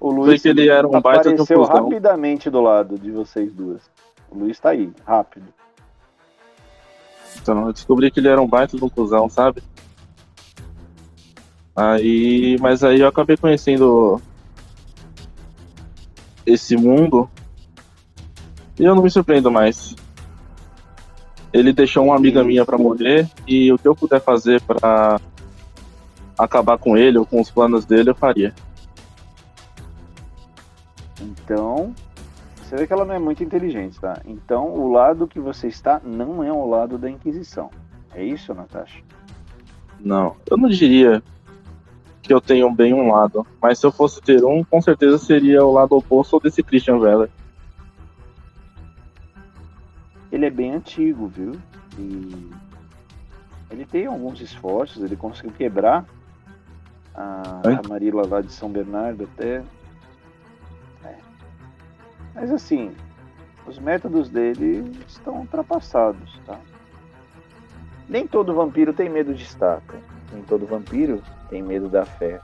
O 0.00 0.10
Luiz 0.10 0.42
que 0.42 0.48
ele 0.48 0.68
era 0.68 0.88
um 0.88 1.00
baita 1.00 1.32
de 1.32 1.40
um 1.40 1.46
cuzão. 1.46 1.84
rapidamente 1.84 2.50
do 2.50 2.60
lado 2.60 2.98
de 2.98 3.12
vocês 3.12 3.52
duas. 3.52 3.88
O 4.28 4.38
Luiz 4.38 4.58
tá 4.58 4.70
aí, 4.70 4.92
rápido. 5.06 5.46
Então, 7.40 7.66
eu 7.66 7.72
descobri 7.72 8.10
que 8.10 8.20
ele 8.20 8.28
era 8.28 8.40
um 8.40 8.46
baita 8.46 8.76
de 8.76 8.84
um 8.84 8.88
cuzão, 8.88 9.28
sabe? 9.28 9.62
Aí, 11.74 12.56
mas 12.60 12.84
aí 12.84 13.00
eu 13.00 13.08
acabei 13.08 13.36
conhecendo 13.36 14.20
esse 16.44 16.76
mundo 16.76 17.30
e 18.78 18.84
eu 18.84 18.94
não 18.94 19.02
me 19.02 19.10
surpreendo 19.10 19.50
mais. 19.50 19.94
Ele 21.52 21.72
deixou 21.72 22.04
uma 22.04 22.16
amiga 22.16 22.42
minha 22.44 22.64
para 22.64 22.78
morrer 22.78 23.28
e 23.46 23.72
o 23.72 23.78
que 23.78 23.86
eu 23.86 23.94
puder 23.94 24.20
fazer 24.20 24.60
para 24.62 25.20
acabar 26.38 26.78
com 26.78 26.96
ele 26.96 27.18
ou 27.18 27.26
com 27.26 27.40
os 27.40 27.50
planos 27.50 27.84
dele 27.84 28.10
eu 28.10 28.14
faria. 28.14 28.54
Então, 31.20 31.94
você 32.72 32.76
vê 32.76 32.86
que 32.86 32.92
ela 32.94 33.04
não 33.04 33.14
é 33.14 33.18
muito 33.18 33.44
inteligente, 33.44 34.00
tá? 34.00 34.22
Então, 34.24 34.72
o 34.72 34.90
lado 34.90 35.28
que 35.28 35.38
você 35.38 35.68
está 35.68 36.00
não 36.02 36.42
é 36.42 36.50
o 36.50 36.66
lado 36.66 36.96
da 36.96 37.10
Inquisição. 37.10 37.70
É 38.14 38.24
isso, 38.24 38.54
Natasha? 38.54 39.04
Não, 40.00 40.36
eu 40.50 40.56
não 40.56 40.70
diria 40.70 41.22
que 42.22 42.32
eu 42.32 42.40
tenho 42.40 42.70
bem 42.70 42.94
um 42.94 43.12
lado, 43.12 43.46
mas 43.60 43.78
se 43.78 43.84
eu 43.84 43.92
fosse 43.92 44.22
ter 44.22 44.42
um, 44.42 44.64
com 44.64 44.80
certeza 44.80 45.18
seria 45.18 45.62
o 45.62 45.70
lado 45.70 45.94
oposto 45.94 46.40
desse 46.40 46.62
Christian 46.62 46.98
Veller. 46.98 47.28
Ele 50.30 50.46
é 50.46 50.50
bem 50.50 50.72
antigo, 50.72 51.26
viu? 51.26 51.52
E 51.98 52.50
ele 53.70 53.84
tem 53.84 54.06
alguns 54.06 54.40
esforços, 54.40 55.02
ele 55.02 55.14
conseguiu 55.14 55.52
quebrar 55.52 56.06
a, 57.14 57.60
a 57.64 57.86
Marila 57.86 58.26
lá 58.26 58.40
de 58.40 58.50
São 58.50 58.70
Bernardo 58.70 59.24
até 59.24 59.62
mas 62.34 62.50
assim, 62.50 62.94
os 63.66 63.78
métodos 63.78 64.28
dele 64.28 64.90
estão 65.06 65.40
ultrapassados, 65.40 66.40
tá? 66.46 66.58
Nem 68.08 68.26
todo 68.26 68.54
vampiro 68.54 68.92
tem 68.92 69.08
medo 69.08 69.34
de 69.34 69.42
estaca. 69.42 69.98
Nem 70.32 70.42
todo 70.42 70.66
vampiro 70.66 71.22
tem 71.48 71.62
medo 71.62 71.88
da 71.88 72.04
fé. 72.04 72.40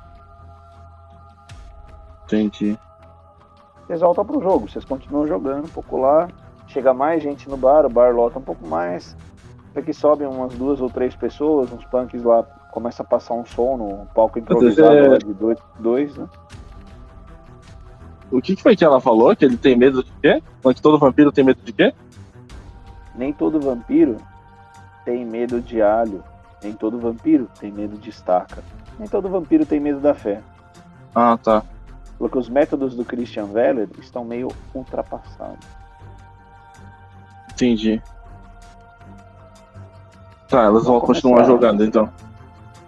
Entendi. 2.24 2.79
Vocês 3.87 4.01
voltam 4.01 4.24
pro 4.24 4.42
jogo, 4.42 4.68
vocês 4.68 4.85
continuam 4.85 5.27
jogando 5.27 5.64
um 5.64 5.70
pouco 5.70 5.96
lá. 5.96 6.29
Chega 6.66 6.92
mais 6.92 7.22
gente 7.22 7.48
no 7.48 7.57
bar, 7.57 7.87
o 7.87 7.88
bar 7.88 8.14
lota 8.14 8.38
um 8.38 8.42
pouco 8.42 8.66
mais. 8.66 9.16
Aqui 9.74 9.92
sobem 9.92 10.27
umas 10.27 10.55
duas 10.55 10.81
ou 10.81 10.90
três 10.90 11.14
pessoas, 11.14 11.72
uns 11.72 11.85
punks 11.87 12.22
lá, 12.22 12.42
começa 12.72 13.03
a 13.03 13.07
passar 13.07 13.35
um 13.35 13.46
som 13.46 13.77
no 13.77 14.07
palco 14.14 14.38
improvisado 14.38 15.14
é... 15.14 15.18
de 15.18 15.33
dois, 15.33 15.59
dois, 15.79 16.16
né? 16.16 16.29
O 18.31 18.43
que 18.43 18.57
foi 18.57 18.77
que 18.77 18.85
ela 18.85 19.01
falou? 19.01 19.35
Que 19.35 19.45
ele 19.45 19.57
tem 19.57 19.77
medo 19.77 20.03
de 20.05 20.12
quê? 20.23 20.43
Que 20.75 20.83
todo 20.83 20.99
vampiro 20.99 21.33
tem 21.33 21.45
medo 21.45 21.61
de 21.62 21.73
quê? 21.73 21.95
Nem 23.14 23.33
todo 23.33 23.61
vampiro 23.61 24.17
tem 25.05 25.25
medo 25.25 25.61
de 25.61 25.81
alho. 25.81 26.23
Nem 26.62 26.73
todo 26.73 26.99
vampiro 26.99 27.49
tem 27.59 27.73
medo 27.73 27.97
de 27.97 28.11
estaca. 28.11 28.62
Nem 28.99 29.09
todo 29.09 29.29
vampiro 29.29 29.64
tem 29.64 29.81
medo 29.81 30.01
da 30.01 30.14
fé. 30.14 30.41
Ah, 31.14 31.38
tá. 31.43 31.62
Porque 32.19 32.37
os 32.37 32.49
métodos 32.49 32.95
do 32.95 33.05
Christian 33.05 33.47
Veller 33.47 33.88
estão 33.99 34.25
meio 34.25 34.49
ultrapassados. 34.75 35.67
Entendi. 37.53 38.03
Tá, 40.49 40.64
elas 40.64 40.85
vão 40.85 41.01
continuar 41.01 41.45
jogando 41.45 41.85
então. 41.85 42.11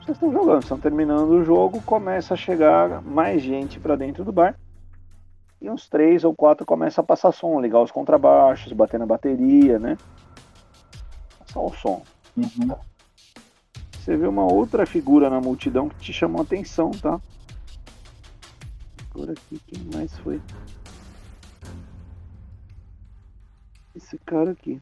Vocês 0.00 0.16
estão 0.16 0.33
jogando, 0.33 0.62
estão 0.62 0.79
terminando 0.79 1.31
o 1.31 1.44
jogo, 1.44 1.81
começa 1.83 2.35
a 2.35 2.37
chegar 2.37 3.03
mais 3.03 3.42
gente 3.42 3.79
para 3.79 3.96
dentro 3.96 4.24
do 4.24 4.33
bar. 4.33 4.55
E 5.60 5.68
uns 5.68 5.88
três 5.88 6.24
ou 6.24 6.34
quatro 6.34 6.64
começam 6.64 7.02
a 7.02 7.06
passar 7.06 7.32
som, 7.32 7.60
ligar 7.60 7.82
os 7.82 7.90
contrabaixos, 7.90 8.72
bater 8.72 8.98
na 8.98 9.04
bateria, 9.04 9.78
né? 9.78 9.98
Passar 11.38 11.60
o 11.60 11.72
som. 11.74 12.02
Uhum. 12.36 12.74
Você 13.92 14.16
vê 14.16 14.26
uma 14.26 14.50
outra 14.50 14.86
figura 14.86 15.28
na 15.28 15.40
multidão 15.40 15.88
que 15.88 15.96
te 15.96 16.12
chamou 16.12 16.40
a 16.40 16.44
atenção, 16.44 16.90
tá? 16.90 17.20
Por 19.10 19.30
aqui, 19.30 19.60
quem 19.66 19.84
mais 19.92 20.16
foi? 20.18 20.40
Esse 23.94 24.16
cara 24.18 24.52
aqui. 24.52 24.80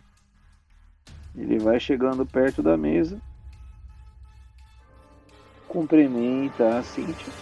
Ele 1.35 1.59
vai 1.59 1.81
chegando 1.81 2.25
perto 2.25 2.63
da 2.63 2.77
mesa, 2.77 3.21
cumprimenta 5.67 6.79
a 6.79 6.83
Cíntia 6.83 7.33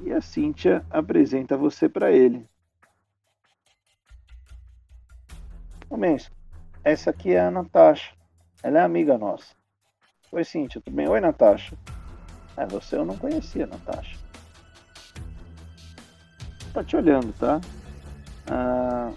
e 0.00 0.12
a 0.12 0.20
Cíntia 0.20 0.84
apresenta 0.90 1.56
você 1.56 1.88
para 1.88 2.10
ele. 2.12 2.48
Começo. 5.88 6.30
Essa 6.82 7.10
aqui 7.10 7.34
é 7.34 7.40
a 7.40 7.50
Natasha. 7.50 8.12
Ela 8.62 8.80
é 8.80 8.82
amiga 8.82 9.16
nossa. 9.16 9.54
Oi, 10.32 10.44
Cíntia, 10.44 10.80
tudo 10.80 10.94
bem? 10.94 11.08
Oi, 11.08 11.20
Natasha. 11.20 11.76
É, 12.56 12.66
você 12.66 12.96
eu 12.96 13.04
não 13.04 13.16
conhecia, 13.16 13.66
Natasha. 13.66 14.18
Tá 16.72 16.82
te 16.82 16.96
olhando, 16.96 17.32
tá? 17.34 17.60
Ah, 18.50 19.12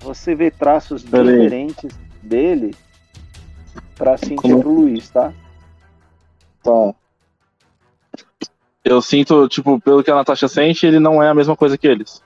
você 0.00 0.34
vê 0.34 0.50
traços 0.50 1.02
diferentes 1.02 1.96
dele 2.22 2.74
pra 3.94 4.16
Cintia 4.16 4.36
Como... 4.36 4.58
e 4.58 4.60
pro 4.60 4.72
Luiz, 4.72 5.10
tá? 5.10 5.32
Tá. 6.62 6.94
Eu 8.84 9.00
sinto, 9.00 9.48
tipo, 9.48 9.80
pelo 9.80 10.02
que 10.02 10.10
a 10.10 10.14
Natasha 10.14 10.48
sente, 10.48 10.86
ele 10.86 10.98
não 10.98 11.22
é 11.22 11.28
a 11.28 11.34
mesma 11.34 11.56
coisa 11.56 11.78
que 11.78 11.86
eles. 11.86 12.22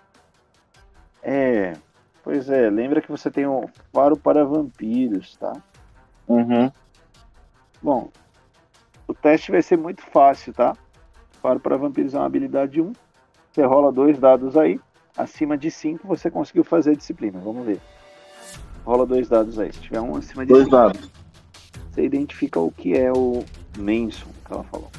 É, 1.23 1.75
pois 2.23 2.49
é, 2.49 2.71
lembra 2.71 3.01
que 3.01 3.11
você 3.11 3.31
tem 3.31 3.47
um 3.47 3.67
faro 3.93 4.17
para 4.17 4.45
vampiros, 4.45 5.37
tá? 5.37 5.53
Uhum. 6.27 6.71
Bom, 7.83 8.11
o 9.07 9.15
teste 9.15 9.51
vai 9.51 9.63
ser 9.63 9.77
muito 9.77 10.03
fácil, 10.03 10.53
tá? 10.53 10.77
Faro 11.43 11.61
para 11.61 11.77
vampiros 11.77 12.15
é 12.15 12.19
uma 12.19 12.27
habilidade 12.27 12.81
1. 12.81 12.93
Você 13.53 13.63
rola 13.65 13.93
dois 13.93 14.19
dados 14.19 14.57
aí. 14.57 14.81
Acima 15.17 15.57
de 15.57 15.71
5 15.71 16.07
você 16.07 16.31
conseguiu 16.31 16.65
fazer 16.65 16.91
a 16.91 16.95
disciplina. 16.95 17.39
Vamos 17.39 17.65
ver. 17.67 17.81
Rola 18.85 19.07
dois 19.07 19.29
dados 19.29 19.59
aí. 19.59 19.73
Se 19.73 19.81
tiver 19.81 20.01
um 20.01 20.17
acima 20.17 20.45
de 20.45 20.53
Dois 20.53 20.65
cinco, 20.65 20.77
dados. 20.77 21.11
Você 21.91 22.05
identifica 22.05 22.61
o 22.61 22.71
que 22.71 22.97
é 22.97 23.13
o 23.13 23.45
Manson 23.79 24.29
que 24.45 24.53
ela 24.53 24.65
falou. 24.65 24.91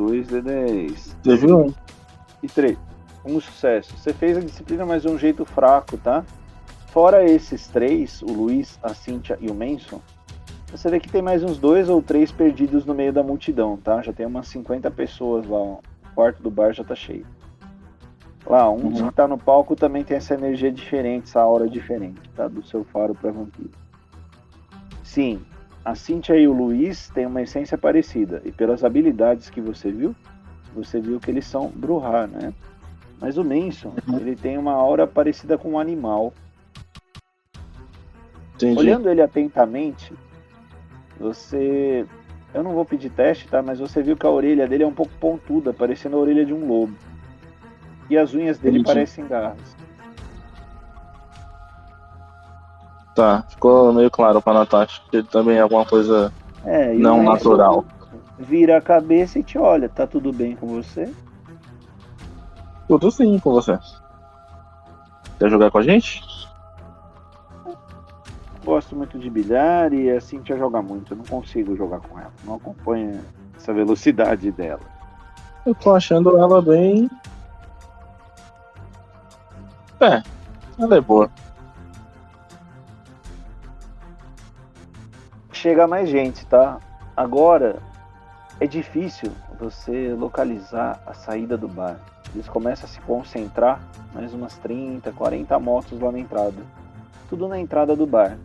Dois 0.00 0.28
de 0.28 0.40
dez. 0.40 1.14
Teve 1.22 1.52
um. 1.52 1.74
E 2.42 2.48
três. 2.48 2.78
Um 3.22 3.38
sucesso. 3.38 3.94
Você 3.98 4.14
fez 4.14 4.38
a 4.38 4.40
disciplina, 4.40 4.86
mas 4.86 5.02
de 5.02 5.08
um 5.08 5.18
jeito 5.18 5.44
fraco, 5.44 5.98
tá? 5.98 6.24
Fora 6.86 7.22
esses 7.22 7.68
três, 7.68 8.22
o 8.22 8.32
Luiz, 8.32 8.78
a 8.82 8.94
Cíntia 8.94 9.36
e 9.38 9.50
o 9.50 9.54
Manson, 9.54 10.00
você 10.72 10.88
vê 10.88 10.98
que 10.98 11.10
tem 11.10 11.20
mais 11.20 11.44
uns 11.44 11.58
dois 11.58 11.90
ou 11.90 12.00
três 12.00 12.32
perdidos 12.32 12.86
no 12.86 12.94
meio 12.94 13.12
da 13.12 13.22
multidão, 13.22 13.76
tá? 13.76 14.00
Já 14.00 14.10
tem 14.10 14.24
umas 14.24 14.48
50 14.48 14.90
pessoas 14.90 15.46
lá 15.46 15.78
quarto 16.14 16.42
do 16.42 16.50
bar 16.50 16.72
já 16.72 16.82
tá 16.82 16.94
cheio. 16.94 17.26
Lá, 18.46 18.70
um 18.70 18.86
uhum. 18.86 19.08
que 19.08 19.14
tá 19.14 19.28
no 19.28 19.36
palco 19.36 19.76
também 19.76 20.02
tem 20.02 20.16
essa 20.16 20.32
energia 20.32 20.72
diferente, 20.72 21.24
essa 21.24 21.40
aura 21.40 21.68
diferente, 21.68 22.20
tá? 22.34 22.48
Do 22.48 22.62
seu 22.62 22.84
faro 22.84 23.14
para 23.14 23.30
vampiro. 23.30 23.70
Sim, 25.04 25.42
a 25.84 25.94
Cintia 25.94 26.36
e 26.36 26.46
o 26.46 26.52
Luiz 26.52 27.08
têm 27.10 27.26
uma 27.26 27.42
essência 27.42 27.78
parecida. 27.78 28.42
E 28.44 28.52
pelas 28.52 28.84
habilidades 28.84 29.48
que 29.48 29.60
você 29.60 29.90
viu, 29.90 30.14
você 30.74 31.00
viu 31.00 31.18
que 31.18 31.30
eles 31.30 31.46
são 31.46 31.68
Bruhar, 31.68 32.28
né? 32.28 32.52
Mas 33.20 33.36
o 33.36 33.44
Manson, 33.44 33.94
uhum. 34.08 34.18
ele 34.18 34.36
tem 34.36 34.56
uma 34.56 34.72
aura 34.72 35.06
parecida 35.06 35.58
com 35.58 35.72
um 35.72 35.78
animal. 35.78 36.32
Entendi. 38.54 38.78
Olhando 38.78 39.08
ele 39.08 39.22
atentamente, 39.22 40.12
você 41.18 42.06
eu 42.52 42.62
não 42.62 42.72
vou 42.72 42.84
pedir 42.84 43.10
teste, 43.10 43.46
tá? 43.48 43.62
Mas 43.62 43.78
você 43.78 44.02
viu 44.02 44.16
que 44.16 44.26
a 44.26 44.30
orelha 44.30 44.66
dele 44.66 44.82
é 44.82 44.86
um 44.86 44.92
pouco 44.92 45.12
pontuda, 45.20 45.72
parecendo 45.72 46.16
a 46.16 46.20
orelha 46.20 46.44
de 46.44 46.52
um 46.52 46.66
lobo. 46.66 46.94
E 48.08 48.18
as 48.18 48.34
unhas 48.34 48.58
dele 48.58 48.78
Entendi. 48.78 48.92
parecem 48.92 49.26
garras. 49.26 49.76
Tá, 53.20 53.44
ficou 53.50 53.92
meio 53.92 54.10
claro 54.10 54.40
pra 54.40 54.54
Natasha 54.54 55.02
que 55.10 55.22
também 55.22 55.58
é 55.58 55.60
alguma 55.60 55.84
coisa 55.84 56.32
é, 56.64 56.94
não 56.94 57.22
natural. 57.22 57.84
Vira 58.38 58.78
a 58.78 58.80
cabeça 58.80 59.38
e 59.38 59.42
te 59.42 59.58
olha, 59.58 59.90
tá 59.90 60.06
tudo 60.06 60.32
bem 60.32 60.56
com 60.56 60.66
você? 60.66 61.06
Tudo 62.88 63.10
sim 63.10 63.38
com 63.38 63.52
você. 63.52 63.78
Quer 65.38 65.50
jogar 65.50 65.70
com 65.70 65.76
a 65.76 65.82
gente? 65.82 66.22
gosto 68.64 68.96
muito 68.96 69.18
de 69.18 69.28
bilhar 69.28 69.92
e 69.92 70.10
a 70.10 70.18
Cintia 70.18 70.56
joga 70.56 70.80
muito. 70.80 71.12
Eu 71.12 71.18
não 71.18 71.24
consigo 71.26 71.76
jogar 71.76 72.00
com 72.00 72.18
ela. 72.18 72.32
Não 72.42 72.54
acompanho 72.54 73.20
essa 73.54 73.74
velocidade 73.74 74.50
dela. 74.50 74.80
Eu 75.66 75.74
tô 75.74 75.94
achando 75.94 76.38
ela 76.38 76.62
bem. 76.62 77.10
É, 80.00 80.22
ela 80.78 80.96
é 80.96 81.00
boa. 81.02 81.30
Chega 85.60 85.86
mais 85.86 86.08
gente, 86.08 86.46
tá? 86.46 86.80
Agora 87.14 87.82
é 88.58 88.66
difícil 88.66 89.30
você 89.58 90.14
localizar 90.14 91.02
a 91.06 91.12
saída 91.12 91.54
do 91.54 91.68
bar. 91.68 92.00
Eles 92.34 92.48
começam 92.48 92.86
a 92.86 92.88
se 92.88 92.98
concentrar, 93.02 93.78
mais 94.14 94.32
umas 94.32 94.56
30, 94.56 95.12
40 95.12 95.58
motos 95.58 96.00
lá 96.00 96.10
na 96.10 96.18
entrada. 96.18 96.56
Tudo 97.28 97.46
na 97.46 97.60
entrada 97.60 97.94
do 97.94 98.06
bar. 98.06 98.38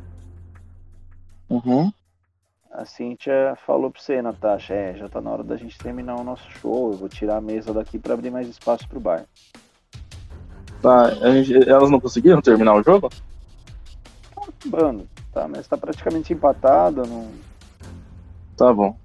Uhum. 1.50 1.90
A 2.70 2.84
Cíntia 2.84 3.58
falou 3.66 3.90
pra 3.90 4.02
você, 4.02 4.22
Natasha, 4.22 4.74
é, 4.74 4.98
já 4.98 5.08
tá 5.08 5.22
na 5.22 5.32
hora 5.32 5.44
da 5.44 5.56
gente 5.56 5.78
terminar 5.78 6.20
o 6.20 6.24
nosso 6.24 6.52
show, 6.60 6.92
eu 6.92 6.98
vou 6.98 7.08
tirar 7.08 7.38
a 7.38 7.42
mesa 7.42 7.74
daqui 7.74 7.98
para 7.98 8.14
abrir 8.14 8.30
mais 8.30 8.50
espaço 8.50 8.90
pro 8.90 9.00
bar. 9.00 9.24
Tá, 10.82 11.12
gente, 11.32 11.70
elas 11.70 11.90
não 11.90 12.02
conseguiram 12.02 12.42
terminar 12.42 12.76
o 12.76 12.84
jogo? 12.84 13.08
Tá 13.08 14.42
acabando, 14.42 15.08
tá, 15.36 15.48
mas 15.50 15.68
tá 15.68 15.78
praticamente 15.78 16.32
empatado, 16.32 17.06
não... 17.06 17.30
Tá 18.56 18.74
bom. 18.74 18.98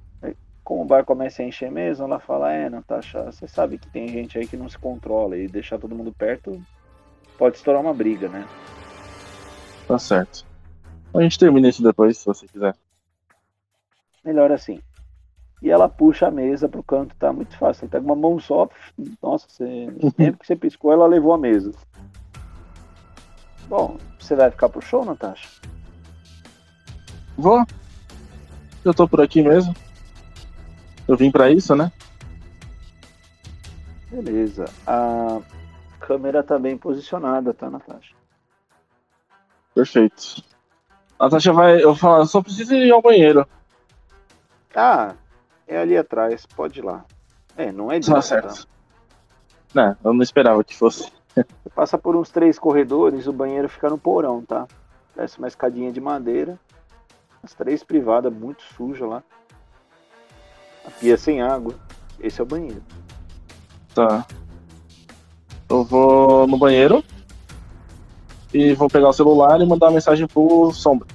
Como 0.63 0.83
o 0.83 0.85
bar 0.85 1.05
começa 1.05 1.43
a 1.43 1.45
encher 1.45 1.73
mesmo, 1.73 2.05
ela 2.05 2.21
fala, 2.21 2.53
é, 2.53 2.71
Natasha, 2.71 3.25
você 3.25 3.49
sabe 3.49 3.77
que 3.77 3.89
tem 3.89 4.07
gente 4.07 4.39
aí 4.39 4.47
que 4.47 4.57
não 4.57 4.69
se 4.69 4.79
controla 4.79 5.37
e 5.37 5.49
deixar 5.49 5.81
todo 5.81 5.97
mundo 5.97 6.13
perto 6.13 6.63
pode 7.37 7.57
estourar 7.57 7.83
uma 7.83 7.93
briga, 7.93 8.29
né? 8.29 8.47
Tá 9.89 9.99
certo. 9.99 10.47
A 11.13 11.21
gente 11.21 11.39
termina 11.39 11.69
isso 11.69 11.83
depois, 11.83 12.19
se 12.19 12.27
você 12.27 12.47
quiser. 12.47 12.77
Melhor 14.25 14.53
assim. 14.53 14.81
E 15.61 15.69
ela 15.69 15.89
puxa 15.89 16.29
a 16.29 16.31
mesa 16.31 16.69
pro 16.69 16.85
canto, 16.85 17.17
tá 17.17 17.33
muito 17.33 17.57
fácil. 17.57 17.85
Ele 17.85 17.91
pega 17.91 18.05
uma 18.05 18.15
mão 18.15 18.39
só, 18.39 18.69
nossa, 19.21 19.47
você... 19.49 19.89
o 20.01 20.13
tempo 20.13 20.39
que 20.39 20.47
você 20.47 20.55
piscou, 20.55 20.93
ela 20.93 21.07
levou 21.07 21.33
a 21.33 21.39
mesa. 21.39 21.73
Bom, 23.69 23.97
você 24.19 24.37
vai 24.37 24.51
ficar 24.51 24.69
pro 24.69 24.81
show, 24.81 25.05
Natasha? 25.05 25.49
Vou. 27.41 27.65
Eu 28.85 28.93
tô 28.93 29.09
por 29.09 29.21
aqui 29.23 29.43
mesmo. 29.43 29.75
Eu 31.09 31.17
vim 31.17 31.31
para 31.31 31.51
isso, 31.51 31.75
né? 31.75 31.91
Beleza. 34.11 34.67
A 34.87 35.41
câmera 35.99 36.43
tá 36.43 36.59
bem 36.59 36.77
posicionada, 36.77 37.55
tá, 37.55 37.71
Natasha? 37.71 38.15
Perfeito. 39.75 40.45
A 41.19 41.25
Natasha 41.25 41.53
vai. 41.53 41.83
Eu 41.83 41.95
falo, 41.95 42.27
só 42.27 42.43
preciso 42.43 42.75
ir 42.75 42.91
ao 42.93 43.01
banheiro. 43.01 43.49
Ah, 44.75 45.15
é 45.67 45.79
ali 45.79 45.97
atrás, 45.97 46.45
pode 46.45 46.81
ir 46.81 46.85
lá. 46.85 47.05
É, 47.57 47.73
não 47.73 47.91
é 47.91 47.99
de 47.99 48.07
tá 48.07 48.21
certo. 48.21 48.55
Tá? 48.55 48.71
Não, 49.75 49.97
eu 50.05 50.13
não 50.13 50.23
esperava 50.23 50.63
que 50.63 50.77
fosse. 50.77 51.11
Você 51.35 51.71
passa 51.75 51.97
por 51.97 52.15
uns 52.17 52.29
três 52.29 52.59
corredores, 52.59 53.27
o 53.27 53.33
banheiro 53.33 53.69
fica 53.69 53.89
no 53.89 53.97
porão, 53.97 54.43
tá? 54.43 54.67
Desce 55.17 55.39
uma 55.39 55.49
escadinha 55.49 55.91
de 55.91 56.01
madeira. 56.01 56.59
As 57.43 57.55
três 57.55 57.83
privadas, 57.83 58.33
muito 58.33 58.63
suja 58.77 59.07
lá. 59.07 59.23
A 60.87 60.91
pia 60.91 61.17
sem 61.17 61.41
água. 61.41 61.75
Esse 62.19 62.41
é 62.41 62.45
o 62.45 62.47
banheiro. 62.47 62.83
Tá. 63.95 64.27
Eu 65.69 65.85
vou 65.85 66.47
no 66.47 66.59
banheiro, 66.59 67.03
e 68.53 68.75
vou 68.75 68.89
pegar 68.89 69.09
o 69.09 69.13
celular 69.13 69.61
e 69.61 69.67
mandar 69.67 69.87
uma 69.87 69.95
mensagem 69.95 70.27
pro 70.27 70.73
Sombra. 70.73 71.07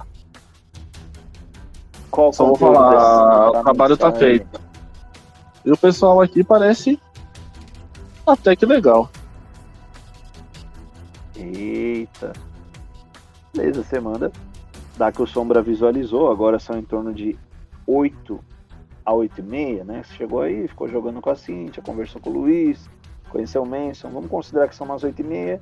Qual 2.10 2.32
Só 2.32 2.46
vou 2.46 2.56
falar, 2.56 3.50
o 3.50 3.64
trabalho 3.64 3.98
tá 3.98 4.12
feito. 4.12 4.62
E 5.66 5.72
o 5.72 5.78
pessoal 5.78 6.22
aqui 6.22 6.44
parece 6.44 7.00
até 8.26 8.56
que 8.56 8.66
legal. 8.66 9.10
Eita. 11.36 12.32
Beleza, 13.54 13.84
você 13.84 14.00
manda. 14.00 14.32
Dá 14.98 15.12
que 15.12 15.22
o 15.22 15.28
Sombra 15.28 15.62
visualizou, 15.62 16.32
agora 16.32 16.58
são 16.58 16.78
em 16.78 16.84
torno 16.84 17.14
de 17.14 17.38
8 17.86 18.40
a 19.06 19.14
8 19.14 19.40
e 19.40 19.44
meia, 19.44 19.84
né? 19.84 20.04
Você 20.04 20.14
chegou 20.14 20.42
aí, 20.42 20.68
ficou 20.68 20.88
jogando 20.88 21.22
com 21.22 21.30
a 21.30 21.36
Cintia, 21.36 21.84
conversou 21.84 22.22
com 22.22 22.30
o 22.30 22.34
Luiz, 22.34 22.90
conheceu 23.30 23.64
o 23.64 23.68
Manson. 23.68 24.10
Vamos 24.10 24.30
considerar 24.30 24.68
que 24.70 24.76
são 24.76 24.86
umas 24.88 25.04
8 25.04 25.20
e 25.20 25.24
meia. 25.24 25.62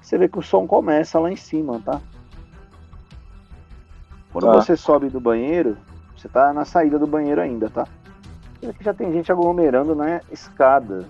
Você 0.00 0.16
vê 0.16 0.28
que 0.28 0.38
o 0.38 0.42
som 0.42 0.66
começa 0.66 1.18
lá 1.18 1.30
em 1.30 1.36
cima, 1.36 1.80
tá? 1.84 2.00
Quando 4.32 4.46
Tá. 4.46 4.52
você 4.54 4.76
sobe 4.76 5.08
do 5.08 5.20
banheiro, 5.20 5.76
você 6.16 6.28
tá 6.28 6.52
na 6.52 6.64
saída 6.64 6.98
do 6.98 7.06
banheiro 7.06 7.40
ainda, 7.40 7.68
tá? 7.68 7.86
Que 8.60 8.84
já 8.84 8.94
tem 8.94 9.12
gente 9.12 9.32
aglomerando 9.32 9.94
na 9.94 10.20
escada. 10.30 11.08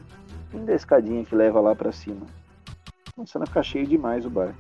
Fim 0.51 0.65
da 0.65 0.75
escadinha 0.75 1.25
que 1.25 1.35
leva 1.35 1.61
lá 1.61 1.75
pra 1.75 1.93
cima. 1.93 2.27
Começando 3.15 3.43
a 3.43 3.47
ficar 3.47 3.63
cheio 3.63 3.87
demais 3.87 4.25
o 4.25 4.31
bar. 4.31 4.55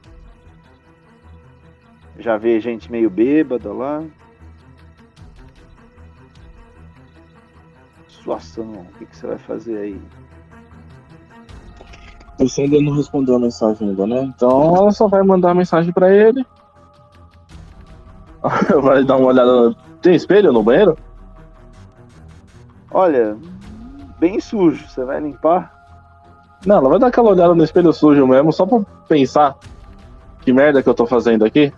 Já 2.18 2.36
vê 2.36 2.60
gente 2.60 2.90
meio 2.90 3.08
bêbada 3.08 3.72
lá. 3.72 4.02
Suação, 8.08 8.72
o 8.72 8.98
que, 8.98 9.06
que 9.06 9.16
você 9.16 9.26
vai 9.26 9.38
fazer 9.38 9.78
aí? 9.78 10.00
O 12.38 12.48
Sombra 12.48 12.80
não 12.80 12.94
respondeu 12.94 13.36
a 13.36 13.38
mensagem 13.38 13.88
ainda, 13.88 14.06
né? 14.06 14.22
Então 14.22 14.76
ela 14.76 14.90
só 14.90 15.08
vai 15.08 15.22
mandar 15.22 15.50
a 15.50 15.54
mensagem 15.54 15.92
pra 15.92 16.10
ele. 16.12 16.44
Vai 18.82 19.04
dar 19.04 19.18
uma 19.18 19.28
olhada. 19.28 19.76
Tem 20.00 20.14
espelho 20.14 20.50
no 20.50 20.62
banheiro? 20.62 20.96
Olha, 22.90 23.36
bem 24.18 24.40
sujo, 24.40 24.88
você 24.88 25.04
vai 25.04 25.20
limpar? 25.20 25.70
Não, 26.66 26.76
ela 26.76 26.88
vai 26.88 26.98
dar 26.98 27.06
aquela 27.08 27.30
olhada 27.30 27.54
no 27.54 27.62
espelho 27.62 27.92
sujo 27.92 28.26
mesmo, 28.26 28.52
só 28.52 28.66
pra 28.66 28.80
pensar 29.06 29.56
que 30.40 30.52
merda 30.52 30.82
que 30.82 30.88
eu 30.88 30.94
tô 30.94 31.06
fazendo 31.06 31.44
aqui. 31.44 31.72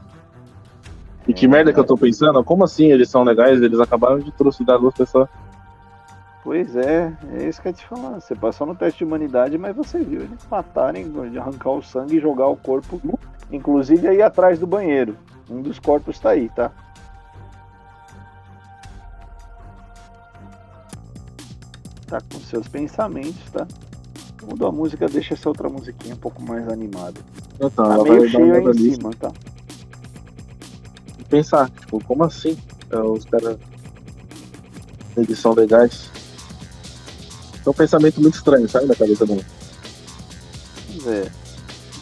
E 1.27 1.33
que 1.33 1.47
merda 1.47 1.73
que 1.73 1.79
eu 1.79 1.85
tô 1.85 1.97
pensando? 1.97 2.43
Como 2.43 2.65
assim 2.65 2.91
eles 2.91 3.09
são 3.09 3.23
legais? 3.23 3.63
Eles 3.63 3.79
acabaram 3.79 4.19
de 4.19 4.33
trucidar 4.33 4.79
duas 4.79 4.95
pessoas. 4.95 5.29
Pois 6.43 6.75
é, 6.75 7.13
é 7.35 7.49
isso 7.49 7.63
que 7.63 7.69
eu 7.69 7.71
ia 7.71 7.77
te 7.77 7.87
falar. 7.87 8.21
Você 8.21 8.35
passou 8.35 8.67
no 8.67 8.75
teste 8.75 8.99
de 8.99 9.05
humanidade, 9.05 9.57
mas 9.57 9.77
você 9.77 10.01
viu 10.01 10.23
eles 10.23 10.45
matarem, 10.51 11.07
arrancar 11.39 11.71
o 11.71 11.83
sangue 11.83 12.17
e 12.17 12.21
jogar 12.21 12.49
o 12.49 12.57
corpo, 12.57 13.01
inclusive 13.51 14.09
aí 14.09 14.21
atrás 14.21 14.59
do 14.59 14.67
banheiro. 14.67 15.17
Um 15.49 15.63
dos 15.63 15.79
corpos 15.79 16.19
tá 16.19 16.31
aí, 16.31 16.49
tá? 16.49 16.73
Tá 22.09 22.21
com 22.21 22.41
seus 22.41 22.67
pensamentos, 22.67 23.51
tá? 23.53 23.67
Mudou 24.43 24.69
a 24.69 24.73
música, 24.73 25.07
deixa 25.09 25.35
essa 25.35 25.49
outra 25.49 25.69
musiquinha 25.69 26.15
um 26.15 26.19
pouco 26.19 26.43
mais 26.43 26.69
animada. 26.69 27.21
Então, 27.55 27.71
Tá 27.71 28.03
meio 28.03 28.29
cheio 28.29 28.55
aí 28.55 28.65
em 28.65 28.75
cima, 28.75 29.11
tá? 29.19 29.31
Pensar, 31.33 31.71
tipo, 31.71 32.05
como 32.05 32.25
assim? 32.25 32.59
É, 32.91 32.99
os 32.99 33.25
caras. 33.25 33.57
Eles 35.17 35.39
são 35.39 35.55
legais. 35.55 36.11
É 37.65 37.71
um 37.71 37.73
pensamento 37.73 38.21
muito 38.21 38.35
estranho, 38.35 38.69
sabe, 38.69 38.87
na 38.87 38.95
cabeça 38.95 39.25
dela. 39.25 39.45
Pois 40.87 41.07
é. 41.07 41.31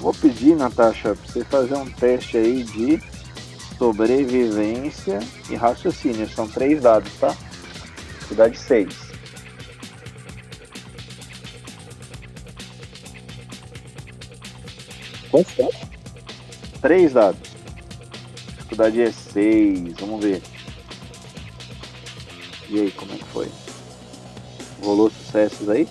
Vou 0.00 0.12
pedir, 0.14 0.56
Natasha, 0.56 1.14
pra 1.14 1.32
você 1.32 1.44
fazer 1.44 1.74
um 1.74 1.88
teste 1.90 2.36
aí 2.36 2.64
de 2.64 3.00
sobrevivência 3.78 5.20
e 5.48 5.54
raciocínio. 5.54 6.28
São 6.28 6.48
três 6.48 6.82
dados, 6.82 7.12
tá? 7.20 7.36
Dificuldade 8.18 8.58
6. 8.58 9.10
Quantos 15.30 15.54
tá? 15.54 15.68
Três 16.80 17.12
dados. 17.12 17.49
Dificuldade 18.70 19.02
é 19.02 19.10
6. 19.10 19.94
Vamos 19.98 20.24
ver. 20.24 20.40
E 22.68 22.80
aí, 22.80 22.90
como 22.92 23.12
é 23.12 23.16
que 23.16 23.24
foi? 23.24 23.48
Rolou 24.80 25.10
sucessos 25.10 25.68
aí? 25.68 25.88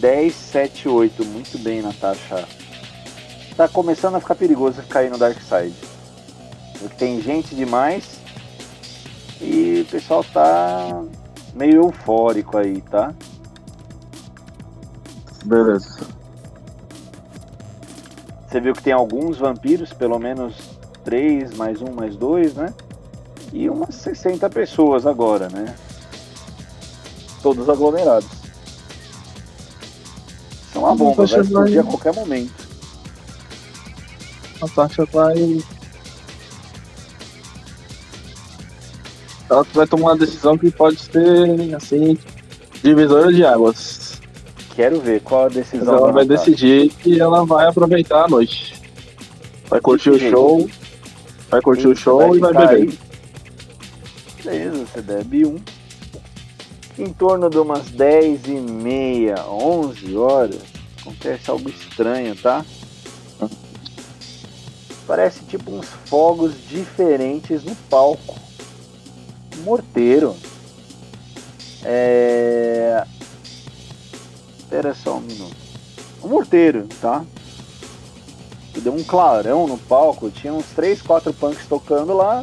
10, 0.00 0.34
7, 0.34 0.88
8. 0.88 1.24
Muito 1.24 1.56
bem, 1.60 1.80
Natasha. 1.80 2.48
Tá 3.56 3.68
começando 3.68 4.16
a 4.16 4.20
ficar 4.20 4.34
perigoso 4.34 4.82
cair 4.88 5.08
no 5.08 5.16
Dark 5.16 5.38
Side. 5.40 5.76
Porque 6.80 6.96
tem 6.96 7.22
gente 7.22 7.54
demais 7.54 8.18
e 9.40 9.84
o 9.86 9.90
pessoal 9.90 10.24
tá 10.24 11.04
meio 11.54 11.76
eufórico 11.76 12.58
aí, 12.58 12.80
tá? 12.80 13.14
Beleza. 15.44 16.08
Você 18.48 18.60
viu 18.60 18.74
que 18.74 18.82
tem 18.82 18.92
alguns 18.92 19.38
vampiros, 19.38 19.92
pelo 19.92 20.18
menos 20.18 20.71
3, 21.04 21.54
mais 21.54 21.80
um, 21.80 21.92
mais 21.92 22.16
dois, 22.16 22.54
né? 22.54 22.72
E 23.52 23.68
umas 23.68 23.94
60 23.96 24.48
pessoas 24.50 25.06
agora, 25.06 25.48
né? 25.48 25.74
Todos 27.42 27.68
aglomerados. 27.68 28.28
Isso 30.68 30.76
é 30.76 30.78
uma 30.78 30.94
bomba, 30.94 31.26
vai 31.26 31.40
explodir 31.40 31.80
a 31.80 31.84
qualquer 31.84 32.14
momento. 32.14 32.68
A 34.62 34.68
Tasha 34.68 35.04
vai. 35.06 35.62
Ela 39.50 39.66
vai 39.74 39.86
tomar 39.86 40.12
uma 40.12 40.16
decisão 40.16 40.56
que 40.56 40.70
pode 40.70 40.98
ser, 40.98 41.74
assim, 41.74 42.16
divisora 42.82 43.30
de 43.32 43.44
águas. 43.44 44.20
Quero 44.74 45.00
ver 45.00 45.20
qual 45.20 45.42
a 45.42 45.44
Mas 45.44 45.54
decisão 45.54 45.96
ela 45.96 46.06
da 46.06 46.12
vai 46.12 46.24
decidir 46.24 46.88
que 46.88 47.20
ela 47.20 47.44
vai 47.44 47.66
aproveitar 47.66 48.24
a 48.24 48.28
noite. 48.28 48.80
Vai 49.68 49.80
curtir 49.80 50.10
o 50.10 50.18
jeito? 50.18 50.70
Vai 51.52 51.60
curtir 51.60 51.86
o 51.86 51.94
Você 51.94 52.02
show 52.02 52.34
e 52.34 52.40
vai 52.40 52.52
beber. 52.54 52.68
aí. 52.70 52.98
Beleza, 54.42 54.86
você 54.86 55.02
bebe 55.02 55.44
um. 55.44 55.58
Em 56.98 57.12
torno 57.12 57.50
de 57.50 57.58
umas 57.58 57.90
10 57.90 58.46
e 58.46 58.52
meia, 58.52 59.34
11 59.46 60.16
horas, 60.16 60.60
acontece 61.00 61.50
algo 61.50 61.68
estranho, 61.68 62.34
tá? 62.36 62.64
Parece 65.06 65.40
tipo 65.44 65.70
uns 65.72 65.86
fogos 66.06 66.54
diferentes 66.68 67.64
no 67.64 67.74
palco. 67.90 68.38
Um 69.58 69.62
morteiro. 69.62 70.34
É... 71.84 73.04
Espera 74.58 74.94
só 74.94 75.16
um 75.16 75.20
minuto. 75.20 75.56
Um 76.22 76.28
morteiro, 76.28 76.88
tá? 77.00 77.24
Deu 78.80 78.94
um 78.94 79.04
clarão 79.04 79.66
no 79.66 79.76
palco, 79.78 80.30
tinha 80.30 80.52
uns 80.52 80.66
3, 80.74 81.02
4 81.02 81.32
punks 81.34 81.66
tocando 81.66 82.14
lá, 82.14 82.42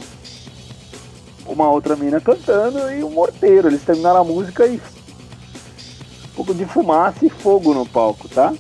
uma 1.46 1.70
outra 1.72 1.96
mina 1.96 2.22
cantando 2.22 2.92
e 2.92 3.04
um 3.04 3.10
morteiro. 3.10 3.68
Eles 3.68 3.84
terminaram 3.84 4.22
a 4.22 4.24
música 4.24 4.66
e 4.68 4.76
um 4.78 6.36
pouco 6.36 6.54
de 6.54 6.66
fumaça 6.66 7.26
e 7.26 7.30
fogo 7.30 7.74
no 7.74 7.86
palco, 7.86 8.30
tá? 8.30 8.54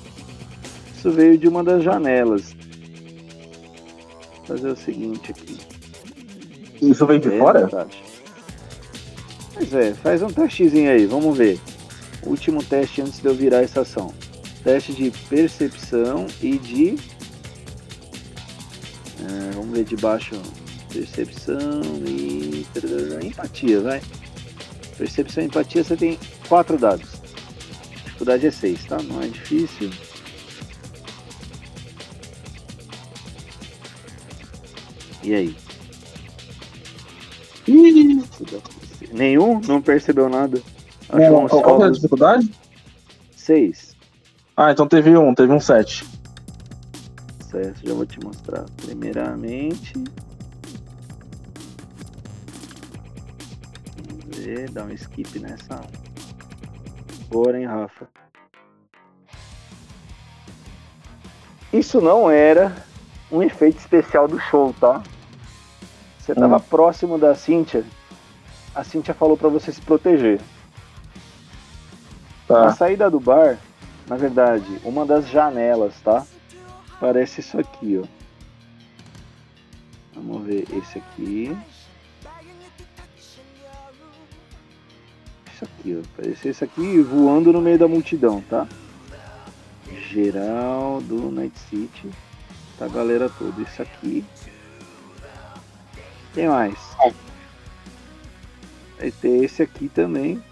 Isso 0.97 1.11
veio 1.11 1.37
de 1.37 1.47
uma 1.47 1.63
das 1.63 1.83
janelas. 1.83 2.53
Vou 4.37 4.57
fazer 4.57 4.69
o 4.71 4.75
seguinte 4.75 5.31
aqui. 5.31 5.59
Isso 6.81 7.05
vem 7.05 7.19
de 7.19 7.33
É, 7.33 7.37
fora? 7.37 7.67
Tati. 7.67 8.03
Pois 9.53 9.73
é, 9.73 9.93
faz 9.93 10.21
um 10.21 10.27
testezinho 10.27 10.89
aí, 10.91 11.05
vamos 11.05 11.37
ver. 11.37 11.59
Último 12.23 12.63
teste 12.63 13.01
antes 13.01 13.19
de 13.19 13.27
eu 13.27 13.33
virar 13.33 13.61
essa 13.61 13.81
ação. 13.81 14.13
Teste 14.63 14.93
de 14.93 15.11
percepção 15.29 16.25
e 16.41 16.57
de. 16.57 16.97
É, 19.29 19.51
vamos 19.51 19.77
ver 19.77 19.85
de 19.85 19.95
baixo. 19.97 20.35
Percepção 20.91 21.81
e. 22.07 22.65
Empatia, 23.23 23.81
vai. 23.81 24.01
Percepção 24.97 25.43
e 25.43 25.47
empatia 25.47 25.83
você 25.83 25.95
tem 25.95 26.19
quatro 26.47 26.77
dados. 26.77 27.09
Dificuldade 28.05 28.47
é 28.47 28.51
6, 28.51 28.85
tá? 28.85 28.97
Não 29.03 29.21
é 29.21 29.27
difícil. 29.27 29.91
E 35.23 35.33
aí? 35.33 35.55
Ih, 37.67 38.23
Nenhum? 39.13 39.61
Não 39.61 39.81
percebeu 39.81 40.27
nada? 40.27 40.61
Achou 41.07 41.31
não, 41.31 41.45
uns 41.45 41.51
qual 41.51 41.83
é 41.83 41.87
a 41.87 41.91
dificuldade? 41.91 42.51
Seis. 43.35 43.95
Ah, 44.55 44.71
então 44.71 44.87
teve 44.87 45.15
um, 45.17 45.33
teve 45.33 45.51
um 45.51 45.59
7. 45.59 46.05
Certo, 47.49 47.87
já 47.87 47.93
vou 47.93 48.05
te 48.05 48.19
mostrar. 48.23 48.65
Primeiramente. 48.85 49.93
Vamos 54.07 54.37
ver, 54.37 54.69
dá 54.69 54.83
um 54.83 54.91
skip 54.91 55.39
nessa. 55.39 55.81
Hein, 57.55 57.65
Rafa? 57.65 58.07
Isso 61.71 62.01
não 62.01 62.29
era 62.29 62.75
um 63.31 63.41
efeito 63.43 63.77
especial 63.79 64.27
do 64.27 64.39
show, 64.39 64.73
tá? 64.79 65.01
Você 66.19 66.33
tava 66.33 66.57
Hum. 66.57 66.61
próximo 66.69 67.17
da 67.17 67.35
Cíntia. 67.35 67.83
A 68.75 68.83
Cíntia 68.83 69.13
falou 69.13 69.37
pra 69.37 69.49
você 69.49 69.71
se 69.71 69.81
proteger. 69.81 70.39
Na 72.47 72.55
Tá. 72.55 72.71
saída 72.71 73.09
do 73.09 73.19
bar, 73.19 73.57
na 74.07 74.15
verdade, 74.15 74.79
uma 74.83 75.05
das 75.05 75.27
janelas, 75.27 75.93
tá? 76.01 76.25
Parece 76.99 77.39
isso 77.39 77.57
aqui, 77.57 78.01
ó. 78.03 78.07
Vamos 80.13 80.45
ver 80.45 80.67
esse 80.73 80.97
aqui. 80.97 81.57
Isso 85.53 85.63
aqui, 85.63 85.97
ó. 85.97 86.07
Parece 86.17 86.49
esse 86.49 86.63
aqui 86.63 86.99
voando 87.01 87.53
no 87.53 87.61
meio 87.61 87.79
da 87.79 87.87
multidão, 87.87 88.41
tá? 88.49 88.67
Geral 90.09 91.01
do 91.01 91.31
Night 91.31 91.57
City. 91.69 92.09
Tá 92.77 92.85
a 92.85 92.89
galera 92.89 93.29
toda. 93.29 93.61
Isso 93.61 93.81
aqui. 93.81 94.25
Tem 96.33 96.47
mais. 96.47 96.77
Vai 98.97 99.11
ter 99.11 99.43
esse 99.43 99.63
aqui 99.63 99.87
também. 99.87 100.43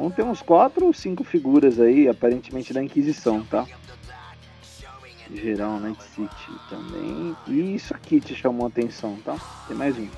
Vamos 0.00 0.14
ter 0.14 0.22
uns 0.22 0.40
quatro 0.40 0.86
ou 0.86 0.94
cinco 0.94 1.22
figuras 1.22 1.78
aí, 1.78 2.08
aparentemente 2.08 2.72
da 2.72 2.82
Inquisição, 2.82 3.44
tá? 3.44 3.66
Geral 5.30 5.78
Night 5.78 6.02
City 6.02 6.52
também. 6.70 7.36
E 7.46 7.74
isso 7.74 7.94
aqui 7.94 8.18
te 8.18 8.34
chamou 8.34 8.64
a 8.64 8.68
atenção, 8.70 9.18
tá? 9.22 9.36
Tem 9.68 9.76
mais 9.76 9.94
um. 9.98 10.08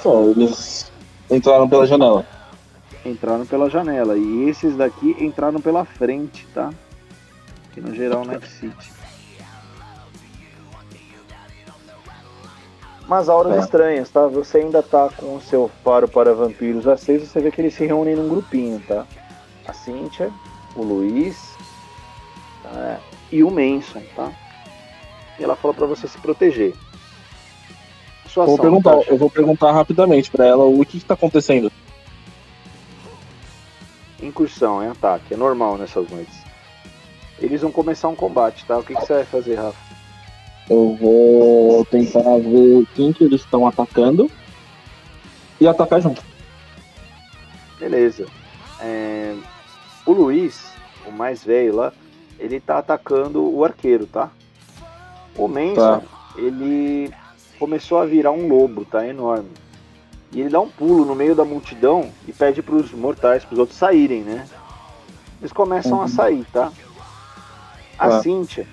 Só, 0.00 0.22
eles 0.26 0.92
entraram 1.28 1.68
pela 1.68 1.84
janela. 1.84 2.24
Entraram 3.04 3.44
pela 3.44 3.68
janela. 3.68 4.16
E 4.16 4.48
esses 4.48 4.76
daqui 4.76 5.16
entraram 5.18 5.60
pela 5.60 5.84
frente, 5.84 6.46
tá? 6.54 6.72
Aqui 7.68 7.80
no 7.80 7.92
Geral 7.92 8.24
Night 8.24 8.46
City. 8.46 8.92
Umas 13.08 13.28
auras 13.28 13.54
Tá. 13.54 13.60
estranhas, 13.60 14.10
tá? 14.10 14.26
Você 14.26 14.58
ainda 14.58 14.82
tá 14.82 15.08
com 15.16 15.34
o 15.36 15.40
seu 15.40 15.68
faro 15.82 16.06
para 16.06 16.34
vampiros 16.34 16.86
aceso, 16.86 17.26
você 17.26 17.40
vê 17.40 17.50
que 17.50 17.60
eles 17.60 17.72
se 17.74 17.86
reúnem 17.86 18.14
num 18.14 18.28
grupinho, 18.28 18.80
tá? 18.86 19.06
A 19.66 19.72
Cynthia, 19.72 20.30
o 20.76 20.82
Luiz 20.82 21.56
tá? 22.62 23.00
e 23.32 23.42
o 23.42 23.50
Manson, 23.50 24.02
tá? 24.14 24.30
E 25.38 25.42
ela 25.44 25.56
fala 25.56 25.72
pra 25.72 25.86
você 25.86 26.06
se 26.06 26.18
proteger. 26.18 26.74
Sua 28.28 28.44
Vou 28.44 28.54
ação, 28.56 28.62
perguntar, 28.64 28.90
Natasha. 28.90 29.10
eu 29.10 29.16
vou 29.16 29.30
perguntar 29.30 29.72
rapidamente 29.72 30.30
pra 30.30 30.44
ela 30.44 30.64
o 30.64 30.84
que, 30.84 31.00
que 31.00 31.04
tá 31.06 31.14
acontecendo. 31.14 31.72
Incursão, 34.22 34.82
é 34.82 34.88
ataque, 34.90 35.32
é 35.32 35.36
normal 35.36 35.78
nessas 35.78 36.06
noites. 36.10 36.36
Eles 37.38 37.62
vão 37.62 37.72
começar 37.72 38.08
um 38.08 38.14
combate, 38.16 38.66
tá? 38.66 38.76
O 38.76 38.82
que, 38.82 38.94
que 38.94 39.00
você 39.00 39.14
vai 39.14 39.24
fazer, 39.24 39.54
Rafa? 39.54 39.87
Eu 40.68 40.94
vou 41.00 41.84
tentar 41.86 42.22
ver 42.38 42.86
quem 42.94 43.12
que 43.12 43.24
eles 43.24 43.40
estão 43.40 43.66
atacando 43.66 44.30
e 45.60 45.66
atacar 45.66 46.00
junto. 46.00 46.22
Beleza. 47.78 48.26
É, 48.80 49.34
O 50.04 50.12
Luiz, 50.12 50.72
o 51.06 51.12
mais 51.12 51.42
velho 51.44 51.76
lá, 51.76 51.92
ele 52.38 52.60
tá 52.60 52.78
atacando 52.78 53.42
o 53.42 53.64
arqueiro, 53.64 54.06
tá? 54.06 54.30
O 55.36 55.48
Manson, 55.48 55.74
Tá. 55.74 56.02
ele 56.36 57.10
começou 57.58 57.98
a 57.98 58.06
virar 58.06 58.30
um 58.32 58.48
lobo, 58.48 58.84
tá? 58.84 59.06
Enorme. 59.06 59.50
E 60.32 60.40
ele 60.40 60.50
dá 60.50 60.60
um 60.60 60.68
pulo 60.68 61.04
no 61.04 61.14
meio 61.14 61.34
da 61.34 61.44
multidão 61.44 62.10
e 62.26 62.32
pede 62.32 62.62
pros 62.62 62.92
mortais, 62.92 63.44
pros 63.44 63.58
outros 63.58 63.78
saírem, 63.78 64.22
né? 64.22 64.46
Eles 65.40 65.52
começam 65.52 65.98
a 65.98 66.02
Uhum. 66.02 66.08
sair, 66.08 66.44
tá? 66.52 66.72
A 67.98 68.08
Tá. 68.08 68.22
Cíntia, 68.22 68.66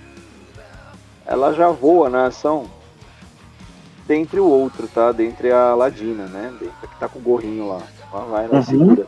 ela 1.26 1.54
já 1.54 1.70
voa 1.70 2.10
na 2.10 2.28
ação 2.28 2.66
dentre 4.08 4.40
o 4.40 4.46
outro, 4.48 4.88
tá? 4.88 5.12
Dentre 5.12 5.52
a 5.52 5.74
Ladina, 5.74 6.26
né? 6.28 6.54
Dentre 6.60 6.88
que 6.88 7.00
tá 7.00 7.08
com 7.10 7.20
o 7.20 7.22
gorrinho 7.22 7.68
lá. 7.68 7.82
Ela 8.14 8.26
vai, 8.26 8.46
ela 8.46 8.56
Uhum. 8.58 8.64
segura. 8.64 9.08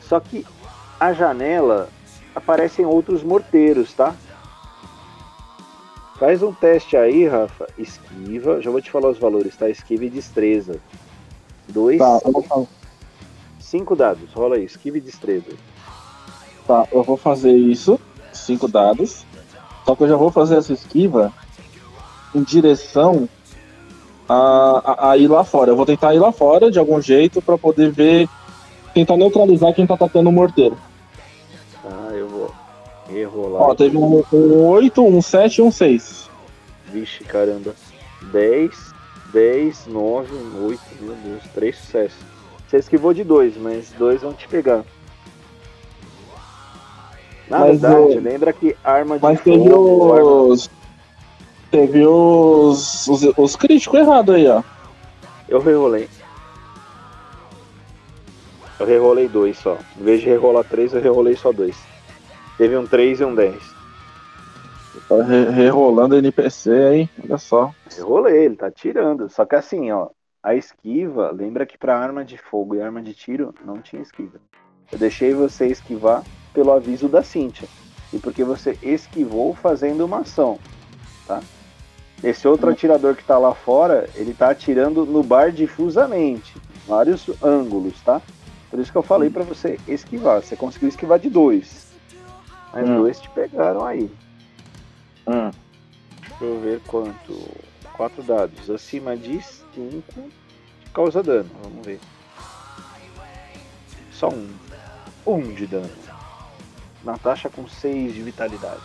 Só 0.00 0.20
que 0.20 0.46
a 1.00 1.12
janela 1.12 1.88
aparecem 2.34 2.86
outros 2.86 3.22
morteiros, 3.22 3.92
tá? 3.92 4.14
Faz 6.18 6.42
um 6.42 6.52
teste 6.52 6.96
aí, 6.96 7.26
Rafa. 7.26 7.66
Esquiva. 7.76 8.60
Já 8.60 8.70
vou 8.70 8.80
te 8.80 8.90
falar 8.90 9.08
os 9.10 9.18
valores, 9.18 9.56
tá? 9.56 9.68
Esquiva 9.68 10.04
e 10.04 10.10
destreza. 10.10 10.76
Dois, 11.68 11.98
Tá, 11.98 12.20
fa- 12.48 12.64
cinco 13.58 13.96
dados. 13.96 14.32
Rola 14.32 14.56
aí. 14.56 14.64
Esquiva 14.64 14.98
e 14.98 15.00
destreza. 15.00 15.50
tá, 16.66 16.86
eu 16.92 17.02
vou 17.02 17.16
fazer 17.16 17.52
isso, 17.56 17.98
cinco 18.32 18.68
dados. 18.68 19.26
Só 19.84 19.94
que 19.94 20.04
eu 20.04 20.08
já 20.08 20.16
vou 20.16 20.30
fazer 20.30 20.56
essa 20.56 20.72
esquiva 20.72 21.32
em 22.34 22.42
direção 22.42 23.28
a, 24.28 24.82
a, 24.84 25.10
a 25.10 25.16
ir 25.16 25.28
lá 25.28 25.44
fora. 25.44 25.70
Eu 25.70 25.76
vou 25.76 25.86
tentar 25.86 26.14
ir 26.14 26.18
lá 26.18 26.32
fora 26.32 26.70
de 26.70 26.78
algum 26.78 27.00
jeito 27.00 27.42
pra 27.42 27.58
poder 27.58 27.90
ver, 27.90 28.28
tentar 28.94 29.16
neutralizar 29.16 29.74
quem 29.74 29.86
tá 29.86 29.94
atacando 29.94 30.28
o 30.28 30.32
morteiro. 30.32 30.76
Tá, 31.82 31.88
eu 32.12 32.28
vou 32.28 32.54
rerolar. 33.08 33.62
Ó, 33.62 33.74
teve 33.74 33.96
um, 33.96 34.22
um 34.32 34.66
8, 34.68 35.02
um 35.04 35.20
7 35.20 35.58
e 35.58 35.62
um 35.62 35.70
6. 35.70 36.30
Vixe, 36.92 37.24
caramba. 37.24 37.74
10, 38.30 38.94
10, 39.32 39.86
9, 39.88 40.28
8, 40.64 40.80
meu 41.00 41.14
Deus, 41.16 41.42
3 41.54 41.76
sucessos. 41.76 42.18
Você 42.68 42.78
esquivou 42.78 43.12
de 43.12 43.24
2, 43.24 43.56
mas 43.58 43.90
dois 43.98 44.22
vão 44.22 44.32
te 44.32 44.48
pegar. 44.48 44.84
Na 47.52 47.58
Mas 47.58 47.80
verdade, 47.82 48.16
o- 48.16 48.20
lembra 48.20 48.50
que 48.50 48.74
arma 48.82 49.16
de 49.18 49.22
Mas 49.22 49.40
teve 49.42 49.68
fogo, 49.70 50.12
arma- 50.14 50.30
os. 50.30 50.70
Teve 51.70 52.06
os. 52.06 53.06
os, 53.06 53.22
os 53.36 53.56
críticos 53.56 54.00
errados 54.00 54.34
aí, 54.34 54.48
ó. 54.48 54.62
Eu 55.46 55.60
rerolei. 55.60 56.08
Eu 58.80 58.86
rerolei 58.86 59.28
dois 59.28 59.58
só. 59.58 59.76
Em 60.00 60.02
vez 60.02 60.20
de 60.22 60.28
rerolar 60.28 60.64
três, 60.64 60.94
eu 60.94 61.00
rerolei 61.02 61.36
só 61.36 61.52
dois. 61.52 61.76
Teve 62.56 62.74
um 62.76 62.86
3 62.86 63.20
e 63.20 63.24
um 63.24 63.34
10. 63.34 63.62
Tá 65.08 65.22
re- 65.22 65.50
rerolando 65.50 66.16
NPC 66.16 66.70
aí, 66.70 67.10
olha 67.24 67.36
só. 67.38 67.70
Rerolei, 67.94 68.44
ele 68.46 68.56
tá 68.56 68.70
tirando. 68.70 69.28
Só 69.28 69.44
que 69.44 69.54
assim, 69.56 69.90
ó. 69.92 70.08
A 70.42 70.54
esquiva, 70.56 71.30
lembra 71.32 71.66
que 71.66 71.76
pra 71.78 71.98
arma 71.98 72.24
de 72.24 72.36
fogo 72.38 72.74
e 72.74 72.80
arma 72.82 73.00
de 73.02 73.12
tiro 73.14 73.54
não 73.64 73.78
tinha 73.82 74.00
esquiva. 74.02 74.38
Eu 74.90 74.98
deixei 74.98 75.32
você 75.34 75.66
esquivar 75.66 76.22
pelo 76.52 76.72
aviso 76.72 77.08
da 77.08 77.22
Cíntia. 77.22 77.68
E 78.12 78.18
porque 78.18 78.44
você 78.44 78.78
esquivou 78.82 79.54
fazendo 79.54 80.04
uma 80.04 80.18
ação. 80.18 80.58
Tá? 81.26 81.40
Esse 82.22 82.46
outro 82.46 82.70
atirador 82.70 83.16
que 83.16 83.24
tá 83.24 83.38
lá 83.38 83.54
fora, 83.54 84.08
ele 84.14 84.32
tá 84.34 84.50
atirando 84.50 85.04
no 85.04 85.22
bar 85.22 85.50
difusamente. 85.50 86.54
Vários 86.86 87.28
ângulos, 87.42 88.00
tá? 88.02 88.20
Por 88.70 88.78
isso 88.80 88.92
que 88.92 88.98
eu 88.98 89.02
falei 89.02 89.28
pra 89.28 89.42
você 89.42 89.78
esquivar. 89.88 90.42
Você 90.42 90.54
conseguiu 90.56 90.88
esquivar 90.88 91.18
de 91.18 91.28
dois. 91.28 91.86
Mas 92.72 92.88
Hum. 92.88 92.96
dois 92.98 93.20
te 93.20 93.28
pegaram 93.30 93.84
aí. 93.84 94.10
Hum. 95.26 95.50
Deixa 96.20 96.44
eu 96.44 96.60
ver 96.60 96.80
quanto. 96.86 97.38
Quatro 97.92 98.22
dados. 98.22 98.70
Acima 98.70 99.16
de 99.16 99.40
5 99.74 100.02
causa 100.94 101.22
dano. 101.22 101.50
Vamos 101.62 101.84
ver. 101.86 102.00
Só 104.12 104.28
um. 104.28 104.48
Um 105.26 105.54
de 105.54 105.66
dano. 105.66 105.90
Natasha 107.04 107.48
com 107.48 107.66
6 107.66 108.14
de 108.14 108.22
vitalidade. 108.22 108.80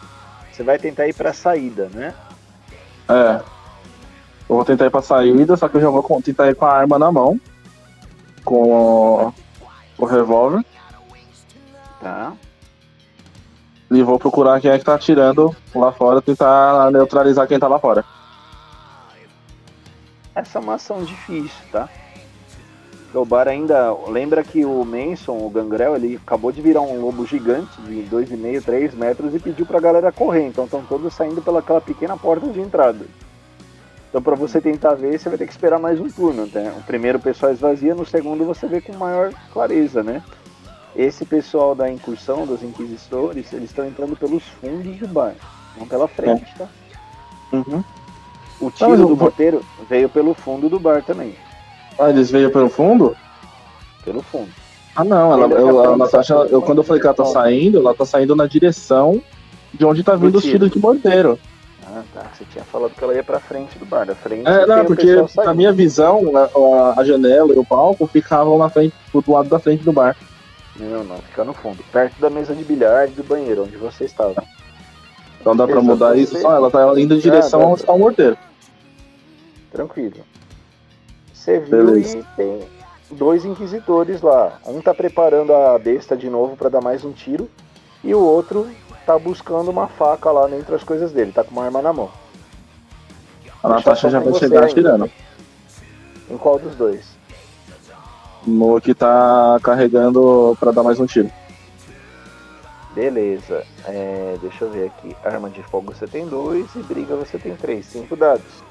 Você 0.51 0.63
vai 0.63 0.78
tentar 0.78 1.07
ir 1.07 1.13
pra 1.13 1.34
saída, 1.34 1.89
né? 1.93 2.13
É. 3.07 3.41
Eu 4.49 4.55
vou 4.55 4.65
tentar 4.65 4.86
ir 4.86 4.89
pra 4.89 5.01
saída, 5.01 5.55
só 5.55 5.68
que 5.68 5.78
eu 5.78 5.82
já 5.82 5.89
vou 5.89 6.22
tentar 6.22 6.49
ir 6.49 6.55
com 6.55 6.65
a 6.65 6.74
arma 6.74 6.97
na 6.97 7.11
mão. 7.11 7.39
Com 8.43 8.72
o, 8.72 9.34
o 9.97 10.05
revólver. 10.05 10.65
Tá. 12.01 12.34
E 13.91 14.01
vou 14.03 14.20
procurar 14.20 14.59
quem 14.59 14.72
é 14.72 14.78
que 14.78 14.86
tá 14.86 14.95
atirando 14.95 15.55
lá 15.74 15.91
fora, 15.91 16.22
tentar 16.22 16.91
neutralizar 16.91 17.47
quem 17.47 17.59
tá 17.59 17.68
lá 17.68 17.80
fora. 17.80 18.03
Essa 20.36 20.59
é 20.59 20.61
uma 20.61 20.76
ação 20.76 21.03
difícil, 21.03 21.65
tá? 21.72 21.89
O 23.14 23.26
bar 23.26 23.47
ainda. 23.47 23.95
Lembra 24.08 24.43
que 24.43 24.66
o 24.66 24.84
Manson, 24.84 25.38
o 25.38 25.49
Gangrel, 25.49 25.95
ele 25.95 26.20
acabou 26.24 26.51
de 26.51 26.62
virar 26.62 26.82
um 26.82 27.01
lobo 27.01 27.26
gigante 27.26 27.82
de 27.82 28.03
2,5, 28.03 28.64
3 28.64 28.93
metros 28.93 29.34
e 29.34 29.39
pediu 29.39 29.66
pra 29.66 29.80
galera 29.80 30.12
correr. 30.12 30.47
Então 30.47 30.66
estão 30.66 30.84
todos 30.84 31.14
saindo 31.14 31.41
pelaquela 31.41 31.82
pequena 31.82 32.18
porta 32.18 32.47
de 32.47 32.60
entrada. 32.60 33.05
Então 34.10 34.22
pra 34.22 34.36
você 34.36 34.60
tentar 34.60 34.95
ver, 34.95 35.20
você 35.20 35.30
vai 35.30 35.38
ter 35.38 35.45
que 35.45 35.51
esperar 35.51 35.80
mais 35.80 35.99
um 35.99 36.10
turno. 36.10 36.47
Né? 36.47 36.74
O 36.78 36.84
primeiro 36.84 37.18
o 37.18 37.22
pessoal 37.22 37.51
esvazia, 37.51 37.95
no 37.95 38.05
segundo 38.05 38.45
você 38.45 38.68
vê 38.68 38.82
com 38.82 38.93
maior 38.95 39.32
clareza, 39.53 40.03
né? 40.03 40.22
Esse 40.95 41.26
pessoal 41.26 41.76
da 41.76 41.89
incursão, 41.89 42.45
dos 42.45 42.64
inquisitores, 42.64 43.53
eles 43.53 43.70
estão 43.70 43.86
entrando 43.86 44.16
pelos 44.16 44.43
fundos 44.43 44.97
do 44.97 45.08
bar, 45.08 45.36
não 45.78 45.88
pela 45.88 46.08
frente, 46.08 46.51
tá? 46.58 46.68
Uhum. 47.53 47.84
O 48.60 48.72
tiro 48.72 48.97
do 48.97 49.16
morteiro 49.16 49.64
veio 49.88 50.10
pelo 50.10 50.34
fundo 50.34 50.68
do 50.68 50.80
bar 50.80 51.03
também. 51.03 51.36
Ah, 52.00 52.10
eles 52.10 52.30
veio 52.30 52.52
pelo 52.52 52.70
fundo? 52.70 53.16
Pelo 54.04 54.22
fundo. 54.22 54.50
Ah, 54.95 55.04
não, 55.04 55.34
ela, 55.34 55.54
eu, 55.54 55.93
a 55.93 55.98
Natasha, 55.98 56.34
eu, 56.50 56.62
quando 56.62 56.80
eu 56.80 56.84
falei 56.84 57.00
que 57.00 57.08
ela 57.08 57.16
tá 57.16 57.26
saindo, 57.26 57.78
ela 57.78 57.93
tá 57.93 58.06
saindo 58.06 58.36
na 58.36 58.48
direção 58.48 59.22
de 59.74 59.86
onde 59.86 60.04
tá 60.04 60.16
vindo 60.16 60.38
os 60.38 60.43
tiros 60.43 60.72
de 60.72 60.80
morteiro. 60.80 61.38
Ah, 61.86 62.04
tá. 62.14 62.26
Você 62.34 62.45
tinha 62.52 62.64
falado 62.64 62.91
que 62.91 63.04
ela 63.04 63.14
ia 63.14 63.24
pra 63.24 63.39
frente 63.39 63.78
do 63.78 63.86
bar, 63.86 64.06
da 64.06 64.16
frente. 64.16 64.48
É, 64.48 64.66
não, 64.66 64.86
porque 64.86 65.16
na 65.36 65.54
minha 65.54 65.72
visão, 65.72 66.32
a, 66.36 67.00
a, 67.00 67.04
janela 67.04 67.54
e 67.54 67.60
o 67.60 67.66
palco 67.66 68.08
ficavam 68.08 68.58
na 68.58 68.70
frente, 68.70 68.93
do 69.14 69.32
lado 69.32 69.50
da 69.50 69.60
frente 69.60 69.84
do 69.84 69.93
bar. 69.93 70.16
Não, 70.76 71.04
não, 71.04 71.18
fica 71.18 71.43
no 71.43 71.54
fundo, 71.54 71.84
perto 71.91 72.20
da 72.20 72.30
mesa 72.30 72.54
de 72.54 72.64
bilhar 72.64 73.08
do 73.08 73.24
banheiro, 73.24 73.64
onde 73.64 73.78
você 73.78 74.06
estava. 74.06 74.43
Então 75.39 75.56
dá 75.56 75.66
pra 75.66 75.82
mudar 75.82 76.18
isso 76.18 76.39
só? 76.39 76.56
Ela 76.56 76.70
tá 76.70 77.00
indo 77.00 77.16
em 77.16 77.20
direção 77.20 77.62
ah, 77.62 77.68
onde 77.68 77.84
tá 77.84 77.93
o 77.93 78.00
morteiro. 78.00 78.38
Tranquilo. 79.72 80.18
Você 81.48 81.60
viu 81.60 81.86
Beleza. 81.86 82.18
e 82.18 82.24
tem 82.36 82.68
dois 83.10 83.45
inquisidores 83.45 84.22
lá. 84.22 84.60
Um 84.66 84.82
tá 84.82 84.93
preparando 84.93 85.54
a 85.54 85.80
besta 85.80 86.18
de 86.18 86.30
novo 86.30 86.58
para 86.58 86.68
dar 86.68 86.82
mais 86.82 87.06
um 87.06 87.14
tiro. 87.14 87.50
E 88.04 88.14
o 88.14 88.20
outro 88.20 88.70
tá 89.06 89.18
buscando 89.18 89.72
uma 89.72 89.88
faca 89.88 90.30
lá 90.30 90.52
entre 90.52 90.76
as 90.76 90.84
coisas 90.84 91.14
dele, 91.14 91.32
tá 91.32 91.45
com 91.45 91.52
uma 91.52 91.64
arma 91.64 91.82
na 91.82 91.93
mão. 91.93 92.12
A 93.64 93.70
Natasha 93.70 94.10
já 94.10 94.20
vai 94.20 94.34
chegar 94.34 94.66
ainda. 94.66 94.72
atirando. 94.72 95.12
Em 96.30 96.38
qual 96.38 96.60
dos 96.60 96.76
dois? 96.76 97.16
No 98.45 98.82
que 98.82 98.93
tá 98.93 99.58
carregando 99.64 100.54
para 100.60 100.72
dar 100.72 100.84
mais 100.84 101.00
um 101.00 101.06
tiro. 101.06 101.32
Beleza. 102.93 103.64
É, 103.86 104.36
deixa 104.41 104.66
eu 104.66 104.70
ver 104.70 104.88
aqui. 104.88 105.16
Arma 105.24 105.50
de 105.50 105.64
fogo 105.64 105.93
você 105.93 106.08
tem 106.08 106.28
dois 106.28 106.68
e 106.76 106.80
briga 106.80 107.16
você 107.16 107.38
tem 107.38 107.56
três. 107.56 107.86
Cinco 107.86 108.18
dados. 108.18 108.66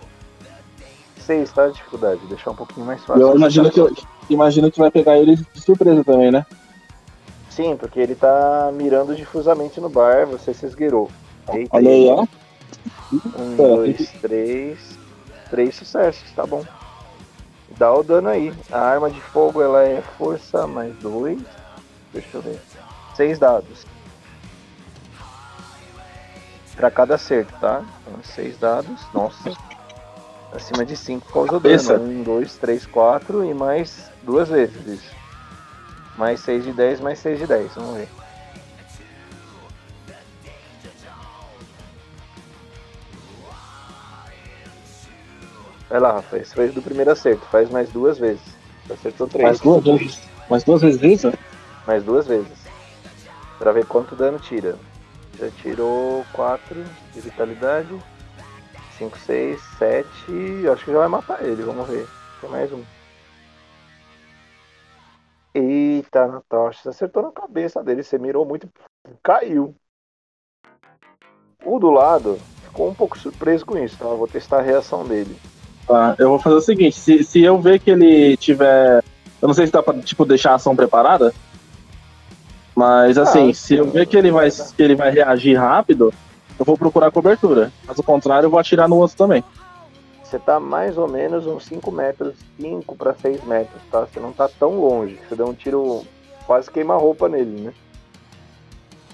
Seis, 1.27 1.51
tá? 1.51 1.66
Dificuldade. 1.66 2.20
Deixar 2.29 2.53
um 2.53 2.55
pouquinho 2.55 2.87
mais 2.87 3.05
fácil. 3.05 3.20
Eu 3.20 3.37
imagino 3.37 3.68
que, 3.68 4.07
imagino 4.31 4.70
que 4.70 4.79
vai 4.79 4.93
pegar 4.93 5.18
ele 5.18 5.35
de 5.35 5.61
surpresa 5.61 6.05
também, 6.05 6.31
né? 6.31 6.47
Sim, 7.51 7.77
porque 7.77 7.99
ele 7.99 8.14
tá 8.14 8.70
mirando 8.72 9.16
difusamente 9.16 9.81
no 9.81 9.89
bar, 9.89 10.24
você 10.24 10.55
se 10.55 10.64
esgueirou. 10.66 11.11
Eita, 11.53 11.77
Olha 11.77 11.91
aí, 11.91 12.09
ó. 12.09 12.27
Um, 13.37 13.57
dois, 13.57 14.12
três. 14.20 14.79
Três 15.51 15.74
sucessos, 15.74 16.31
tá 16.33 16.47
bom. 16.47 16.64
Dá 17.77 17.93
o 17.93 18.05
dano 18.05 18.29
aí. 18.29 18.53
A 18.70 18.79
arma 18.79 19.11
de 19.11 19.20
fogo 19.20 19.61
ela 19.61 19.83
é 19.83 20.01
força 20.16 20.66
mais 20.66 20.95
dois. 20.97 21.41
Deixa 22.12 22.29
eu 22.35 22.43
ver. 22.43 22.61
Seis 23.14 23.39
dados. 23.39 23.85
Pra 26.77 26.91
cada 26.91 27.16
acerto, 27.16 27.53
tá? 27.61 27.83
Então, 28.03 28.22
seis 28.22 28.59
dados. 28.59 29.01
Nossa. 29.12 29.53
Acima 30.53 30.84
de 30.84 30.97
cinco 30.97 31.30
causa 31.32 31.61
dano. 31.61 32.05
Um, 32.05 32.22
dois, 32.22 32.57
três, 32.57 32.86
quatro 32.86 33.44
e 33.44 33.53
mais 33.53 34.11
duas 34.22 34.49
vezes 34.49 34.86
isso. 34.86 35.16
Mais 36.16 36.40
6 36.40 36.64
de 36.64 36.72
10, 36.72 37.01
mais 37.01 37.18
6 37.18 37.38
de 37.40 37.47
10. 37.47 37.72
Vamos 37.74 37.97
ver. 37.99 38.09
Vai 45.88 46.01
lá, 46.01 46.12
Rafa. 46.12 46.38
Esse 46.38 46.55
foi 46.55 46.68
do 46.68 46.82
primeiro 46.82 47.11
acerto. 47.11 47.44
Faz 47.47 47.70
mais 47.70 47.90
duas 47.90 48.18
vezes. 48.18 48.42
Acertou 48.90 49.26
três. 49.26 49.44
Mais 49.44 49.61
duas 49.61 49.84
vezes? 49.84 50.22
Mais 50.49 50.64
duas 50.64 50.82
vezes 50.82 51.03
isso? 51.03 51.32
Mais 51.86 52.03
duas 52.03 52.26
vezes. 52.26 52.66
Pra 53.59 53.72
ver 53.72 53.84
quanto 53.86 54.16
dano 54.16 54.38
tira. 54.38 54.76
Já 55.38 55.51
tirou 55.62 56.24
4 56.32 56.82
de 57.14 57.20
vitalidade. 57.20 57.94
5, 58.99 59.18
6, 59.18 59.61
7. 59.78 60.09
Acho 60.72 60.84
que 60.84 60.92
já 60.92 60.99
vai 60.99 61.09
matar 61.09 61.44
ele. 61.44 61.62
Vamos 61.62 61.86
ver. 61.88 62.07
Tem 62.40 62.51
mais 62.51 62.72
um. 62.72 62.82
Eita, 65.55 66.26
Natasha, 66.26 66.82
você 66.82 66.88
acertou 66.90 67.22
na 67.22 67.32
cabeça 67.32 67.82
dele, 67.82 68.03
você 68.03 68.18
mirou 68.18 68.44
muito, 68.44 68.68
caiu. 69.22 69.74
O 71.64 71.78
do 71.78 71.90
lado 71.90 72.38
ficou 72.64 72.90
um 72.90 72.94
pouco 72.94 73.18
surpreso 73.18 73.64
com 73.64 73.78
isso, 73.78 73.97
tá? 73.97 74.05
Eu 74.05 74.18
vou 74.18 74.28
testar 74.28 74.59
a 74.59 74.62
reação 74.62 75.07
dele. 75.07 75.34
Tá, 75.86 76.14
eu 76.18 76.28
vou 76.28 76.38
fazer 76.38 76.57
o 76.57 76.61
seguinte, 76.61 77.01
se, 77.01 77.24
se 77.24 77.42
eu 77.42 77.59
ver 77.59 77.80
que 77.80 77.90
ele 77.90 78.36
tiver. 78.36 79.03
Eu 79.40 79.49
não 79.49 79.55
sei 79.55 79.66
se 79.66 79.72
dá 79.72 79.82
pra 79.82 79.94
tipo, 79.94 80.26
deixar 80.26 80.53
a 80.53 80.55
ação 80.57 80.76
preparada. 80.76 81.32
Mas 82.74 83.16
assim, 83.16 83.51
ah, 83.51 83.55
se 83.55 83.76
eu 83.76 83.90
ver 83.90 84.07
que 84.07 84.16
ele, 84.16 84.30
vai, 84.30 84.51
que 84.51 84.82
ele 84.82 84.94
vai 84.94 85.11
reagir 85.11 85.57
rápido, 85.57 86.12
eu 86.59 86.64
vou 86.64 86.76
procurar 86.76 87.11
cobertura. 87.11 87.72
Caso 87.86 88.02
contrário, 88.02 88.46
eu 88.46 88.50
vou 88.50 88.59
atirar 88.59 88.88
no 88.88 88.96
outro 88.96 89.16
também 89.16 89.44
você 90.26 90.38
tá 90.40 90.59
mais 90.59 90.98
ou 90.98 91.07
menos 91.07 91.46
uns 91.46 91.64
5 91.66 91.90
metros, 91.92 92.34
5 92.61 92.96
para 92.96 93.14
6 93.14 93.44
metros, 93.44 93.80
tá? 93.90 94.00
Você 94.00 94.18
não 94.18 94.32
tá 94.32 94.48
tão 94.48 94.80
longe. 94.80 95.18
Você 95.28 95.36
deu 95.36 95.46
um 95.46 95.54
tiro 95.54 96.04
quase 96.46 96.70
queima-roupa 96.70 97.28
nele, 97.28 97.61
né? 97.61 97.74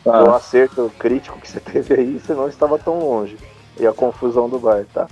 Ah. 0.06 0.24
O 0.24 0.34
acerto 0.34 0.90
crítico 0.98 1.38
que 1.38 1.48
você 1.48 1.60
teve 1.60 1.94
aí, 1.94 2.18
você 2.18 2.34
não 2.34 2.48
estava 2.48 2.78
tão 2.78 2.98
longe. 2.98 3.36
E 3.78 3.86
a 3.86 3.92
confusão 3.92 4.48
do 4.48 4.58
bar, 4.58 4.86
tá? 4.92 5.06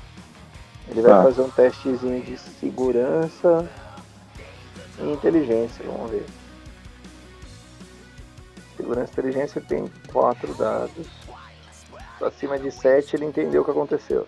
Ele 0.88 1.02
vai 1.02 1.12
ah. 1.12 1.22
fazer 1.22 1.42
um 1.42 1.50
testezinho 1.50 2.22
de 2.22 2.36
segurança 2.38 3.68
e 4.98 5.12
inteligência, 5.12 5.84
vamos 5.84 6.10
ver. 6.10 6.26
Segurança 8.76 9.10
e 9.10 9.12
inteligência 9.12 9.60
tem 9.60 9.90
4 10.12 10.54
dados. 10.54 11.19
Acima 12.20 12.58
de 12.58 12.70
7 12.70 13.16
ele 13.16 13.24
entendeu 13.24 13.62
o 13.62 13.64
que 13.64 13.70
aconteceu. 13.70 14.26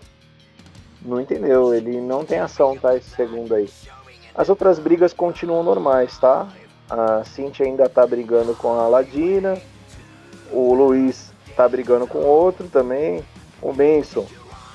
Não 1.01 1.19
entendeu, 1.19 1.73
ele 1.73 1.99
não 1.99 2.23
tem 2.23 2.39
ação, 2.39 2.77
tá? 2.77 2.95
Esse 2.95 3.09
segundo 3.09 3.53
aí. 3.53 3.69
As 4.33 4.49
outras 4.49 4.79
brigas 4.79 5.13
continuam 5.13 5.63
normais, 5.63 6.17
tá? 6.17 6.47
A 6.89 7.23
Cintia 7.23 7.65
ainda 7.65 7.87
tá 7.89 8.05
brigando 8.05 8.55
com 8.55 8.79
a 8.79 8.87
Ladina. 8.87 9.57
O 10.51 10.73
Luiz 10.73 11.31
tá 11.55 11.67
brigando 11.67 12.07
com 12.07 12.19
outro 12.19 12.67
também. 12.67 13.23
O 13.61 13.73
Benson. 13.73 14.25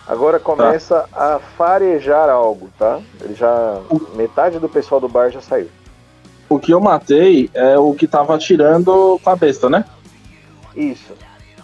Agora 0.07 0.39
começa 0.39 1.07
tá. 1.13 1.35
a 1.35 1.39
farejar 1.39 2.29
algo, 2.29 2.71
tá? 2.79 3.01
Ele 3.21 3.35
já. 3.35 3.81
Metade 4.15 4.59
do 4.59 4.69
pessoal 4.69 5.01
do 5.01 5.09
bar 5.09 5.31
já 5.31 5.41
saiu. 5.41 5.69
O 6.49 6.59
que 6.59 6.73
eu 6.73 6.81
matei 6.81 7.51
é 7.53 7.79
o 7.79 7.93
que 7.93 8.07
tava 8.07 8.35
atirando 8.35 9.21
com 9.23 9.31
a 9.31 9.37
besta, 9.37 9.69
né? 9.69 9.85
Isso. 10.75 11.13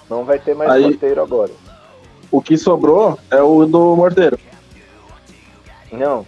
Não 0.09 0.25
vai 0.25 0.39
ter 0.39 0.55
mais 0.55 0.71
Aí, 0.71 0.83
morteiro 0.83 1.23
agora. 1.23 1.53
O 2.31 2.43
que 2.43 2.57
sobrou 2.57 3.19
é 3.31 3.41
o 3.41 3.65
do 3.65 3.97
morteiro. 3.97 4.39
Não. 5.93 6.27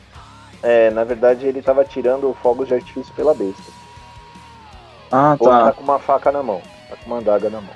É, 0.62 0.91
na 0.91 1.05
verdade 1.05 1.47
ele 1.47 1.62
tava 1.62 1.85
tirando 1.85 2.35
fogos 2.43 2.68
de 2.68 2.74
artifício 2.74 3.12
pela 3.14 3.35
besta. 3.35 3.62
Ah, 5.11 5.37
Ou 5.39 5.49
tá. 5.49 5.64
tá 5.64 5.72
com 5.72 5.83
uma 5.83 5.99
faca 5.99 6.33
na 6.33 6.43
mão. 6.43 6.62
Tá 6.89 6.97
com 6.97 7.07
uma 7.07 7.18
adaga 7.18 7.51
na 7.51 7.61
mão. 7.61 7.74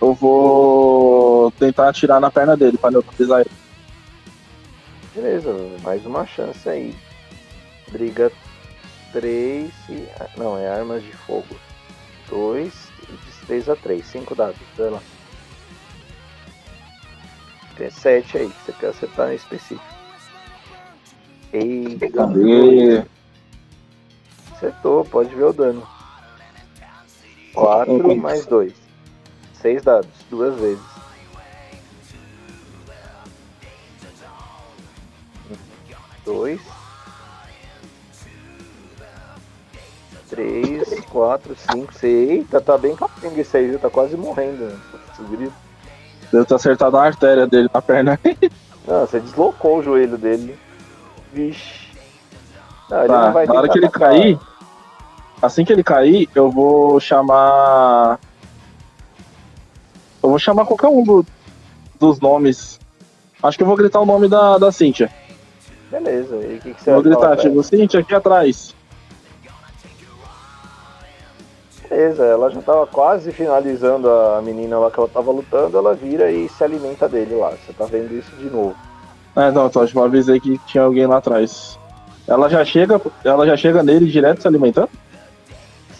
Eu 0.00 0.14
vou 0.14 1.50
tentar 1.52 1.88
atirar 1.88 2.20
na 2.20 2.30
perna 2.30 2.56
dele 2.56 2.76
pra 2.76 2.90
neutralizar 2.90 3.40
ele. 3.40 3.50
Beleza, 5.14 5.52
mais 5.82 6.04
uma 6.04 6.26
chance 6.26 6.68
aí. 6.68 6.94
Briga 7.90 8.30
3 9.16 9.72
e. 9.88 10.08
Não, 10.36 10.58
é 10.58 10.68
armas 10.68 11.02
de 11.02 11.10
fogo. 11.10 11.56
2 12.28 12.72
e 13.08 13.46
3 13.46 13.68
a 13.70 13.76
3. 13.76 14.04
5 14.04 14.34
dados, 14.34 14.60
vai 14.76 14.90
lá. 14.90 15.02
Tem 17.76 17.90
sete 17.90 18.36
aí, 18.36 18.48
que 18.50 18.64
você 18.64 18.72
quer 18.72 18.86
acertar 18.88 19.32
em 19.32 19.36
específico. 19.36 19.84
Eita. 21.50 22.10
Cadê? 22.10 23.04
Acertou, 24.52 25.04
pode 25.04 25.34
ver 25.34 25.44
o 25.44 25.52
dano. 25.52 25.86
4 27.54 28.16
mais 28.16 28.44
2. 28.44 28.74
6 29.54 29.82
dados, 29.82 30.10
duas 30.28 30.60
vezes. 30.60 30.84
Dois. 36.24 36.75
Três, 40.28 41.00
quatro, 41.10 41.54
cinco, 41.56 41.94
seis. 41.94 42.30
Eita, 42.30 42.60
tá 42.60 42.76
bem 42.76 42.96
capenga 42.96 43.40
esse 43.40 43.56
aí, 43.56 43.78
tá 43.78 43.88
quase 43.88 44.16
morrendo. 44.16 44.64
Né? 44.64 45.52
Deve 46.32 46.44
ter 46.44 46.54
acertado 46.54 46.96
a 46.96 47.04
artéria 47.04 47.46
dele 47.46 47.68
na 47.72 47.80
perna. 47.80 48.18
Não, 48.86 49.00
você 49.00 49.20
deslocou 49.20 49.78
o 49.78 49.82
joelho 49.82 50.16
dele. 50.16 50.56
Vixe. 51.32 51.86
Não, 52.88 53.06
tá, 53.06 53.46
na 53.46 53.54
hora 53.54 53.68
que 53.68 53.78
ele 53.78 53.88
cair, 53.88 54.38
assim 55.42 55.64
que 55.64 55.72
ele 55.72 55.82
cair, 55.82 56.28
eu 56.34 56.50
vou 56.50 57.00
chamar. 57.00 58.20
Eu 60.22 60.30
vou 60.30 60.38
chamar 60.38 60.66
qualquer 60.66 60.88
um 60.88 61.02
do, 61.02 61.26
dos 61.98 62.20
nomes. 62.20 62.78
Acho 63.42 63.56
que 63.56 63.62
eu 63.62 63.66
vou 63.66 63.76
gritar 63.76 64.00
o 64.00 64.06
nome 64.06 64.28
da, 64.28 64.56
da 64.58 64.70
Cíntia. 64.70 65.10
Beleza, 65.90 66.36
e 66.36 66.56
o 66.56 66.60
que, 66.60 66.74
que 66.74 66.82
você 66.82 66.90
vai 66.90 66.94
Vou 66.94 67.02
gritar, 67.02 67.36
tipo, 67.36 67.62
Cíntia 67.62 68.00
aqui 68.00 68.14
atrás. 68.14 68.75
Beleza, 71.88 72.24
ela 72.24 72.50
já 72.50 72.60
tava 72.62 72.86
quase 72.86 73.32
finalizando 73.32 74.10
a 74.10 74.42
menina 74.42 74.78
lá 74.78 74.90
que 74.90 74.98
ela 74.98 75.08
tava 75.08 75.30
lutando, 75.30 75.78
ela 75.78 75.94
vira 75.94 76.30
e 76.30 76.48
se 76.48 76.64
alimenta 76.64 77.08
dele 77.08 77.34
lá. 77.34 77.50
Você 77.50 77.72
tá 77.72 77.84
vendo 77.84 78.12
isso 78.12 78.34
de 78.36 78.50
novo. 78.50 78.74
É, 79.36 79.50
não, 79.50 79.70
só 79.70 79.84
eu 79.84 80.02
avisei 80.02 80.40
que 80.40 80.58
tinha 80.66 80.82
alguém 80.84 81.06
lá 81.06 81.18
atrás. 81.18 81.78
Ela 82.26 82.48
já 82.48 82.64
chega, 82.64 83.00
ela 83.24 83.46
já 83.46 83.56
chega 83.56 83.82
nele 83.82 84.06
direto 84.06 84.42
se 84.42 84.48
alimentando? 84.48 84.88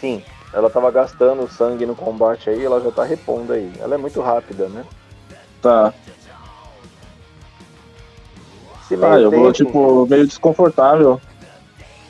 Sim, 0.01 0.22
ela 0.53 0.68
tava 0.68 0.91
gastando 0.91 1.49
sangue 1.49 1.87
no 1.87 1.95
combate 1.95 2.51
aí, 2.51 2.64
ela 2.64 2.80
já 2.80 2.91
tá 2.91 3.05
repondo 3.05 3.53
aí. 3.53 3.70
Ela 3.78 3.95
é 3.95 3.99
muito 3.99 4.20
rápida, 4.20 4.68
né? 4.68 4.84
Tá. 5.62 5.93
ah, 8.91 9.18
eu 9.20 9.30
tempo... 9.30 9.43
vou, 9.43 9.53
tipo, 9.53 10.07
meio 10.07 10.26
desconfortável 10.26 11.20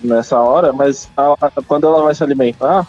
nessa 0.03 0.39
hora, 0.39 0.73
mas 0.73 1.11
a, 1.17 1.33
a, 1.41 1.51
quando 1.67 1.87
ela 1.87 2.03
vai 2.03 2.15
se 2.15 2.23
alimentar, 2.23 2.87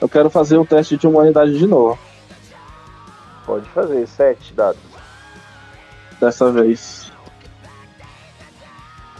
eu 0.00 0.08
quero 0.08 0.30
fazer 0.30 0.56
o 0.56 0.66
teste 0.66 0.96
de 0.96 1.06
humanidade 1.06 1.58
de 1.58 1.66
novo. 1.66 1.98
Pode 3.44 3.68
fazer, 3.70 4.06
sete 4.06 4.52
dados. 4.52 4.80
Dessa 6.20 6.52
vez. 6.52 7.12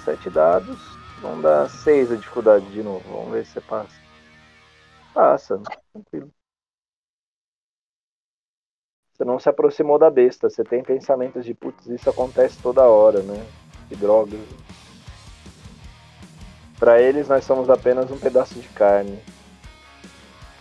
Sete 0.04 0.30
dados. 0.30 0.78
Vamos 1.20 1.42
dar 1.42 1.68
seis 1.68 2.12
a 2.12 2.16
dificuldade 2.16 2.64
de 2.66 2.82
novo. 2.82 3.02
Vamos 3.10 3.32
ver 3.32 3.44
se 3.44 3.52
você 3.52 3.60
passa. 3.62 4.00
Passa, 5.14 5.60
tranquilo. 5.92 6.30
Você 9.12 9.24
não 9.24 9.38
se 9.38 9.48
aproximou 9.48 9.98
da 9.98 10.10
besta. 10.10 10.48
Você 10.48 10.62
tem 10.62 10.82
pensamentos 10.82 11.44
de 11.44 11.54
putz, 11.54 11.86
isso 11.86 12.08
acontece 12.08 12.58
toda 12.62 12.82
hora, 12.82 13.20
né? 13.22 13.44
Que 13.88 13.96
droga. 13.96 14.38
Para 16.78 17.00
eles, 17.02 17.26
nós 17.28 17.44
somos 17.44 17.68
apenas 17.68 18.08
um 18.10 18.18
pedaço 18.18 18.54
de 18.54 18.68
carne. 18.68 19.18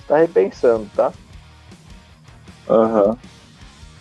Tá 0.08 0.18
repensando, 0.18 0.89
tá? 0.95 1.12
Aham. 2.70 3.10
Uhum. 3.10 3.18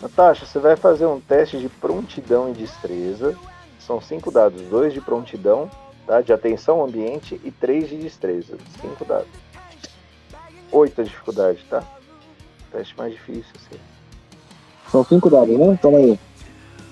Natasha, 0.01 0.45
você 0.45 0.59
vai 0.59 0.75
fazer 0.75 1.05
um 1.05 1.19
teste 1.19 1.57
de 1.57 1.67
prontidão 1.69 2.51
e 2.51 2.53
destreza. 2.53 3.35
São 3.79 3.99
cinco 3.99 4.29
dados, 4.29 4.61
dois 4.63 4.93
de 4.93 5.01
prontidão, 5.01 5.69
tá? 6.05 6.21
De 6.21 6.31
atenção 6.31 6.79
ao 6.79 6.87
ambiente 6.87 7.39
e 7.43 7.51
três 7.51 7.89
de 7.89 7.97
destreza. 7.97 8.57
Cinco 8.79 9.03
dados. 9.05 9.27
Oito 10.71 11.01
a 11.01 11.03
dificuldade, 11.03 11.65
tá? 11.69 11.83
Teste 12.71 12.95
mais 12.97 13.13
difícil, 13.13 13.51
assim. 13.55 13.79
São 14.91 15.03
cinco 15.03 15.29
dados, 15.29 15.57
né? 15.57 15.79
Toma 15.81 15.97
aí. 15.97 16.19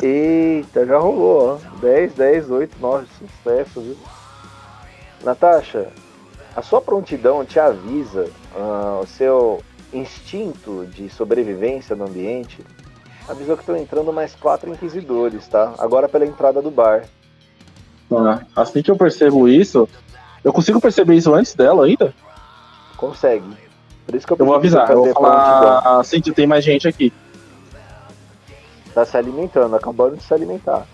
Eita, 0.01 0.85
já 0.85 0.97
rolou, 0.97 1.59
ó. 1.61 1.77
10, 1.79 2.13
10, 2.13 2.49
8, 2.49 2.77
9, 2.79 3.07
sucesso, 3.17 3.81
viu? 3.81 3.97
Natasha, 5.23 5.91
a 6.55 6.61
sua 6.61 6.81
prontidão 6.81 7.45
te 7.45 7.59
avisa, 7.59 8.29
uh, 8.55 9.01
o 9.01 9.07
seu 9.07 9.61
instinto 9.93 10.85
de 10.87 11.09
sobrevivência 11.09 11.95
no 11.95 12.05
ambiente 12.05 12.59
avisou 13.27 13.55
que 13.55 13.63
estão 13.63 13.77
entrando 13.77 14.11
mais 14.13 14.35
quatro 14.35 14.69
inquisidores, 14.69 15.47
tá? 15.47 15.73
Agora 15.77 16.07
pela 16.07 16.25
entrada 16.25 16.61
do 16.61 16.71
bar. 16.71 17.05
Ah, 18.11 18.41
assim 18.55 18.81
que 18.81 18.91
eu 18.91 18.95
percebo 18.95 19.47
isso, 19.47 19.89
eu 20.43 20.53
consigo 20.53 20.79
perceber 20.79 21.15
isso 21.15 21.33
antes 21.33 21.55
dela 21.55 21.85
ainda? 21.85 22.13
Consegue. 22.95 23.45
Por 24.05 24.15
isso 24.15 24.27
que 24.27 24.33
eu, 24.33 24.37
eu 24.39 24.45
vou 24.45 24.55
avisar, 24.55 24.89
eu 24.91 25.05
vou 25.05 25.13
falar 25.13 25.99
assim 25.99 26.21
que 26.21 26.31
tem 26.31 26.45
mais 26.45 26.63
gente 26.63 26.87
aqui. 26.87 27.11
Tá 28.93 29.03
se 29.03 29.17
alimentando, 29.17 29.75
acabando 29.75 30.15
de 30.17 30.23
se 30.23 30.33
alimentar. 30.33 30.85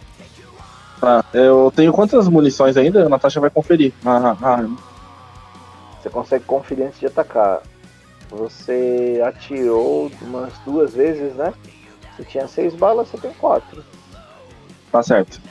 Ah, 1.01 1.23
eu 1.33 1.71
tenho 1.75 1.91
quantas 1.91 2.27
munições 2.27 2.77
ainda? 2.77 3.05
A 3.05 3.09
Natasha 3.09 3.39
vai 3.39 3.49
conferir. 3.49 3.91
Ah, 4.05 4.37
ah, 4.41 4.57
Você 4.57 4.90
consegue 6.11 6.45
antes 6.83 6.99
de 6.99 7.07
atacar. 7.07 7.61
Você 8.29 9.21
atirou 9.25 10.11
umas 10.21 10.57
duas 10.59 10.93
vezes, 10.93 11.33
né? 11.33 11.53
Você 12.15 12.23
tinha 12.23 12.47
seis 12.47 12.73
balas, 12.73 13.09
você 13.09 13.17
tem 13.17 13.33
quatro. 13.33 13.83
Tá 14.91 15.01
certo. 15.01 15.41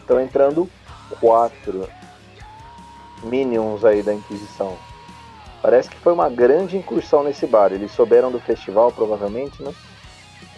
Estão 0.00 0.20
entrando 0.20 0.68
quatro 1.20 1.88
minions 3.22 3.84
aí 3.84 4.02
da 4.02 4.14
Inquisição. 4.14 4.76
Parece 5.62 5.90
que 5.90 5.96
foi 5.96 6.12
uma 6.12 6.30
grande 6.30 6.76
incursão 6.76 7.22
nesse 7.22 7.46
bar. 7.46 7.72
Eles 7.72 7.92
souberam 7.92 8.30
do 8.30 8.40
festival, 8.40 8.90
provavelmente, 8.92 9.62
né? 9.62 9.74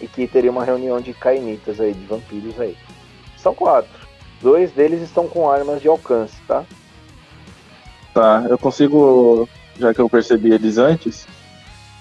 E 0.01 0.07
que 0.07 0.27
teria 0.27 0.51
uma 0.51 0.65
reunião 0.65 1.01
de 1.01 1.13
cainitas 1.13 1.81
aí, 1.81 1.93
de 1.93 2.07
vampiros 2.07 2.59
aí. 2.61 2.77
São 3.37 3.55
quatro. 3.55 3.91
Dois 4.41 4.71
deles 4.73 5.03
estão 5.03 5.27
com 5.29 5.51
armas 5.51 5.81
de 5.81 5.89
alcance, 5.89 6.41
tá? 6.47 6.65
Tá, 8.15 8.45
eu 8.49 8.59
consigo, 8.59 9.49
já 9.79 9.95
que 9.95 10.01
eu 10.01 10.09
percebi 10.09 10.53
eles 10.53 10.77
antes, 10.77 11.27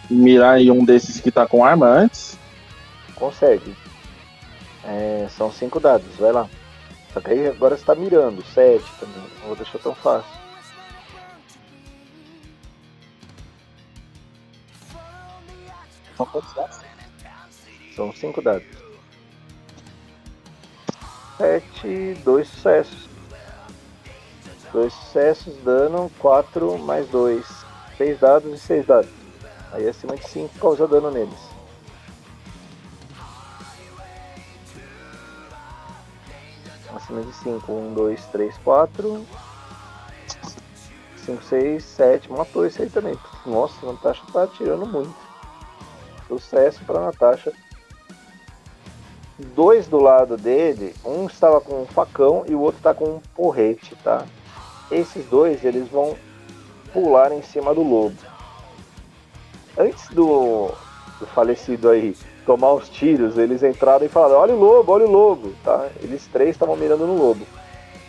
mirar 0.09 0.59
em 0.59 0.69
um 0.69 0.83
desses 0.83 1.21
que 1.21 1.31
tá 1.31 1.47
com 1.47 1.63
arma 1.63 1.87
antes? 1.87 2.37
Consegue. 3.15 3.75
É, 4.83 5.27
são 5.29 5.51
cinco 5.51 5.79
dados, 5.79 6.15
vai 6.17 6.31
lá. 6.31 6.49
Só 7.13 7.21
que 7.21 7.31
aí 7.31 7.47
agora 7.47 7.77
você 7.77 7.85
tá 7.85 7.95
mirando, 7.95 8.43
sete 8.43 8.85
também. 8.99 9.23
Não 9.39 9.47
vou 9.47 9.55
deixar 9.55 9.79
tão 9.79 9.95
fácil. 9.95 10.41
São 16.17 16.25
quantos 16.25 16.53
dados? 16.53 16.79
São 17.95 18.13
cinco 18.13 18.41
dados. 18.41 18.67
Sete, 21.37 22.15
dois 22.23 22.47
sucessos. 22.47 23.10
Dois 24.71 24.93
sucessos, 24.93 25.55
dano, 25.63 26.09
quatro 26.19 26.77
mais 26.77 27.07
dois. 27.09 27.45
Seis 27.97 28.19
dados 28.19 28.53
e 28.53 28.57
seis 28.57 28.85
dados. 28.85 29.09
Aí 29.71 29.87
acima 29.87 30.15
de 30.15 30.27
cinco 30.27 30.57
causa 30.59 30.87
dano 30.87 31.11
neles. 31.11 31.51
Acima 36.93 37.21
de 37.23 37.33
5, 37.33 37.71
1, 37.71 37.93
2, 37.93 38.25
3, 38.27 38.57
4. 38.59 39.25
5, 41.25 41.43
6, 41.43 41.83
7. 41.83 42.31
Matou 42.31 42.65
esse 42.65 42.81
aí 42.81 42.89
também. 42.89 43.17
Nossa, 43.45 43.73
a 43.85 43.91
Natasha 43.91 44.21
tá 44.31 44.43
atirando 44.43 44.85
muito. 44.85 45.15
Sucesso 46.27 46.83
para 46.85 46.99
Natasha. 46.99 47.51
Dois 49.55 49.87
do 49.87 49.99
lado 49.99 50.37
dele, 50.37 50.95
um 51.03 51.25
estava 51.25 51.59
com 51.59 51.81
um 51.81 51.85
facão 51.85 52.45
e 52.47 52.53
o 52.53 52.59
outro 52.59 52.77
está 52.77 52.93
com 52.93 53.05
um 53.05 53.19
porrete, 53.35 53.95
tá? 54.03 54.25
Esses 54.91 55.25
dois, 55.25 55.63
eles 55.63 55.87
vão 55.87 56.15
pular 56.93 57.31
em 57.31 57.41
cima 57.41 57.73
do 57.73 57.81
lobo. 57.81 58.17
Antes 59.77 60.07
do, 60.09 60.69
do 61.19 61.25
falecido 61.27 61.89
aí 61.89 62.15
tomar 62.45 62.73
os 62.73 62.89
tiros, 62.89 63.37
eles 63.37 63.63
entraram 63.63 64.05
e 64.05 64.09
falaram: 64.09 64.41
Olha 64.41 64.53
o 64.53 64.59
lobo, 64.59 64.91
olha 64.91 65.05
o 65.05 65.11
lobo, 65.11 65.53
tá? 65.63 65.87
Eles 66.01 66.27
três 66.27 66.51
estavam 66.51 66.75
mirando 66.75 67.07
no 67.07 67.17
lobo. 67.17 67.45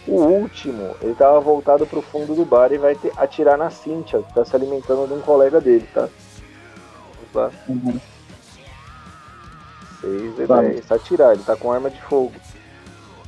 O 0.07 0.17
último, 0.17 0.97
ele 1.01 1.13
estava 1.13 1.39
voltado 1.39 1.87
para 1.87 2.01
o 2.01 2.03
fundo 2.03 2.35
do 2.35 2.45
bar 2.45 2.73
e 2.73 2.79
vai 2.79 2.97
ter, 2.97 3.13
atirar 3.17 3.57
na 3.57 3.71
Cíntia, 3.71 4.21
que 4.21 4.29
está 4.31 4.45
se 4.45 4.57
alimentando 4.57 5.07
de 5.07 5.15
um 5.15 5.21
colega 5.21 5.61
dele, 5.61 5.89
tá? 5.95 6.09
Vamos 7.33 7.35
lá. 7.35 7.51
Uhum. 7.69 8.01
6 10.01 10.39
e 10.41 10.47
10. 10.47 10.91
Atirar, 10.91 11.35
ele 11.35 11.45
tá 11.45 11.55
com 11.55 11.71
arma 11.71 11.89
de 11.89 12.03
fogo. 12.03 12.33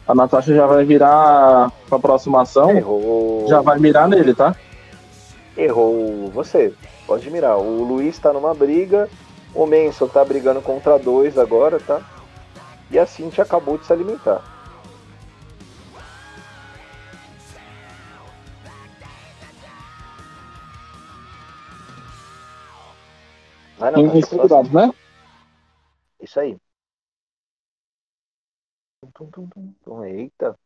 A 0.07 0.15
Natasha 0.15 0.55
já 0.55 0.67
vai 0.67 0.85
virar 0.85 1.71
pra 1.89 1.97
aproximação. 1.97 2.71
Errou. 2.71 3.47
Já 3.49 3.63
vai 3.63 3.79
mirar 3.79 4.07
nele, 4.09 4.35
tá? 4.35 4.55
Errou 5.57 6.31
você. 6.31 6.75
Pode 7.07 7.31
mirar. 7.31 7.57
O 7.57 7.85
Luiz 7.85 8.19
tá 8.19 8.33
numa 8.33 8.55
briga. 8.55 9.09
O 9.55 9.67
Manson 9.67 10.09
tá 10.09 10.25
brigando 10.25 10.61
contra 10.61 10.99
dois 10.99 11.39
agora, 11.39 11.79
tá? 11.81 12.01
E 12.91 12.99
a 12.99 13.07
Cintia 13.07 13.45
acabou 13.45 13.79
de 13.79 13.87
se 13.87 13.93
alimentar. 13.93 14.43
Vai 23.79 23.91
na 23.91 23.97
Tem 23.97 24.73
né? 24.73 24.93
Isso 26.21 26.41
aí. 26.41 26.57
Tum, 29.15 29.27
tum, 29.27 29.47
tum, 29.47 29.73
tum. 29.85 30.05
Eita. 30.05 30.57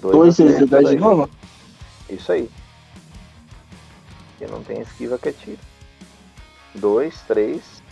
Dois 0.00 0.36
vezes 0.36 0.68
10 0.68 0.90
de 0.90 0.96
novo? 0.96 1.30
Isso 2.10 2.32
aí. 2.32 2.50
Que 4.36 4.46
não 4.46 4.62
tem 4.62 4.80
esquiva 4.82 5.18
que 5.18 5.30
é 5.30 5.32
tiro. 5.32 5.58
Dois, 6.74 7.18
três. 7.22 7.82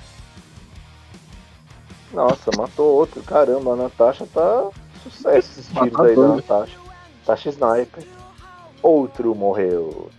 Nossa, 2.12 2.50
matou 2.58 2.94
outro. 2.94 3.22
Caramba, 3.22 3.72
a 3.72 3.76
Natasha 3.76 4.26
tá 4.26 4.68
sucesso 5.02 5.38
esses 5.38 5.66
tiros 5.68 5.98
aí 6.00 6.14
da 6.14 6.28
Natasha. 6.28 6.78
Natasha 7.20 7.48
Sniper. 7.48 8.04
Outro 8.82 9.34
morreu. 9.34 10.10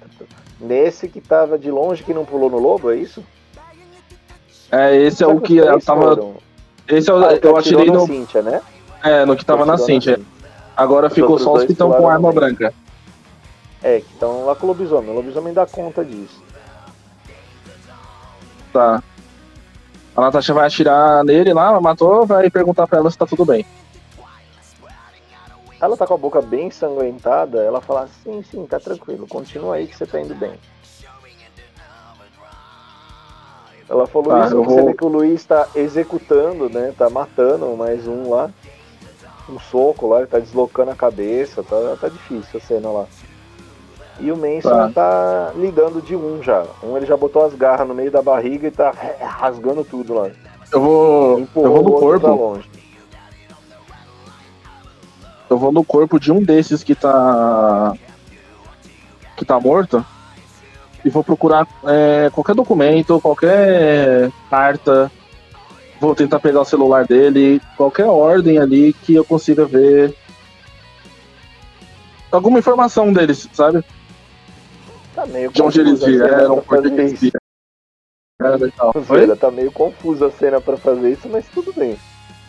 Nesse 0.59 1.07
que 1.07 1.21
tava 1.21 1.59
de 1.59 1.69
longe 1.69 2.03
que 2.03 2.13
não 2.13 2.25
pulou 2.25 2.49
no 2.49 2.57
lobo, 2.57 2.89
é 2.89 2.95
isso? 2.95 3.23
É, 4.71 4.95
esse 4.95 5.23
é 5.23 5.27
o 5.27 5.39
que 5.39 5.57
eu 5.57 5.79
tava. 5.79 6.15
Foram? 6.15 6.52
Esse 6.87 7.09
é 7.09 7.13
o, 7.13 7.25
ah, 7.25 7.39
eu 7.41 7.57
atirei 7.57 7.85
no. 7.85 8.05
Cíntia, 8.05 8.41
né? 8.41 8.61
É, 9.03 9.25
no 9.25 9.35
que 9.35 9.45
tava 9.45 9.65
na 9.65 9.77
Cintia. 9.77 10.19
Agora 10.75 11.07
os 11.07 11.13
ficou 11.13 11.37
só 11.37 11.53
os 11.53 11.65
que 11.65 11.73
estão 11.73 11.91
com 11.91 12.07
arma 12.07 12.33
também. 12.33 12.53
branca. 12.55 12.73
É, 13.81 13.99
que 13.99 14.13
estão 14.13 14.45
lá 14.45 14.55
com 14.55 14.65
o 14.65 14.69
lobisomem. 14.69 15.11
O 15.11 15.13
lobisomem 15.13 15.53
dá 15.53 15.65
conta 15.65 16.03
disso. 16.03 16.41
Tá. 18.71 19.03
A 20.15 20.21
Natasha 20.21 20.53
vai 20.53 20.67
atirar 20.67 21.23
nele 21.23 21.53
lá, 21.53 21.79
matou, 21.81 22.25
vai 22.25 22.49
perguntar 22.49 22.87
pra 22.87 22.99
ela 22.99 23.11
se 23.11 23.17
tá 23.17 23.25
tudo 23.25 23.45
bem. 23.45 23.65
ela 25.81 25.97
tá 25.97 26.07
com 26.07 26.13
a 26.13 26.17
boca 26.17 26.41
bem 26.41 26.67
ensanguentada, 26.67 27.61
ela 27.61 27.81
fala, 27.81 28.07
sim, 28.23 28.41
sim, 28.49 28.65
tá 28.65 28.79
tranquilo, 28.79 29.27
continua 29.27 29.75
aí 29.75 29.87
que 29.87 29.97
você 29.97 30.05
tá 30.05 30.21
indo 30.21 30.33
bem. 30.33 30.53
Ela 33.89 34.07
falou 34.07 34.29
Tá, 34.29 34.45
isso, 34.47 34.63
você 34.63 34.75
vou- 34.81 34.85
vê 34.87 34.93
que 34.93 35.05
o 35.05 35.07
Luiz 35.09 35.43
tá 35.45 35.67
executando, 35.75 36.69
né? 36.69 36.93
Tá 36.97 37.09
matando 37.09 37.75
mais 37.75 38.07
um 38.07 38.29
lá. 38.29 38.49
Um 39.49 39.59
soco 39.59 40.07
lá, 40.07 40.19
ele 40.19 40.27
tá 40.27 40.39
deslocando 40.39 40.91
a 40.91 40.95
cabeça, 40.95 41.61
tá, 41.63 41.75
tá 41.99 42.07
difícil 42.07 42.59
a 42.59 42.65
cena 42.65 42.89
lá. 42.89 43.05
E 44.19 44.31
o 44.31 44.37
Manson 44.37 44.91
tá. 44.93 45.51
ligando 45.55 46.01
de 46.01 46.15
um 46.15 46.41
já. 46.41 46.63
Um 46.81 46.95
ele 46.95 47.05
já 47.05 47.17
botou 47.17 47.45
as 47.45 47.53
garras 47.53 47.87
no 47.87 47.93
meio 47.95 48.09
da 48.11 48.21
barriga 48.21 48.67
e 48.67 48.71
tá 48.71 48.91
rasgando 49.19 49.83
tudo 49.83 50.13
lá. 50.13 50.29
Eu 50.71 50.79
vou. 50.81 51.39
Empurrou 51.39 51.75
Eu 51.77 51.83
vou 51.83 51.91
no 51.93 51.99
corpo. 51.99 52.27
longe. 52.27 52.69
Eu 55.49 55.57
vou 55.57 55.71
no 55.71 55.83
corpo 55.83 56.19
de 56.19 56.31
um 56.31 56.41
desses 56.41 56.83
que 56.83 56.95
tá. 56.95 57.93
que 59.35 59.43
tá 59.45 59.59
morto. 59.59 60.03
E 61.05 61.09
vou 61.09 61.23
procurar 61.23 61.67
é, 61.85 62.29
qualquer 62.31 62.55
documento, 62.55 63.19
qualquer 63.19 64.31
carta. 64.49 65.11
Vou 65.99 66.15
tentar 66.15 66.39
pegar 66.39 66.61
o 66.61 66.65
celular 66.65 67.05
dele, 67.05 67.61
qualquer 67.77 68.05
ordem 68.05 68.57
ali 68.57 68.93
que 68.93 69.15
eu 69.15 69.23
consiga 69.23 69.65
ver. 69.65 70.13
Alguma 72.31 72.59
informação 72.59 73.13
deles, 73.13 73.47
sabe? 73.53 73.83
Tá 75.13 75.25
meio 75.25 75.51
De 75.51 75.61
onde 75.61 75.79
eles 75.79 76.03
vieram, 76.03 76.61
por 76.61 76.81
que 76.81 76.87
eles 76.87 77.19
vieram 77.19 77.43
tá 79.37 79.51
meio 79.51 79.71
confusa 79.71 80.27
a 80.27 80.31
cena 80.31 80.59
pra 80.59 80.75
fazer 80.77 81.11
isso, 81.11 81.29
mas 81.29 81.45
tudo 81.53 81.71
bem. 81.73 81.97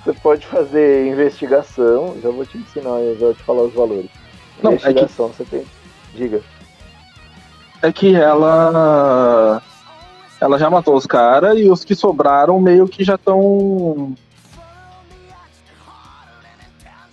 Você 0.04 0.12
pode 0.14 0.46
fazer 0.46 1.06
investigação, 1.06 2.16
já 2.22 2.30
vou 2.30 2.44
te 2.44 2.58
ensinar, 2.58 3.00
eu 3.00 3.14
já 3.14 3.26
vou 3.26 3.34
te 3.34 3.42
falar 3.42 3.62
os 3.62 3.72
valores. 3.74 4.10
Não, 4.62 4.72
é 4.72 4.76
que- 4.76 4.88
investigação, 4.88 5.28
você 5.28 5.44
tem. 5.44 5.64
Diga. 6.14 6.42
É 7.84 7.92
que 7.92 8.14
ela 8.14 9.62
ela 10.40 10.58
já 10.58 10.70
matou 10.70 10.96
os 10.96 11.06
caras 11.06 11.58
e 11.58 11.70
os 11.70 11.84
que 11.84 11.94
sobraram 11.94 12.58
meio 12.58 12.88
que 12.88 13.04
já 13.04 13.14
estão 13.14 14.14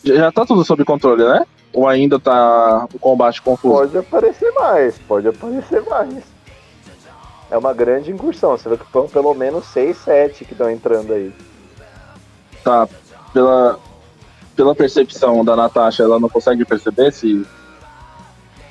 já 0.04 0.32
tá 0.32 0.46
tudo 0.46 0.64
sob 0.64 0.84
controle, 0.86 1.24
né? 1.24 1.46
Ou 1.74 1.88
ainda 1.88 2.20
tá 2.20 2.88
o 2.94 3.00
combate 3.00 3.42
confuso? 3.42 3.76
Pode 3.76 3.98
aparecer 3.98 4.52
mais, 4.54 4.98
pode 5.00 5.28
aparecer 5.28 5.84
mais. 5.84 6.24
É 7.50 7.58
uma 7.58 7.74
grande 7.74 8.12
incursão, 8.12 8.52
você 8.52 8.70
vê 8.70 8.78
que 8.78 8.86
estão 8.86 9.08
pelo 9.08 9.34
menos 9.34 9.66
6, 9.66 9.98
7 9.98 10.46
que 10.46 10.54
estão 10.54 10.72
entrando 10.72 11.14
aí. 11.14 11.34
Tá, 12.64 12.88
pela 13.34 13.78
pela 14.56 14.76
percepção 14.76 15.44
da 15.44 15.56
Natasha, 15.56 16.04
ela 16.04 16.20
não 16.20 16.30
consegue 16.30 16.64
perceber 16.66 17.12
se 17.12 17.46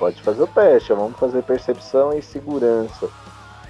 Pode 0.01 0.23
fazer 0.23 0.43
o 0.43 0.47
teste, 0.47 0.95
vamos 0.95 1.19
fazer 1.19 1.43
percepção 1.43 2.17
e 2.17 2.23
segurança. 2.23 3.07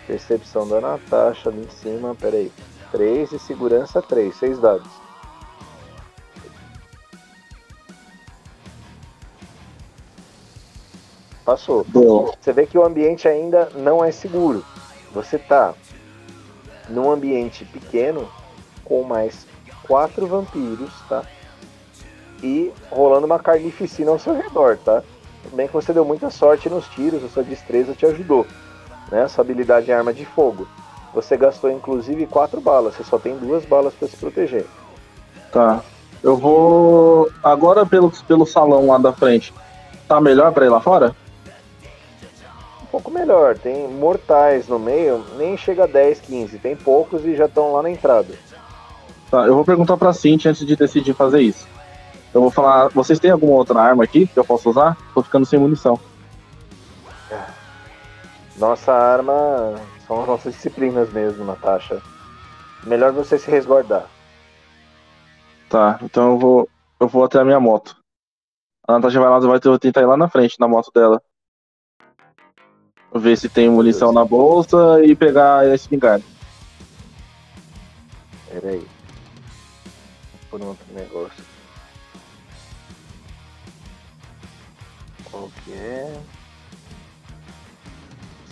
Percepção 0.06 0.66
da 0.68 0.80
Natasha 0.80 1.48
ali 1.48 1.62
em 1.62 1.70
cima, 1.70 2.14
peraí. 2.14 2.52
3 2.92 3.32
e 3.32 3.38
segurança 3.40 4.00
3, 4.00 4.32
6 4.36 4.60
dados. 4.60 4.88
Passou. 11.44 11.82
do 11.82 12.32
Você 12.40 12.52
vê 12.52 12.64
que 12.64 12.78
o 12.78 12.84
ambiente 12.84 13.26
ainda 13.26 13.68
não 13.74 14.04
é 14.04 14.12
seguro. 14.12 14.64
Você 15.12 15.36
tá 15.36 15.74
num 16.88 17.10
ambiente 17.10 17.64
pequeno 17.64 18.28
com 18.84 19.02
mais 19.02 19.48
quatro 19.82 20.28
vampiros, 20.28 20.92
tá? 21.08 21.24
E 22.40 22.72
rolando 22.88 23.26
uma 23.26 23.40
carnificina 23.40 24.12
ao 24.12 24.18
seu 24.20 24.36
redor, 24.36 24.78
tá? 24.78 25.02
Bem 25.52 25.66
que 25.66 25.72
você 25.72 25.92
deu 25.92 26.04
muita 26.04 26.30
sorte 26.30 26.68
nos 26.68 26.86
tiros, 26.88 27.24
a 27.24 27.28
sua 27.28 27.42
destreza 27.42 27.94
te 27.94 28.06
ajudou, 28.06 28.46
né? 29.10 29.22
A 29.22 29.28
sua 29.28 29.42
habilidade 29.42 29.90
em 29.90 29.94
arma 29.94 30.12
de 30.12 30.24
fogo. 30.24 30.66
Você 31.14 31.36
gastou 31.36 31.70
inclusive 31.70 32.26
quatro 32.26 32.60
balas, 32.60 32.94
você 32.94 33.04
só 33.04 33.18
tem 33.18 33.36
duas 33.36 33.64
balas 33.64 33.92
para 33.94 34.08
se 34.08 34.16
proteger. 34.16 34.66
tá. 35.52 35.82
Eu 36.22 36.36
vou 36.36 37.30
agora 37.42 37.86
pelo 37.86 38.12
pelo 38.28 38.44
salão 38.44 38.88
lá 38.88 38.98
da 38.98 39.10
frente. 39.10 39.54
Tá 40.06 40.20
melhor 40.20 40.52
pra 40.52 40.66
ir 40.66 40.68
lá 40.68 40.78
fora? 40.78 41.16
Um 42.82 42.86
pouco 42.86 43.10
melhor, 43.10 43.56
tem 43.56 43.88
mortais 43.88 44.68
no 44.68 44.78
meio, 44.78 45.24
nem 45.38 45.56
chega 45.56 45.84
a 45.84 45.86
10, 45.86 46.20
15, 46.20 46.58
tem 46.58 46.76
poucos 46.76 47.24
e 47.24 47.34
já 47.34 47.46
estão 47.46 47.72
lá 47.72 47.82
na 47.82 47.90
entrada. 47.90 48.34
Tá, 49.30 49.46
eu 49.46 49.54
vou 49.54 49.64
perguntar 49.64 49.96
pra 49.96 50.12
Cintia 50.12 50.50
antes 50.50 50.66
de 50.66 50.76
decidir 50.76 51.14
fazer 51.14 51.40
isso. 51.40 51.66
Eu 52.32 52.40
vou 52.40 52.50
falar, 52.50 52.88
vocês 52.88 53.18
têm 53.18 53.30
alguma 53.30 53.54
outra 53.54 53.80
arma 53.80 54.04
aqui 54.04 54.26
que 54.26 54.38
eu 54.38 54.44
possa 54.44 54.68
usar? 54.68 54.96
Tô 55.12 55.22
ficando 55.22 55.44
sem 55.44 55.58
munição. 55.58 55.98
Nossa 58.56 58.92
arma 58.92 59.80
são 60.06 60.20
as 60.20 60.28
nossas 60.28 60.54
disciplinas 60.54 61.12
mesmo, 61.12 61.44
Natasha. 61.44 62.00
Melhor 62.84 63.12
você 63.12 63.38
se 63.38 63.50
resguardar. 63.50 64.06
Tá, 65.68 65.98
então 66.02 66.32
eu 66.32 66.38
vou, 66.38 66.68
eu 67.00 67.08
vou 67.08 67.24
até 67.24 67.40
a 67.40 67.44
minha 67.44 67.58
moto. 67.58 67.96
A 68.86 68.92
Natasha 68.92 69.20
vai 69.20 69.30
lá, 69.30 69.38
vai 69.38 69.60
tentar 69.78 70.02
ir 70.02 70.06
lá 70.06 70.16
na 70.16 70.28
frente, 70.28 70.58
na 70.60 70.68
moto 70.68 70.90
dela. 70.94 71.22
Ver 73.12 73.36
se 73.36 73.48
tem 73.48 73.68
munição 73.68 74.12
na 74.12 74.24
bolsa 74.24 75.02
e 75.04 75.16
pegar 75.16 75.60
a 75.60 75.74
espingarda. 75.74 76.24
Pera 78.48 78.68
aí. 78.68 78.86
Vou 80.32 80.40
por 80.50 80.60
um 80.60 80.68
outro 80.68 80.86
negócio. 80.92 81.49
Qual 85.40 85.50
que 85.64 85.72
é? 85.72 86.22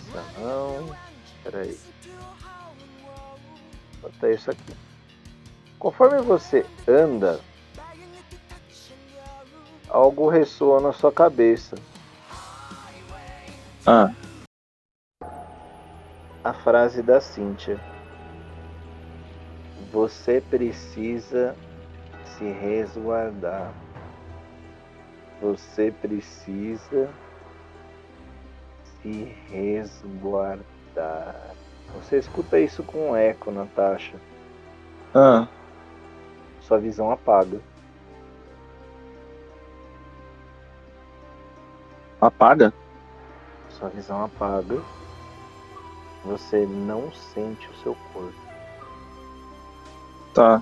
Essa 0.07 0.39
não. 0.39 0.95
Pera 1.43 1.61
aí. 1.61 1.79
Bota 4.01 4.31
isso 4.31 4.49
aqui. 4.49 4.73
Conforme 5.77 6.19
você 6.23 6.65
anda, 6.87 7.39
algo 9.87 10.29
ressoa 10.29 10.81
na 10.81 10.91
sua 10.91 11.11
cabeça. 11.11 11.75
Ah, 13.85 14.11
a 16.43 16.53
frase 16.53 17.03
da 17.03 17.21
Cíntia. 17.21 17.79
Você 19.91 20.41
precisa 20.41 21.55
se 22.25 22.45
resguardar. 22.45 23.71
Você 25.41 25.91
precisa 25.91 27.09
se 29.01 29.35
resguardar. 29.49 30.65
Você 31.95 32.17
escuta 32.17 32.59
isso 32.59 32.83
com 32.83 33.15
eco, 33.15 33.51
Natasha. 33.51 34.15
ah, 35.15 35.47
Sua 36.61 36.77
visão 36.77 37.11
apaga. 37.11 37.59
apaga? 42.21 42.73
Sua 43.69 43.89
visão 43.89 44.25
apaga. 44.25 44.81
Você 46.25 46.65
não 46.65 47.11
sente 47.13 47.67
o 47.69 47.75
seu 47.75 47.95
corpo. 48.13 48.33
Tá, 50.33 50.61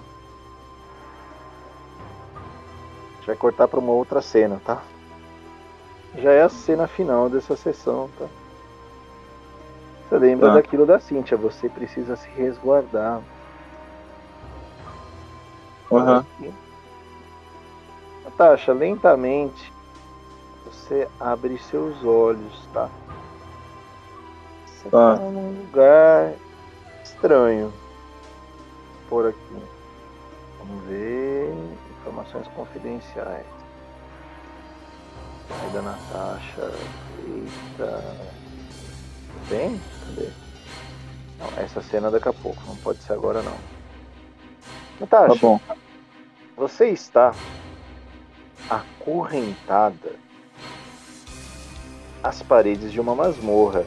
gente 3.27 3.35
vai 3.35 3.35
cortar 3.35 3.67
para 3.67 3.79
uma 3.79 3.91
outra 3.91 4.21
cena, 4.21 4.61
tá? 4.65 4.81
Já 6.17 6.31
é 6.31 6.41
a 6.41 6.49
cena 6.49 6.87
final 6.87 7.29
dessa 7.29 7.55
sessão, 7.55 8.09
tá? 8.17 8.25
Você 10.09 10.17
lembra 10.17 10.47
Tá. 10.47 10.55
daquilo 10.55 10.85
da 10.85 10.99
Cintia, 10.99 11.37
você 11.37 11.67
precisa 11.67 12.15
se 12.15 12.29
resguardar. 12.29 13.21
aham, 15.91 16.19
Aqui. 16.19 16.53
Natasha, 18.23 18.71
lentamente 18.73 19.73
você 20.65 21.07
abre 21.19 21.57
seus 21.57 22.03
olhos, 22.05 22.67
tá? 22.73 22.89
Você 24.65 24.89
Tá. 24.89 25.15
tá 25.17 25.21
num 25.21 25.59
lugar 25.61 26.33
estranho. 27.03 27.73
Por 29.09 29.27
aqui. 29.27 29.37
Vamos 30.59 30.83
ver. 30.85 31.36
Informações 32.27 32.47
confidenciais. 32.55 33.45
Aí 35.49 35.69
da 35.71 35.81
Natasha. 35.81 36.71
Eita. 37.25 38.03
Tem? 39.47 39.79
Cadê? 40.05 40.29
Não, 41.39 41.63
essa 41.63 41.81
cena 41.81 42.11
daqui 42.11 42.27
a 42.27 42.33
pouco, 42.33 42.61
não 42.67 42.75
pode 42.77 43.01
ser 43.01 43.13
agora 43.13 43.41
não. 43.41 43.57
Natasha, 44.99 45.33
tá 45.33 45.39
bom. 45.39 45.59
você 46.57 46.89
está 46.89 47.33
acorrentada 48.69 50.15
às 52.21 52.41
paredes 52.41 52.91
de 52.91 52.99
uma 52.99 53.15
masmorra, 53.15 53.85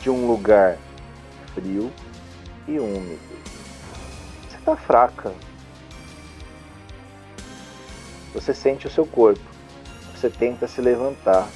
de 0.00 0.10
um 0.10 0.26
lugar 0.26 0.76
frio 1.54 1.92
e 2.66 2.80
úmido. 2.80 3.20
Você 4.48 4.56
está 4.56 4.74
fraca. 4.74 5.32
Você 8.36 8.52
sente 8.52 8.86
o 8.86 8.90
seu 8.90 9.06
corpo. 9.06 9.40
Você 10.14 10.28
tenta 10.28 10.68
se 10.68 10.82
levantar. 10.82 11.48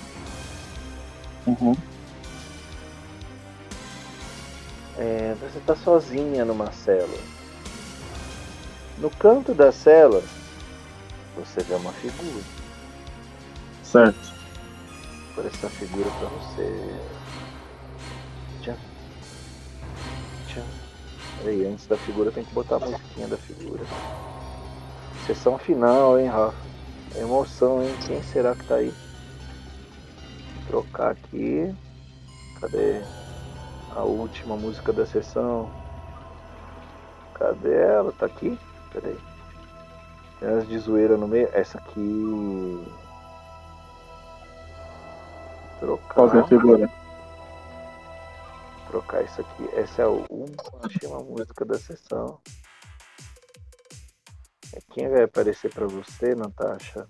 Uhum. 1.47 1.77
É, 4.97 5.37
você 5.39 5.59
está 5.59 5.77
sozinha 5.77 6.43
numa 6.43 6.73
cela. 6.73 7.19
No 8.97 9.11
canto 9.11 9.53
da 9.53 9.71
cela, 9.71 10.23
você 11.37 11.63
vê 11.63 11.75
uma 11.75 11.93
figura. 11.93 12.43
Certo. 13.83 14.33
Por 15.35 15.45
essa 15.45 15.69
figura 15.69 16.09
para 16.11 16.29
você. 16.29 16.99
Tchan. 18.63 18.77
Tchan. 20.49 20.65
Peraí, 21.39 21.67
antes 21.67 21.87
da 21.87 21.99
figura 21.99 22.33
tem 22.33 22.43
que 22.43 22.55
botar 22.55 22.77
a 22.77 22.81
musiquinha 22.81 23.29
da 23.29 23.37
figura. 23.37 23.85
Sessão 25.27 25.59
final, 25.59 26.19
hein, 26.19 26.27
Rafa? 26.27 26.70
Emoção, 27.17 27.83
hein? 27.83 27.95
Quem 28.07 28.23
será 28.23 28.55
que 28.55 28.65
tá 28.65 28.77
aí? 28.77 28.95
Vou 30.55 30.83
trocar 30.83 31.11
aqui. 31.11 31.75
Cadê 32.61 33.03
a 33.97 34.03
última 34.03 34.57
música 34.57 34.93
da 34.93 35.05
sessão? 35.05 35.71
Cadê 37.35 37.75
ela? 37.75 38.13
Tá 38.13 38.27
aqui? 38.27 38.59
Peraí. 38.93 39.19
Tem 40.39 40.49
as 40.49 40.69
de 40.69 40.79
zoeira 40.79 41.17
no 41.17 41.27
meio. 41.27 41.49
Essa 41.53 41.79
aqui. 41.79 42.87
Trocar. 45.81 46.15
Qual 46.15 46.31
que 46.31 46.37
é 46.37 46.41
a 46.41 46.47
figura? 46.47 46.91
Trocar 48.89 49.23
isso 49.23 49.41
aqui. 49.41 49.69
Essa 49.75 50.03
é 50.03 50.05
a 50.05 50.09
última 50.09 51.19
música 51.21 51.65
da 51.65 51.79
sessão. 51.79 52.39
Quem 54.93 55.09
vai 55.09 55.25
aparecer 55.25 55.73
para 55.73 55.87
você, 55.87 56.35
Natasha? 56.35 57.07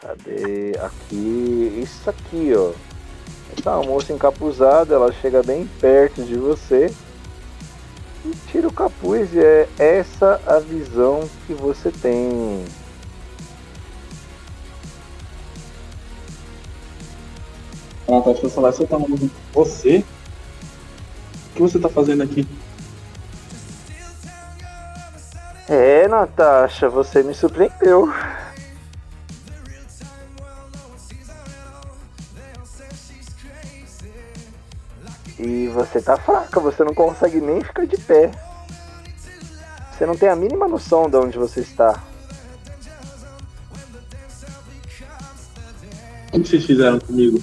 Cadê? 0.00 0.72
Aqui. 0.80 1.80
Isso 1.80 2.10
aqui, 2.10 2.52
ó. 2.54 2.72
Essa 3.56 3.76
moça 3.82 4.12
encapuzada, 4.12 4.94
ela 4.94 5.12
chega 5.12 5.42
bem 5.42 5.66
perto 5.80 6.24
de 6.24 6.36
você 6.36 6.92
e 8.24 8.30
tira 8.50 8.66
o 8.66 8.72
capuz. 8.72 9.32
E 9.32 9.38
é 9.38 9.68
essa 9.78 10.40
a 10.46 10.58
visão 10.58 11.28
que 11.46 11.54
você 11.54 11.92
tem. 11.92 12.64
Ah, 18.08 18.20
tá, 18.20 18.32
deixa 18.32 18.46
eu 18.46 18.50
falar, 18.50 18.72
você 18.72 18.86
tá 18.86 18.96
Você? 19.54 20.04
O 21.50 21.54
que 21.54 21.62
você 21.62 21.78
tá 21.78 21.88
fazendo 21.88 22.22
aqui? 22.22 22.46
É, 26.02 26.08
Natasha, 26.08 26.88
você 26.88 27.22
me 27.22 27.32
surpreendeu. 27.32 28.12
E 35.38 35.68
você 35.68 36.02
tá 36.02 36.16
fraca, 36.16 36.58
você 36.58 36.82
não 36.82 36.92
consegue 36.92 37.40
nem 37.40 37.62
ficar 37.62 37.86
de 37.86 37.96
pé. 37.98 38.32
Você 39.92 40.04
não 40.04 40.16
tem 40.16 40.28
a 40.28 40.34
mínima 40.34 40.66
noção 40.66 41.08
de 41.08 41.16
onde 41.18 41.38
você 41.38 41.60
está. 41.60 42.02
O 46.32 46.40
que 46.40 46.48
vocês 46.48 46.64
fizeram 46.64 46.98
comigo? 46.98 47.40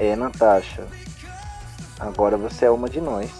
É, 0.00 0.16
Natasha. 0.16 0.84
Agora 2.00 2.36
você 2.36 2.64
é 2.64 2.70
uma 2.70 2.88
de 2.88 3.00
nós. 3.00 3.37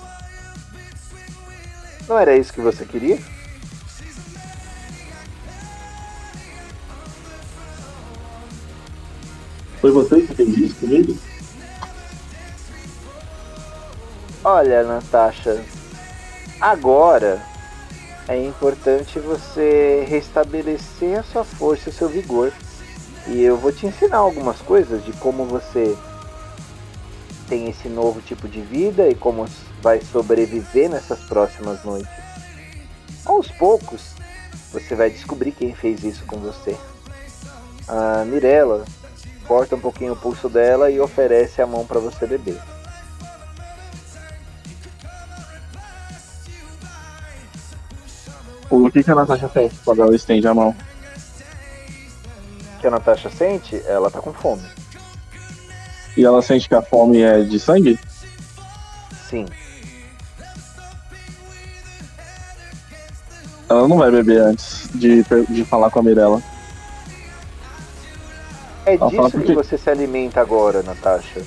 Não 2.09 2.19
era 2.19 2.37
isso 2.37 2.53
que 2.53 2.61
você 2.61 2.87
queria? 2.87 3.19
Foi 9.81 9.91
você 9.91 10.23
que 10.23 10.35
fez 10.35 10.57
isso 10.57 10.77
comigo? 10.77 11.17
Olha, 14.43 14.83
Natasha, 14.83 15.63
agora 16.59 17.43
é 18.27 18.43
importante 18.43 19.19
você 19.19 20.07
restabelecer 20.09 21.19
a 21.19 21.23
sua 21.23 21.45
força 21.45 21.89
e 21.89 21.93
o 21.93 21.95
seu 21.95 22.09
vigor. 22.09 22.53
E 23.27 23.43
eu 23.43 23.59
vou 23.59 23.71
te 23.71 23.87
ensinar 23.87 24.17
algumas 24.17 24.59
coisas 24.63 25.05
de 25.05 25.13
como 25.13 25.45
você 25.45 25.95
tem 27.49 27.69
esse 27.69 27.89
novo 27.89 28.21
tipo 28.21 28.47
de 28.47 28.61
vida 28.61 29.09
e 29.09 29.15
como 29.15 29.47
vai 29.81 30.01
sobreviver 30.01 30.91
nessas 30.91 31.21
próximas 31.21 31.83
noites. 31.85 32.11
Aos 33.25 33.51
poucos, 33.51 34.15
você 34.73 34.95
vai 34.95 35.11
descobrir 35.11 35.53
quem 35.53 35.75
fez 35.75 36.05
isso 36.05 36.25
com 36.27 36.39
você. 36.39 36.77
A 37.87 38.25
Mirella 38.25 38.85
corta 39.47 39.77
um 39.77 39.81
pouquinho 39.81 40.13
o 40.13 40.17
pulso 40.17 40.49
dela 40.49 40.91
e 40.91 41.01
oferece 41.01 41.63
a 41.63 41.67
mão 41.67 41.87
para 41.87 41.99
você 41.99 42.27
beber. 42.27 42.61
O 48.71 48.91
que, 48.91 49.03
que 49.03 49.11
a 49.11 49.15
Natasha 49.15 49.49
sente 49.49 49.75
quando 49.83 50.03
ela 50.03 50.15
estende 50.15 50.47
a 50.47 50.53
mão? 50.53 50.77
O 52.77 52.81
que 52.81 52.87
a 52.87 52.91
Natasha 52.91 53.31
sente? 53.31 53.83
Ela 53.87 54.11
tá 54.11 54.21
com 54.21 54.33
fome. 54.35 54.63
E 56.19 56.25
ela 56.25 56.43
sente 56.43 56.69
que 56.69 56.75
a 56.75 56.83
fome 56.83 57.23
é 57.23 57.43
de 57.43 57.61
sangue? 57.61 57.97
Sim. 59.31 59.47
Ela 63.69 63.87
não 63.87 63.99
vai 63.99 64.11
beber 64.11 64.41
antes 64.41 64.89
de, 64.93 65.25
de 65.49 65.65
falar 65.65 65.91
com 65.91 66.01
a 66.01 66.03
Mirella. 66.03 66.43
É 68.85 68.97
ela 68.97 69.09
disso 69.09 69.31
porque... 69.31 69.47
que 69.47 69.55
você 69.55 69.79
se 69.79 69.89
alimenta 69.89 70.41
agora, 70.41 70.83
Natasha. 70.83 71.41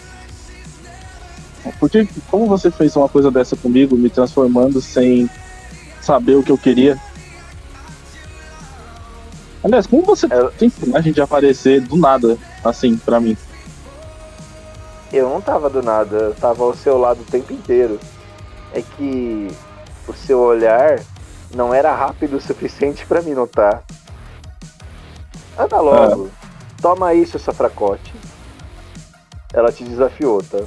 Porque 1.78 2.07
como 2.30 2.47
você 2.47 2.72
fez 2.72 2.95
uma 2.95 3.09
coisa 3.09 3.30
dessa 3.30 3.57
comigo, 3.57 3.97
me 3.97 4.09
transformando 4.09 4.80
sem 4.80 5.30
saber 5.99 6.36
o 6.36 6.43
que 6.43 6.51
eu 6.51 6.57
queria? 6.57 6.97
Aliás, 9.61 9.86
como 9.86 10.03
você 10.03 10.28
ela... 10.30 10.49
tem 10.51 10.69
coragem 10.69 11.11
de 11.11 11.19
aparecer 11.19 11.82
do 11.82 11.97
nada, 11.97 12.38
assim, 12.63 12.95
pra 12.95 13.19
mim? 13.19 13.36
Eu 15.14 15.30
não 15.30 15.41
tava 15.41 15.70
do 15.70 15.84
nada, 15.84 16.16
eu 16.16 16.36
tava 16.36 16.64
ao 16.64 16.74
seu 16.74 16.97
lado 16.97 17.22
o 17.22 17.26
tempo 17.26 17.51
inteiro. 17.51 17.99
É 18.74 18.82
que 18.82 19.49
o 20.07 20.14
seu 20.14 20.39
olhar 20.39 21.01
não 21.53 21.74
era 21.74 21.93
rápido 21.93 22.38
o 22.38 22.41
suficiente 22.41 23.05
para 23.05 23.22
me 23.22 23.34
notar. 23.34 23.84
Anda 25.59 25.82
logo. 25.82 26.28
É. 26.28 26.82
Toma 26.82 27.14
isso, 27.14 27.38
seu 27.38 27.53
fracote. 27.53 28.14
Ela 29.53 29.72
te 29.72 29.84
desafiou, 29.84 30.41
tá? 30.41 30.59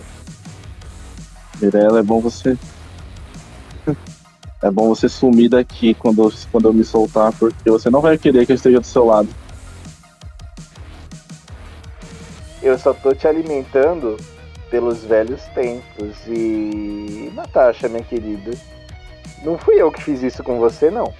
Mirella, 1.61 2.01
é 2.01 2.03
bom 2.03 2.21
você. 2.21 2.57
É 4.63 4.71
bom 4.71 4.89
você 4.89 5.11
sumir 5.11 5.51
daqui 5.51 5.93
quando 5.93 6.23
eu, 6.23 6.33
quando 6.51 6.69
eu 6.69 6.73
me 6.73 6.83
soltar, 6.85 7.31
porque 7.35 7.71
você 7.71 7.91
não 7.91 8.01
vai 8.01 8.17
querer 8.17 8.47
que 8.47 8.53
eu 8.53 8.57
esteja 8.57 8.81
do 8.81 8.87
seu 8.87 9.05
lado. 9.05 9.29
Eu 12.63 12.79
só 12.79 12.95
tô 12.95 13.15
te 13.15 13.29
alimentando 13.29 14.17
pelos 14.75 15.05
velhos 15.05 15.41
tempos. 15.55 16.17
E. 16.27 17.31
Natasha, 17.33 17.89
minha 17.89 18.03
querida. 18.03 18.51
Não 19.45 19.57
fui 19.57 19.81
eu 19.81 19.93
que 19.93 20.03
fiz 20.03 20.21
isso 20.21 20.43
com 20.43 20.59
você, 20.59 20.91
não. 20.91 21.15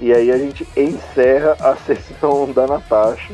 E 0.00 0.12
aí 0.12 0.32
a 0.32 0.36
gente 0.36 0.66
encerra 0.76 1.56
a 1.60 1.76
sessão 1.86 2.50
da 2.50 2.66
Natasha. 2.66 3.32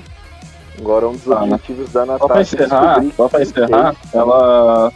Agora 0.78 1.09
um 1.09 1.12
dos 1.12 1.26
ah, 1.30 1.42
objetivos 1.42 1.90
da 1.90 2.05
Natasha. 2.05 2.18
Só 2.20 2.28
pra 2.28 2.42
encerrar, 2.42 3.05
só 3.16 3.28
pra 3.30 3.42
encerrar 3.42 3.97
ela, 4.12 4.92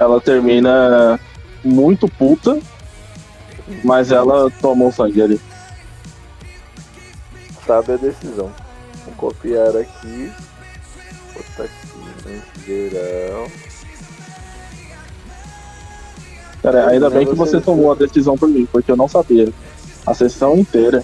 ela 0.00 0.20
termina 0.20 1.20
muito 1.62 2.08
puta, 2.08 2.58
mas 3.84 4.10
ela 4.10 4.50
tomou 4.60 4.90
sangue 4.90 5.22
ali. 5.22 5.40
Sabe 7.64 7.92
a 7.92 7.96
decisão. 7.96 8.50
Vou 9.04 9.14
copiar 9.30 9.76
aqui. 9.76 10.32
Geral. 12.66 13.48
Cara, 16.62 16.88
ainda 16.88 17.10
bem 17.10 17.26
que 17.26 17.34
você 17.34 17.60
tomou 17.60 17.90
a 17.90 17.94
decisão 17.94 18.38
por 18.38 18.48
mim, 18.48 18.66
porque 18.70 18.90
eu 18.90 18.96
não 18.96 19.08
sabia 19.08 19.52
a 20.06 20.14
sessão 20.14 20.56
inteira 20.56 21.02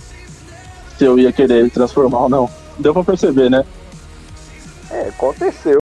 se 0.96 1.04
eu 1.04 1.18
ia 1.18 1.32
querer 1.32 1.68
transformar 1.70 2.20
ou 2.20 2.28
não. 2.28 2.50
Deu 2.78 2.92
pra 2.92 3.02
perceber, 3.02 3.50
né? 3.50 3.64
É, 4.90 5.08
aconteceu. 5.08 5.78